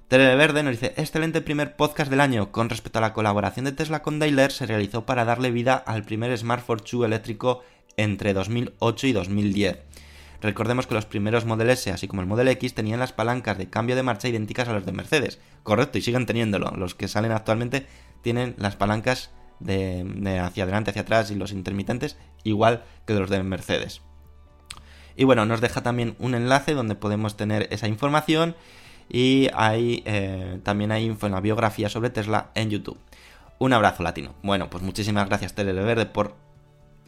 Televerde 0.07 0.63
nos 0.63 0.71
dice, 0.71 0.93
excelente 0.95 1.41
primer 1.41 1.75
podcast 1.75 2.09
del 2.09 2.21
año. 2.21 2.53
Con 2.53 2.69
respecto 2.69 2.99
a 2.99 3.01
la 3.01 3.11
colaboración 3.11 3.65
de 3.65 3.73
Tesla 3.73 4.01
con 4.01 4.19
Daimler, 4.19 4.53
se 4.53 4.65
realizó 4.65 5.05
para 5.05 5.25
darle 5.25 5.51
vida 5.51 5.75
al 5.75 6.03
primer 6.03 6.37
Smart 6.37 6.65
Fortwo 6.65 7.03
eléctrico 7.03 7.61
entre 7.97 8.33
2008 8.33 9.07
y 9.07 9.11
2010. 9.11 9.79
Recordemos 10.41 10.87
que 10.87 10.93
los 10.93 11.05
primeros 11.05 11.43
Model 11.43 11.71
S, 11.71 11.91
así 11.91 12.07
como 12.07 12.21
el 12.21 12.27
Model 12.29 12.47
X, 12.47 12.73
tenían 12.73 13.01
las 13.01 13.11
palancas 13.11 13.57
de 13.57 13.69
cambio 13.69 13.97
de 13.97 14.03
marcha 14.03 14.29
idénticas 14.29 14.69
a 14.69 14.73
los 14.73 14.85
de 14.85 14.93
Mercedes. 14.93 15.39
Correcto, 15.63 15.97
y 15.97 16.01
siguen 16.01 16.25
teniéndolo. 16.25 16.71
Los 16.77 16.95
que 16.95 17.09
salen 17.09 17.33
actualmente 17.33 17.85
tienen 18.21 18.55
las 18.57 18.77
palancas 18.77 19.31
de 19.59 20.39
hacia 20.41 20.63
adelante, 20.63 20.91
hacia 20.91 21.01
atrás 21.01 21.31
y 21.31 21.35
los 21.35 21.51
intermitentes 21.51 22.15
igual 22.45 22.85
que 23.05 23.13
los 23.13 23.29
de 23.29 23.43
Mercedes. 23.43 24.01
Y 25.17 25.25
bueno, 25.25 25.45
nos 25.45 25.59
deja 25.59 25.83
también 25.83 26.15
un 26.19 26.33
enlace 26.33 26.75
donde 26.75 26.95
podemos 26.95 27.35
tener 27.35 27.67
esa 27.71 27.89
información 27.89 28.55
y 29.09 29.49
hay, 29.53 30.03
eh, 30.05 30.59
también 30.63 30.91
hay 30.91 31.05
info 31.05 31.27
en 31.27 31.33
la 31.33 31.41
biografía 31.41 31.89
sobre 31.89 32.09
Tesla 32.09 32.51
en 32.55 32.69
YouTube. 32.69 32.99
Un 33.59 33.73
abrazo 33.73 34.03
latino. 34.03 34.35
Bueno, 34.43 34.69
pues 34.69 34.83
muchísimas 34.83 35.27
gracias 35.27 35.53
Televerde 35.53 36.05
por 36.05 36.35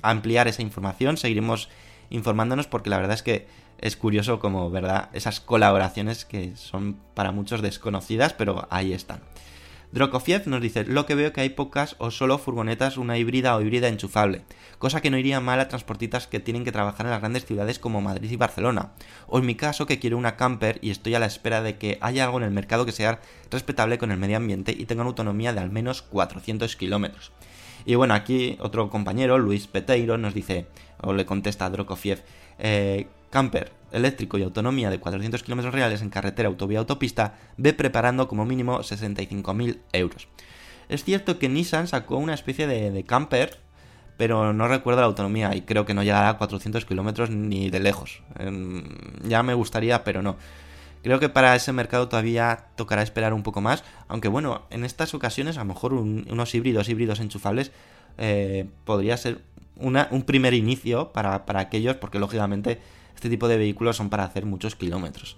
ampliar 0.01 0.47
esa 0.47 0.61
información. 0.61 1.17
Seguiremos 1.17 1.69
informándonos 2.09 2.67
porque 2.67 2.89
la 2.89 2.97
verdad 2.97 3.13
es 3.13 3.23
que 3.23 3.47
es 3.79 3.95
curioso 3.95 4.39
como, 4.39 4.69
¿verdad? 4.69 5.09
Esas 5.13 5.39
colaboraciones 5.39 6.25
que 6.25 6.55
son 6.55 6.97
para 7.13 7.31
muchos 7.31 7.61
desconocidas, 7.61 8.33
pero 8.33 8.67
ahí 8.69 8.93
están. 8.93 9.21
Drokofiev 9.91 10.45
nos 10.45 10.61
dice, 10.61 10.85
lo 10.85 11.07
que 11.07 11.15
veo 11.15 11.33
que 11.33 11.41
hay 11.41 11.49
pocas 11.49 11.95
o 11.97 12.11
solo 12.11 12.37
furgonetas, 12.37 12.97
una 12.97 13.17
híbrida 13.17 13.55
o 13.55 13.61
híbrida 13.61 13.87
enchufable, 13.87 14.43
cosa 14.77 15.01
que 15.01 15.09
no 15.09 15.17
iría 15.17 15.39
mal 15.39 15.59
a 15.59 15.67
transportistas 15.67 16.27
que 16.27 16.39
tienen 16.39 16.63
que 16.63 16.71
trabajar 16.71 17.07
en 17.07 17.11
las 17.11 17.21
grandes 17.21 17.45
ciudades 17.45 17.79
como 17.79 17.99
Madrid 17.99 18.29
y 18.29 18.35
Barcelona, 18.35 18.91
o 19.25 19.39
en 19.39 19.47
mi 19.47 19.55
caso 19.55 19.87
que 19.87 19.97
quiero 19.97 20.19
una 20.19 20.35
camper 20.35 20.77
y 20.83 20.91
estoy 20.91 21.15
a 21.15 21.19
la 21.19 21.25
espera 21.25 21.63
de 21.63 21.77
que 21.77 21.97
haya 22.01 22.25
algo 22.25 22.37
en 22.37 22.43
el 22.43 22.51
mercado 22.51 22.85
que 22.85 22.91
sea 22.91 23.19
respetable 23.49 23.97
con 23.97 24.11
el 24.11 24.19
medio 24.19 24.37
ambiente 24.37 24.75
y 24.77 24.85
tenga 24.85 25.01
una 25.01 25.09
autonomía 25.09 25.53
de 25.53 25.61
al 25.61 25.71
menos 25.71 26.03
400 26.03 26.75
kilómetros. 26.75 27.31
Y 27.85 27.95
bueno, 27.95 28.13
aquí 28.13 28.57
otro 28.59 28.91
compañero, 28.91 29.39
Luis 29.39 29.65
Peteiro, 29.65 30.19
nos 30.19 30.35
dice, 30.35 30.67
o 31.01 31.13
le 31.13 31.25
contesta 31.25 31.65
a 31.65 31.69
Drokofiev, 31.71 32.21
eh, 32.59 33.07
camper 33.29 33.71
eléctrico 33.91 34.37
y 34.37 34.43
autonomía 34.43 34.89
de 34.89 34.99
400 34.99 35.43
km 35.43 35.71
reales 35.71 36.01
en 36.01 36.09
carretera, 36.09 36.49
autovía, 36.49 36.79
autopista, 36.79 37.35
ve 37.57 37.73
preparando 37.73 38.27
como 38.27 38.45
mínimo 38.45 38.79
65.000 38.79 39.79
euros. 39.93 40.27
Es 40.89 41.03
cierto 41.03 41.39
que 41.39 41.49
Nissan 41.49 41.87
sacó 41.87 42.17
una 42.17 42.33
especie 42.33 42.67
de, 42.67 43.03
camper, 43.03 43.59
pero 44.17 44.53
no 44.53 44.67
recuerdo 44.67 45.01
la 45.01 45.07
autonomía 45.07 45.55
y 45.55 45.61
creo 45.61 45.85
que 45.85 45.93
no 45.93 46.03
llegará 46.03 46.29
a 46.29 46.37
400 46.37 46.85
kilómetros 46.85 47.29
ni 47.29 47.69
de 47.69 47.79
lejos. 47.79 48.21
Eh, 48.39 48.83
ya 49.23 49.43
me 49.43 49.53
gustaría, 49.53 50.03
pero 50.03 50.21
no. 50.21 50.37
Creo 51.03 51.19
que 51.19 51.29
para 51.29 51.55
ese 51.55 51.71
mercado 51.71 52.09
todavía 52.09 52.65
tocará 52.75 53.01
esperar 53.03 53.33
un 53.33 53.43
poco 53.43 53.61
más, 53.61 53.85
aunque 54.09 54.27
bueno, 54.27 54.63
en 54.69 54.83
estas 54.83 55.13
ocasiones 55.13 55.57
a 55.57 55.61
lo 55.61 55.65
mejor 55.65 55.93
un, 55.93 56.27
unos 56.29 56.53
híbridos, 56.53 56.89
híbridos 56.89 57.21
enchufables 57.21 57.71
eh, 58.17 58.67
podría 58.83 59.15
ser 59.15 59.41
una, 59.77 60.09
un 60.11 60.23
primer 60.23 60.53
inicio 60.53 61.13
para, 61.13 61.45
para 61.45 61.61
aquellos, 61.61 61.95
porque 61.95 62.19
lógicamente 62.19 62.81
este 63.19 63.29
tipo 63.29 63.49
de 63.49 63.57
vehículos 63.57 63.97
son 63.97 64.09
para 64.09 64.23
hacer 64.23 64.45
muchos 64.45 64.75
kilómetros. 64.75 65.35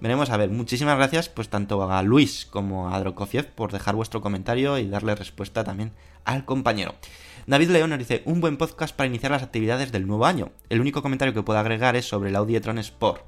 Veremos 0.00 0.30
a 0.30 0.36
ver, 0.36 0.50
muchísimas 0.50 0.96
gracias 0.96 1.28
pues 1.28 1.48
tanto 1.48 1.88
a 1.88 2.02
Luis 2.02 2.44
como 2.44 2.92
a 2.92 2.98
Drokofiev 2.98 3.46
por 3.52 3.70
dejar 3.70 3.94
vuestro 3.94 4.20
comentario 4.20 4.78
y 4.78 4.88
darle 4.88 5.14
respuesta 5.14 5.62
también 5.62 5.92
al 6.24 6.44
compañero. 6.44 6.96
David 7.46 7.70
León 7.70 7.90
nos 7.90 8.00
dice, 8.00 8.22
un 8.24 8.40
buen 8.40 8.56
podcast 8.56 8.96
para 8.96 9.06
iniciar 9.06 9.30
las 9.30 9.44
actividades 9.44 9.92
del 9.92 10.08
nuevo 10.08 10.26
año. 10.26 10.50
El 10.70 10.80
único 10.80 11.02
comentario 11.02 11.32
que 11.32 11.44
puedo 11.44 11.60
agregar 11.60 11.94
es 11.94 12.08
sobre 12.08 12.30
el 12.30 12.36
Audi 12.36 12.56
e-tron 12.56 12.78
Sport. 12.78 13.22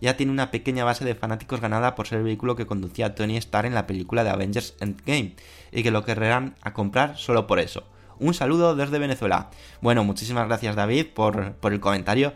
Ya 0.00 0.16
tiene 0.16 0.32
una 0.32 0.50
pequeña 0.50 0.84
base 0.84 1.04
de 1.04 1.14
fanáticos 1.14 1.60
ganada 1.60 1.94
por 1.94 2.08
ser 2.08 2.18
el 2.18 2.24
vehículo 2.24 2.56
que 2.56 2.66
conducía 2.66 3.06
a 3.06 3.14
Tony 3.14 3.36
Stark 3.36 3.66
en 3.66 3.74
la 3.74 3.86
película 3.86 4.24
de 4.24 4.30
Avengers 4.30 4.76
Endgame, 4.80 5.36
y 5.70 5.82
que 5.82 5.90
lo 5.90 6.06
querrán 6.06 6.56
a 6.62 6.72
comprar 6.72 7.18
solo 7.18 7.46
por 7.46 7.60
eso. 7.60 7.84
Un 8.18 8.32
saludo 8.32 8.74
desde 8.76 8.98
Venezuela. 8.98 9.50
Bueno, 9.82 10.04
muchísimas 10.04 10.46
gracias 10.46 10.74
David 10.74 11.08
por, 11.14 11.52
por 11.54 11.74
el 11.74 11.80
comentario 11.80 12.32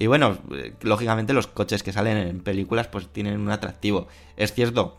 y 0.00 0.06
bueno, 0.06 0.38
lógicamente 0.82 1.32
los 1.32 1.48
coches 1.48 1.82
que 1.82 1.92
salen 1.92 2.16
en 2.16 2.40
películas 2.40 2.86
pues 2.86 3.08
tienen 3.08 3.40
un 3.40 3.50
atractivo. 3.50 4.06
Es 4.36 4.54
cierto 4.54 4.96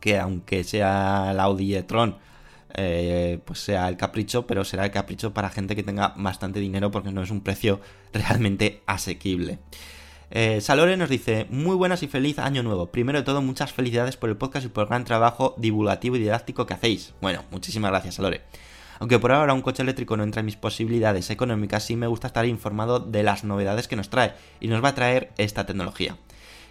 que 0.00 0.18
aunque 0.18 0.64
sea 0.64 1.32
el 1.32 1.40
Audi 1.40 1.74
e-tron, 1.74 2.16
eh, 2.74 3.40
pues 3.44 3.60
sea 3.60 3.86
el 3.88 3.98
capricho, 3.98 4.46
pero 4.46 4.64
será 4.64 4.86
el 4.86 4.90
capricho 4.90 5.34
para 5.34 5.50
gente 5.50 5.76
que 5.76 5.82
tenga 5.82 6.14
bastante 6.16 6.60
dinero 6.60 6.90
porque 6.90 7.12
no 7.12 7.22
es 7.22 7.30
un 7.30 7.42
precio 7.42 7.80
realmente 8.14 8.82
asequible. 8.86 9.58
Eh, 10.30 10.62
Salore 10.62 10.96
nos 10.96 11.10
dice, 11.10 11.46
muy 11.50 11.76
buenas 11.76 12.02
y 12.02 12.08
feliz 12.08 12.38
año 12.38 12.62
nuevo. 12.62 12.86
Primero 12.86 13.18
de 13.18 13.24
todo, 13.24 13.42
muchas 13.42 13.74
felicidades 13.74 14.16
por 14.16 14.30
el 14.30 14.38
podcast 14.38 14.64
y 14.64 14.70
por 14.70 14.84
el 14.84 14.88
gran 14.88 15.04
trabajo 15.04 15.54
divulgativo 15.58 16.16
y 16.16 16.20
didáctico 16.20 16.64
que 16.64 16.72
hacéis. 16.72 17.12
Bueno, 17.20 17.44
muchísimas 17.50 17.90
gracias, 17.90 18.14
Salore. 18.14 18.40
Aunque 18.98 19.18
por 19.18 19.32
ahora 19.32 19.54
un 19.54 19.62
coche 19.62 19.82
eléctrico 19.82 20.16
no 20.16 20.24
entra 20.24 20.40
en 20.40 20.46
mis 20.46 20.56
posibilidades 20.56 21.30
económicas, 21.30 21.84
sí 21.84 21.96
me 21.96 22.06
gusta 22.06 22.28
estar 22.28 22.46
informado 22.46 23.00
de 23.00 23.22
las 23.22 23.44
novedades 23.44 23.88
que 23.88 23.96
nos 23.96 24.10
trae 24.10 24.34
y 24.60 24.68
nos 24.68 24.82
va 24.82 24.90
a 24.90 24.94
traer 24.94 25.32
esta 25.36 25.66
tecnología. 25.66 26.16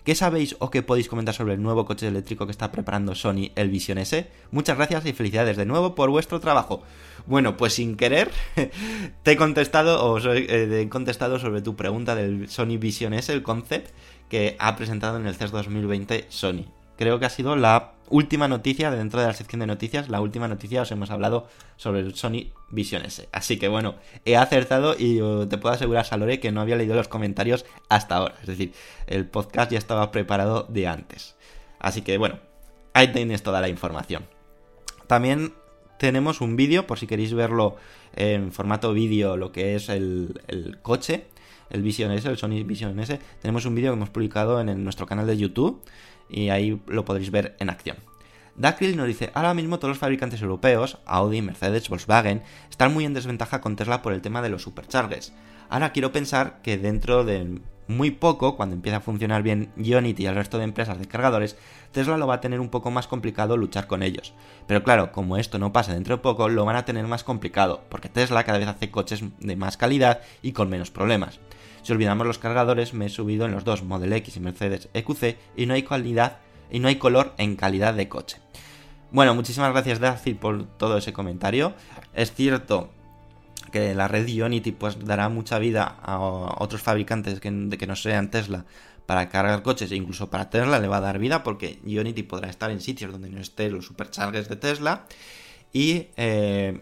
¿Qué 0.05 0.13
sabéis 0.13 0.55
o 0.59 0.69
qué 0.69 0.83
podéis 0.83 1.09
comentar 1.09 1.33
sobre 1.33 1.55
el 1.55 1.63
nuevo 1.63 1.85
coche 1.85 2.07
eléctrico 2.07 2.45
que 2.45 2.51
está 2.51 2.71
preparando 2.71 3.15
Sony, 3.15 3.49
el 3.55 3.71
Vision 3.71 3.97
S? 3.97 4.29
Muchas 4.51 4.77
gracias 4.77 5.03
y 5.07 5.13
felicidades 5.13 5.57
de 5.57 5.65
nuevo 5.65 5.95
por 5.95 6.11
vuestro 6.11 6.39
trabajo. 6.39 6.83
Bueno, 7.25 7.57
pues 7.57 7.73
sin 7.73 7.97
querer 7.97 8.29
te 9.23 9.31
he 9.31 9.35
contestado 9.35 10.05
o 10.05 10.19
eh, 10.19 10.81
he 10.81 10.89
contestado 10.89 11.39
sobre 11.39 11.63
tu 11.63 11.75
pregunta 11.75 12.13
del 12.13 12.47
Sony 12.49 12.77
Vision 12.77 13.15
S, 13.15 13.33
el 13.33 13.41
concept 13.41 13.95
que 14.29 14.55
ha 14.59 14.75
presentado 14.75 15.17
en 15.17 15.25
el 15.25 15.35
CES 15.35 15.49
2020 15.49 16.27
Sony 16.29 16.65
creo 16.97 17.19
que 17.19 17.25
ha 17.25 17.29
sido 17.29 17.55
la 17.55 17.93
última 18.09 18.47
noticia 18.47 18.91
dentro 18.91 19.19
de 19.19 19.27
la 19.27 19.33
sección 19.33 19.59
de 19.59 19.67
noticias. 19.67 20.09
La 20.09 20.21
última 20.21 20.47
noticia 20.47 20.81
os 20.81 20.91
hemos 20.91 21.09
hablado 21.09 21.47
sobre 21.75 22.01
el 22.01 22.15
Sony 22.15 22.51
Vision 22.69 23.03
S. 23.05 23.27
Así 23.31 23.57
que 23.57 23.67
bueno, 23.67 23.95
he 24.25 24.37
acertado 24.37 24.95
y 24.97 25.19
te 25.49 25.57
puedo 25.57 25.73
asegurar, 25.73 26.05
Salore, 26.05 26.39
que 26.39 26.51
no 26.51 26.61
había 26.61 26.75
leído 26.75 26.95
los 26.95 27.07
comentarios 27.07 27.65
hasta 27.89 28.17
ahora. 28.17 28.35
Es 28.41 28.47
decir, 28.47 28.73
el 29.07 29.25
podcast 29.25 29.71
ya 29.71 29.77
estaba 29.77 30.11
preparado 30.11 30.65
de 30.69 30.87
antes. 30.87 31.35
Así 31.79 32.01
que 32.01 32.17
bueno, 32.17 32.39
ahí 32.93 33.07
tenéis 33.11 33.43
toda 33.43 33.61
la 33.61 33.69
información. 33.69 34.25
También 35.07 35.53
tenemos 35.97 36.41
un 36.41 36.55
vídeo, 36.55 36.87
por 36.87 36.99
si 36.99 37.07
queréis 37.07 37.33
verlo 37.33 37.75
en 38.15 38.51
formato 38.51 38.93
vídeo, 38.93 39.37
lo 39.37 39.51
que 39.51 39.75
es 39.75 39.89
el 39.89 40.79
coche, 40.81 41.27
el 41.69 41.81
Vision 41.81 42.11
S, 42.11 42.27
el 42.27 42.37
Sony 42.37 42.63
Vision 42.65 42.99
S. 42.99 43.19
Tenemos 43.41 43.65
un 43.65 43.75
vídeo 43.75 43.91
que 43.91 43.97
hemos 43.97 44.09
publicado 44.09 44.59
en 44.61 44.69
el, 44.69 44.83
nuestro 44.83 45.05
canal 45.05 45.27
de 45.27 45.37
YouTube 45.37 45.81
y 46.29 46.49
ahí 46.49 46.81
lo 46.87 47.05
podréis 47.05 47.31
ver 47.31 47.55
en 47.59 47.69
acción. 47.69 47.97
Dakril 48.55 48.95
nos 48.95 49.07
dice, 49.07 49.31
ahora 49.33 49.53
mismo 49.53 49.79
todos 49.79 49.89
los 49.89 49.97
fabricantes 49.97 50.41
europeos, 50.41 50.99
Audi, 51.05 51.41
Mercedes, 51.41 51.89
Volkswagen, 51.89 52.41
están 52.69 52.93
muy 52.93 53.03
en 53.03 53.13
desventaja 53.13 53.59
con 53.59 53.75
Tesla 53.75 54.01
por 54.01 54.13
el 54.13 54.21
tema 54.21 54.41
de 54.41 54.49
los 54.49 54.61
superchargers. 54.61 55.33
Ahora 55.69 55.91
quiero 55.91 56.13
pensar 56.13 56.61
que 56.61 56.77
dentro 56.77 57.25
de 57.25 57.59
muy 57.87 58.11
poco, 58.11 58.55
cuando 58.55 58.75
empiece 58.75 58.95
a 58.95 59.01
funcionar 59.01 59.43
bien 59.43 59.71
Ionity 59.77 60.23
y 60.23 60.25
el 60.25 60.35
resto 60.35 60.57
de 60.57 60.63
empresas 60.63 60.97
de 60.97 61.07
cargadores, 61.07 61.57
Tesla 61.91 62.17
lo 62.17 62.27
va 62.27 62.35
a 62.35 62.41
tener 62.41 62.59
un 62.59 62.69
poco 62.69 62.91
más 62.91 63.07
complicado 63.07 63.57
luchar 63.57 63.87
con 63.87 64.03
ellos. 64.03 64.33
Pero 64.67 64.83
claro, 64.83 65.11
como 65.11 65.37
esto 65.37 65.59
no 65.59 65.73
pasa 65.73 65.93
dentro 65.93 66.15
de 66.15 66.23
poco, 66.23 66.49
lo 66.49 66.65
van 66.65 66.77
a 66.77 66.85
tener 66.85 67.05
más 67.07 67.23
complicado, 67.23 67.83
porque 67.89 68.09
Tesla 68.09 68.43
cada 68.43 68.57
vez 68.57 68.67
hace 68.67 68.89
coches 68.89 69.23
de 69.39 69.55
más 69.55 69.77
calidad 69.77 70.21
y 70.41 70.53
con 70.53 70.69
menos 70.69 70.91
problemas. 70.91 71.39
Si 71.85 71.93
olvidamos 71.93 72.25
los 72.25 72.39
cargadores, 72.39 72.95
me 72.95 73.05
he 73.05 73.09
subido 73.09 73.45
en 73.45 73.51
los 73.51 73.63
dos 73.63 73.83
Model 73.83 74.11
X 74.13 74.37
y 74.37 74.39
Mercedes 74.39 74.89
EQC 74.95 75.37
y 75.55 75.67
no 75.67 75.75
hay 75.75 75.83
calidad 75.83 76.39
y 76.71 76.79
no 76.79 76.87
hay 76.87 76.95
color 76.95 77.35
en 77.37 77.55
calidad 77.55 77.93
de 77.93 78.09
coche. 78.09 78.37
Bueno, 79.11 79.35
muchísimas 79.35 79.71
gracias 79.71 79.99
Dacil 79.99 80.35
por 80.35 80.65
todo 80.65 80.97
ese 80.97 81.13
comentario. 81.13 81.75
Es 82.15 82.33
cierto 82.33 82.89
que 83.71 83.93
la 83.93 84.07
red 84.07 84.25
Ionity 84.25 84.71
pues 84.71 85.05
dará 85.05 85.29
mucha 85.29 85.59
vida 85.59 85.83
a 86.01 86.17
otros 86.57 86.81
fabricantes 86.81 87.39
que, 87.39 87.51
de 87.51 87.77
que 87.77 87.85
no 87.85 87.95
sean 87.95 88.31
Tesla 88.31 88.65
para 89.05 89.29
cargar 89.29 89.61
coches 89.61 89.91
e 89.91 89.95
incluso 89.95 90.31
para 90.31 90.49
Tesla 90.49 90.79
le 90.79 90.87
va 90.87 90.97
a 90.97 91.01
dar 91.01 91.19
vida 91.19 91.43
porque 91.43 91.77
Ionity 91.85 92.23
podrá 92.23 92.49
estar 92.49 92.71
en 92.71 92.81
sitios 92.81 93.11
donde 93.11 93.29
no 93.29 93.39
estén 93.39 93.73
los 93.73 93.85
superchargers 93.85 94.49
de 94.49 94.55
Tesla 94.55 95.05
y 95.71 96.07
eh, 96.17 96.81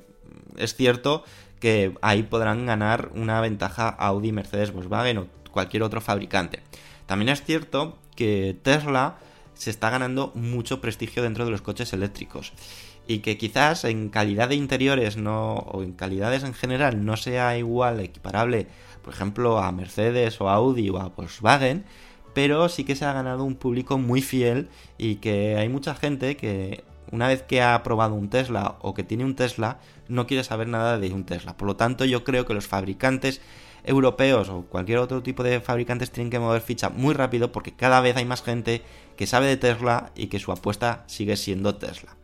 es 0.56 0.76
cierto 0.76 1.26
que 1.64 1.96
ahí 2.02 2.24
podrán 2.24 2.66
ganar 2.66 3.12
una 3.16 3.40
ventaja 3.40 3.88
Audi, 3.88 4.34
Mercedes, 4.34 4.74
Volkswagen 4.74 5.18
o 5.20 5.28
cualquier 5.50 5.84
otro 5.84 6.02
fabricante. 6.02 6.60
También 7.06 7.30
es 7.30 7.42
cierto 7.42 8.00
que 8.18 8.58
Tesla 8.64 9.16
se 9.54 9.70
está 9.70 9.90
ganando 9.90 10.34
mucho 10.36 10.82
prestigio 10.82 11.24
dentro 11.24 11.46
de 11.46 11.52
los 11.52 11.62
coches 11.62 11.94
eléctricos 11.94 12.52
y 13.08 13.20
que 13.20 13.38
quizás 13.38 13.86
en 13.86 14.10
calidad 14.10 14.50
de 14.50 14.56
interiores 14.56 15.16
o 15.18 15.82
en 15.82 15.94
calidades 15.94 16.44
en 16.44 16.54
general 16.54 17.06
no 17.06 17.16
sea 17.16 17.58
igual 17.58 18.02
equiparable 18.02 18.68
por 19.02 19.14
ejemplo 19.14 19.60
a 19.60 19.72
Mercedes 19.72 20.42
o 20.42 20.50
Audi 20.50 20.90
o 20.90 20.98
a 20.98 21.08
Volkswagen 21.16 21.86
pero 22.34 22.68
sí 22.68 22.84
que 22.84 22.98
se 22.98 23.06
ha 23.06 23.14
ganado 23.14 23.46
un 23.46 23.56
público 23.56 23.98
muy 23.98 24.22
fiel 24.22 24.68
y 24.98 25.16
que 25.16 25.56
hay 25.56 25.70
mucha 25.70 25.96
gente 25.96 26.36
que 26.36 26.84
una 27.14 27.28
vez 27.28 27.44
que 27.44 27.62
ha 27.62 27.84
probado 27.84 28.16
un 28.16 28.28
Tesla 28.28 28.78
o 28.82 28.96
que 28.96 29.04
tiene 29.04 29.24
un 29.24 29.36
Tesla, 29.36 29.78
no 30.08 30.26
quiere 30.26 30.44
saber 30.44 30.68
nada 30.68 30.98
de 30.98 31.14
un 31.14 31.26
Tesla. 31.26 31.56
Por 31.56 31.68
lo 31.68 31.76
tanto, 31.76 32.06
yo 32.06 32.24
creo 32.24 32.48
que 32.48 32.56
los 32.56 32.66
fabricantes 32.66 33.40
europeos 33.84 34.50
o 34.50 34.64
cualquier 34.64 34.98
otro 34.98 35.22
tipo 35.22 35.44
de 35.44 35.62
fabricantes 35.62 36.10
tienen 36.10 36.32
que 36.32 36.40
mover 36.40 36.62
ficha 36.62 36.90
muy 36.90 37.14
rápido 37.14 37.52
porque 37.52 37.72
cada 37.74 38.02
vez 38.02 38.18
hay 38.18 38.26
más 38.26 38.42
gente 38.42 38.82
que 39.16 39.28
sabe 39.28 39.46
de 39.46 39.58
Tesla 39.58 40.12
y 40.16 40.28
que 40.28 40.40
su 40.40 40.52
apuesta 40.52 41.04
sigue 41.06 41.38
siendo 41.38 41.76
Tesla. 41.76 42.16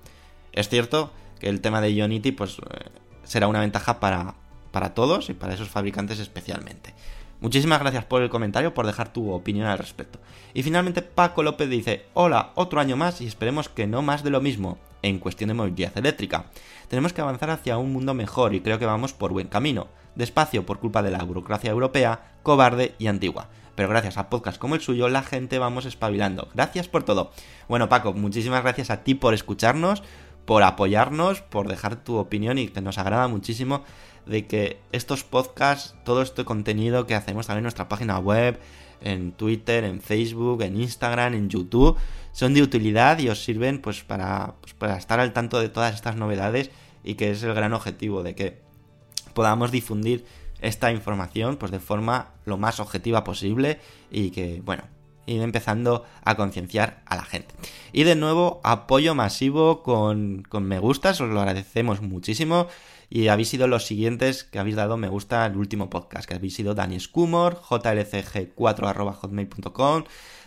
Es 0.54 0.70
cierto 0.70 1.12
que 1.40 1.50
el 1.50 1.62
tema 1.62 1.82
de 1.82 1.94
Ionity 1.94 2.32
pues 2.32 2.58
eh, 2.58 2.90
será 3.24 3.48
una 3.48 3.60
ventaja 3.60 4.00
para, 4.00 4.34
para 4.72 4.96
todos 4.96 5.30
y 5.30 5.36
para 5.36 5.54
esos 5.54 5.70
fabricantes 5.70 6.18
especialmente. 6.18 6.96
Muchísimas 7.42 7.80
gracias 7.80 8.04
por 8.04 8.22
el 8.22 8.30
comentario, 8.30 8.74
por 8.74 8.86
dejar 8.86 9.14
tu 9.14 9.32
opinión 9.32 9.68
al 9.68 9.78
respecto. 9.78 10.20
Y 10.54 10.64
finalmente 10.64 11.02
Paco 11.02 11.42
López 11.42 11.70
dice, 11.70 12.06
hola, 12.14 12.52
otro 12.56 12.82
año 12.82 12.98
más 12.98 13.22
y 13.22 13.28
esperemos 13.28 13.70
que 13.70 13.88
no 13.88 14.02
más 14.02 14.24
de 14.24 14.30
lo 14.30 14.42
mismo 14.42 14.78
en 15.02 15.20
cuestión 15.20 15.48
de 15.48 15.54
movilidad 15.54 15.98
eléctrica. 15.98 16.46
Tenemos 16.90 17.14
que 17.14 17.22
avanzar 17.22 17.50
hacia 17.50 17.78
un 17.78 17.94
mundo 17.94 18.14
mejor 18.14 18.54
y 18.54 18.60
creo 18.60 18.78
que 18.78 18.86
vamos 18.86 19.14
por 19.14 19.32
buen 19.32 19.48
camino. 19.48 19.88
Despacio 20.16 20.66
por 20.66 20.80
culpa 20.80 21.02
de 21.02 21.12
la 21.12 21.24
burocracia 21.24 21.72
europea, 21.72 22.34
cobarde 22.44 22.96
y 23.00 23.08
antigua. 23.08 23.48
Pero 23.76 23.88
gracias 23.88 24.18
a 24.18 24.30
podcasts 24.30 24.60
como 24.60 24.76
el 24.76 24.82
suyo, 24.82 25.08
la 25.08 25.24
gente 25.24 25.60
vamos 25.60 25.86
espabilando. 25.86 26.50
Gracias 26.54 26.90
por 26.90 27.04
todo. 27.04 27.32
Bueno, 27.70 27.88
Paco, 27.88 28.12
muchísimas 28.12 28.64
gracias 28.64 28.90
a 28.90 29.06
ti 29.06 29.16
por 29.16 29.34
escucharnos, 29.34 30.04
por 30.44 30.64
apoyarnos, 30.64 31.42
por 31.42 31.70
dejar 31.70 31.96
tu 31.96 32.18
opinión 32.18 32.58
y 32.58 32.68
que 32.68 32.82
nos 32.82 32.98
agrada 32.98 33.30
muchísimo 33.30 33.84
de 34.30 34.46
que 34.46 34.80
estos 34.92 35.24
podcasts, 35.24 35.96
todo 36.06 36.22
este 36.22 36.46
contenido 36.46 37.08
que 37.08 37.16
hacemos 37.16 37.48
también 37.48 37.62
en 37.62 37.64
nuestra 37.64 37.90
página 37.90 38.20
web, 38.20 38.60
en 39.02 39.32
Twitter, 39.32 39.84
en 39.84 40.02
Facebook, 40.02 40.62
en 40.62 40.80
Instagram, 40.80 41.34
en 41.34 41.50
YouTube, 41.50 41.98
son 42.32 42.54
de 42.54 42.62
utilidad 42.62 43.18
y 43.20 43.30
os 43.30 43.44
sirven 43.44 43.82
pues 43.82 44.04
para, 44.04 44.56
pues, 44.62 44.74
para 44.74 44.98
estar 44.98 45.20
al 45.20 45.34
tanto 45.34 45.60
de 45.60 45.70
todas 45.70 45.96
estas 45.96 46.16
novedades 46.16 46.70
y 47.04 47.16
que 47.16 47.32
es 47.32 47.42
el 47.44 47.54
gran 47.54 47.74
objetivo 47.74 48.24
de 48.24 48.36
que 48.36 48.62
podamos 49.34 49.72
difundir 49.72 50.26
esta 50.62 50.92
información 50.92 51.58
pues 51.58 51.72
de 51.72 51.80
forma 51.80 52.34
lo 52.46 52.58
más 52.58 52.80
objetiva 52.80 53.24
posible 53.24 53.80
y 54.12 54.32
que 54.32 54.62
bueno 54.64 54.84
ir 55.26 55.42
empezando 55.42 56.06
a 56.24 56.36
concienciar 56.36 57.02
a 57.06 57.16
la 57.16 57.24
gente. 57.24 57.54
Y 57.94 58.04
de 58.04 58.16
nuevo, 58.16 58.60
apoyo 58.64 59.14
masivo 59.16 59.84
con, 59.84 60.44
con 60.50 60.64
me 60.64 60.80
gustas, 60.80 61.22
os 61.22 61.30
lo 61.30 61.40
agradecemos 61.40 62.02
muchísimo. 62.02 62.68
Y 63.10 63.30
habéis 63.30 63.49
sido 63.49 63.68
los 63.68 63.86
siguientes 63.86 64.43
que 64.43 64.60
habéis 64.60 64.76
dado 64.76 64.97
me 64.97 65.07
gusta 65.07 65.43
al 65.43 65.57
último 65.57 65.89
podcast, 65.89 66.30
que 66.30 66.36
habéis 66.36 66.53
sido 66.53 66.76
Dani 66.76 66.99
Scumor, 66.99 67.60
jlcg4.hotmail.com, 67.62 70.03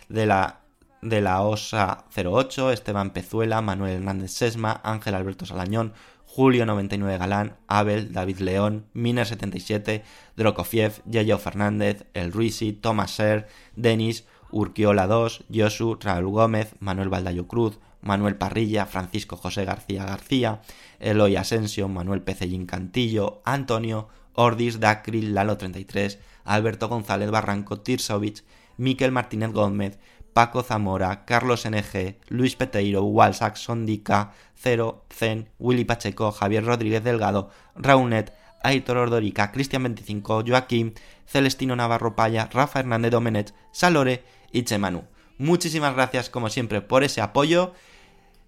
de 0.07 0.25
la, 0.25 0.61
de 1.01 1.19
la 1.21 1.41
OSA 1.41 2.05
08, 2.15 2.71
Esteban 2.71 3.11
Pezuela, 3.11 3.61
Manuel 3.61 3.95
Hernández 3.95 4.31
Sesma, 4.31 4.79
Ángel 4.83 5.15
Alberto 5.15 5.45
Salañón, 5.45 5.91
Julio99 6.35 7.19
Galán, 7.19 7.57
Abel, 7.67 8.13
David 8.13 8.39
León, 8.39 8.85
Miner77, 8.95 10.01
Drokofiev, 10.35 11.03
Yayo 11.05 11.37
Fernández, 11.37 12.05
El 12.13 12.31
Ruisi, 12.31 12.73
Thomas 12.73 13.11
Ser, 13.11 13.47
Denis, 13.75 14.25
Urquiola 14.51 15.05
2, 15.07 15.45
Josu, 15.53 15.97
Raúl 15.99 16.31
Gómez, 16.31 16.75
Manuel 16.79 17.09
Baldayo 17.09 17.47
Cruz, 17.47 17.77
Manuel 18.03 18.35
Parrilla, 18.35 18.85
Francisco 18.85 19.37
José 19.37 19.65
García 19.65 20.05
García, 20.05 20.61
Eloy 20.99 21.35
Asensio, 21.35 21.87
Manuel 21.87 22.21
Pecellín 22.21 22.65
Cantillo, 22.65 23.41
Antonio, 23.45 24.09
Ordis, 24.33 24.79
Dacril, 24.79 25.33
Lalo 25.33 25.57
33, 25.57 26.19
Alberto 26.43 26.89
González 26.89 27.31
Barranco, 27.31 27.79
Tirsovich, 27.79 28.43
Miquel 28.77 29.11
Martínez 29.11 29.51
Gómez, 29.51 29.99
Paco 30.33 30.63
Zamora, 30.63 31.25
Carlos 31.25 31.65
NG, 31.65 32.17
Luis 32.27 32.55
Peteiro, 32.55 33.03
Walsack, 33.03 33.55
Sondica, 33.55 34.33
Cero, 34.55 35.05
Zen, 35.09 35.49
Willy 35.59 35.85
Pacheco, 35.85 36.31
Javier 36.31 36.65
Rodríguez 36.65 37.03
Delgado, 37.03 37.49
Raunet, 37.75 38.33
Aitor 38.63 38.97
Ordorica, 38.97 39.51
Cristian 39.51 39.83
25, 39.83 40.43
Joaquín, 40.47 40.95
Celestino 41.27 41.75
Navarro 41.75 42.15
Paya, 42.15 42.49
Rafa 42.51 42.79
Hernández 42.79 43.11
Domenech, 43.11 43.53
Salore 43.71 44.23
y 44.51 44.63
Chemanu. 44.63 45.03
Muchísimas 45.37 45.93
gracias 45.93 46.29
como 46.29 46.49
siempre 46.49 46.81
por 46.81 47.03
ese 47.03 47.21
apoyo. 47.21 47.73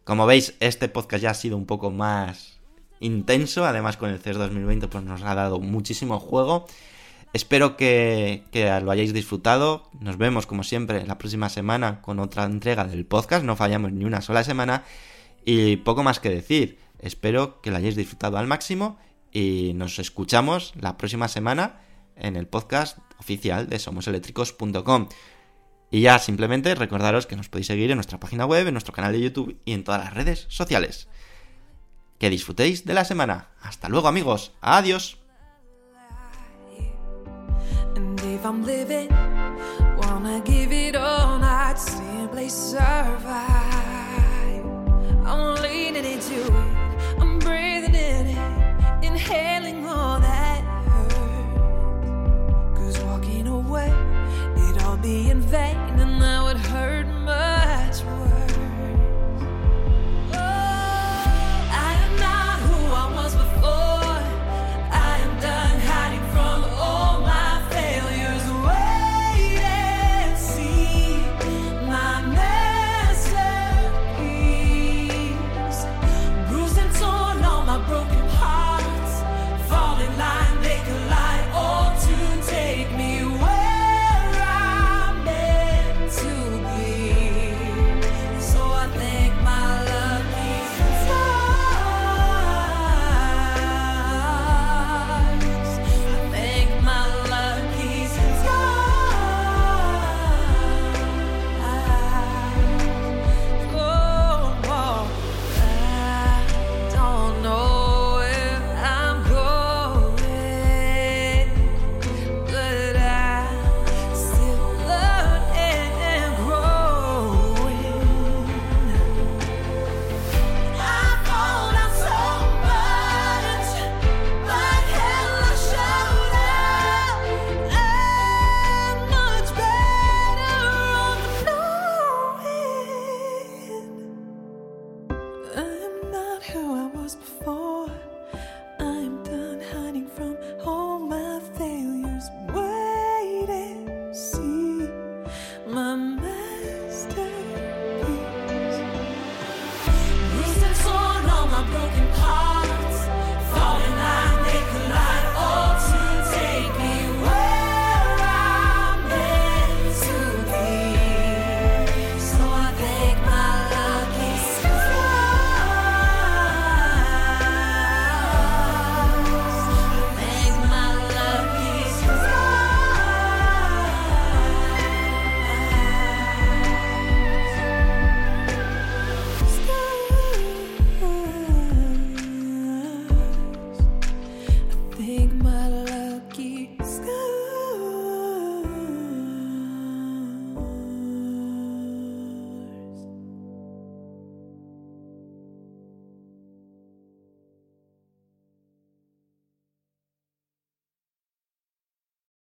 Como 0.05 0.27
veis, 0.27 0.53
este 0.59 0.87
podcast 0.87 1.23
ya 1.23 1.31
ha 1.31 1.33
sido 1.33 1.57
un 1.57 1.65
poco 1.65 1.89
más 1.89 2.59
intenso, 2.99 3.65
además 3.65 3.97
con 3.97 4.11
el 4.11 4.19
CES 4.19 4.37
2020 4.37 4.87
pues 4.87 5.03
nos 5.03 5.23
ha 5.23 5.33
dado 5.33 5.59
muchísimo 5.59 6.19
juego. 6.19 6.67
Espero 7.33 7.75
que, 7.75 8.43
que, 8.51 8.65
lo 8.81 8.91
hayáis 8.91 9.13
disfrutado. 9.13 9.89
Nos 9.99 10.17
vemos 10.17 10.45
como 10.45 10.63
siempre 10.63 11.05
la 11.07 11.17
próxima 11.17 11.49
semana 11.49 12.03
con 12.03 12.19
otra 12.19 12.45
entrega 12.45 12.85
del 12.85 13.07
podcast. 13.07 13.43
No 13.43 13.55
fallamos 13.55 13.91
ni 13.93 14.05
una 14.05 14.21
sola 14.21 14.43
semana. 14.43 14.83
Y 15.43 15.77
poco 15.77 16.03
más 16.03 16.19
que 16.19 16.29
decir. 16.29 16.77
Espero 16.99 17.59
que 17.61 17.71
lo 17.71 17.77
hayáis 17.77 17.95
disfrutado 17.95 18.37
al 18.37 18.45
máximo 18.45 18.99
y 19.31 19.73
nos 19.75 19.97
escuchamos 19.97 20.73
la 20.79 20.97
próxima 20.97 21.27
semana 21.27 21.81
en 22.15 22.35
el 22.35 22.47
podcast 22.47 22.99
oficial 23.19 23.69
de 23.69 23.79
somoseléctricos.com. 23.79 25.09
Y 25.95 26.01
ya 26.01 26.19
simplemente 26.19 26.75
recordaros 26.75 27.25
que 27.25 27.37
nos 27.37 27.47
podéis 27.47 27.67
seguir 27.67 27.89
en 27.89 27.95
nuestra 27.95 28.19
página 28.19 28.45
web, 28.45 28.67
en 28.67 28.73
nuestro 28.73 28.91
canal 28.91 29.13
de 29.13 29.21
YouTube 29.21 29.61
y 29.63 29.71
en 29.71 29.85
todas 29.85 30.03
las 30.03 30.13
redes 30.13 30.45
sociales. 30.49 31.07
Que 32.19 32.29
disfrutéis 32.29 32.83
de 32.83 32.93
la 32.93 33.05
semana. 33.05 33.51
Hasta 33.61 33.87
luego 33.87 34.09
amigos. 34.09 34.51
Adiós. 34.59 35.17
be 55.05 55.29
in 55.29 55.39
vain, 55.39 55.77
and 55.99 56.23
I 56.23 56.41
would. 56.41 56.74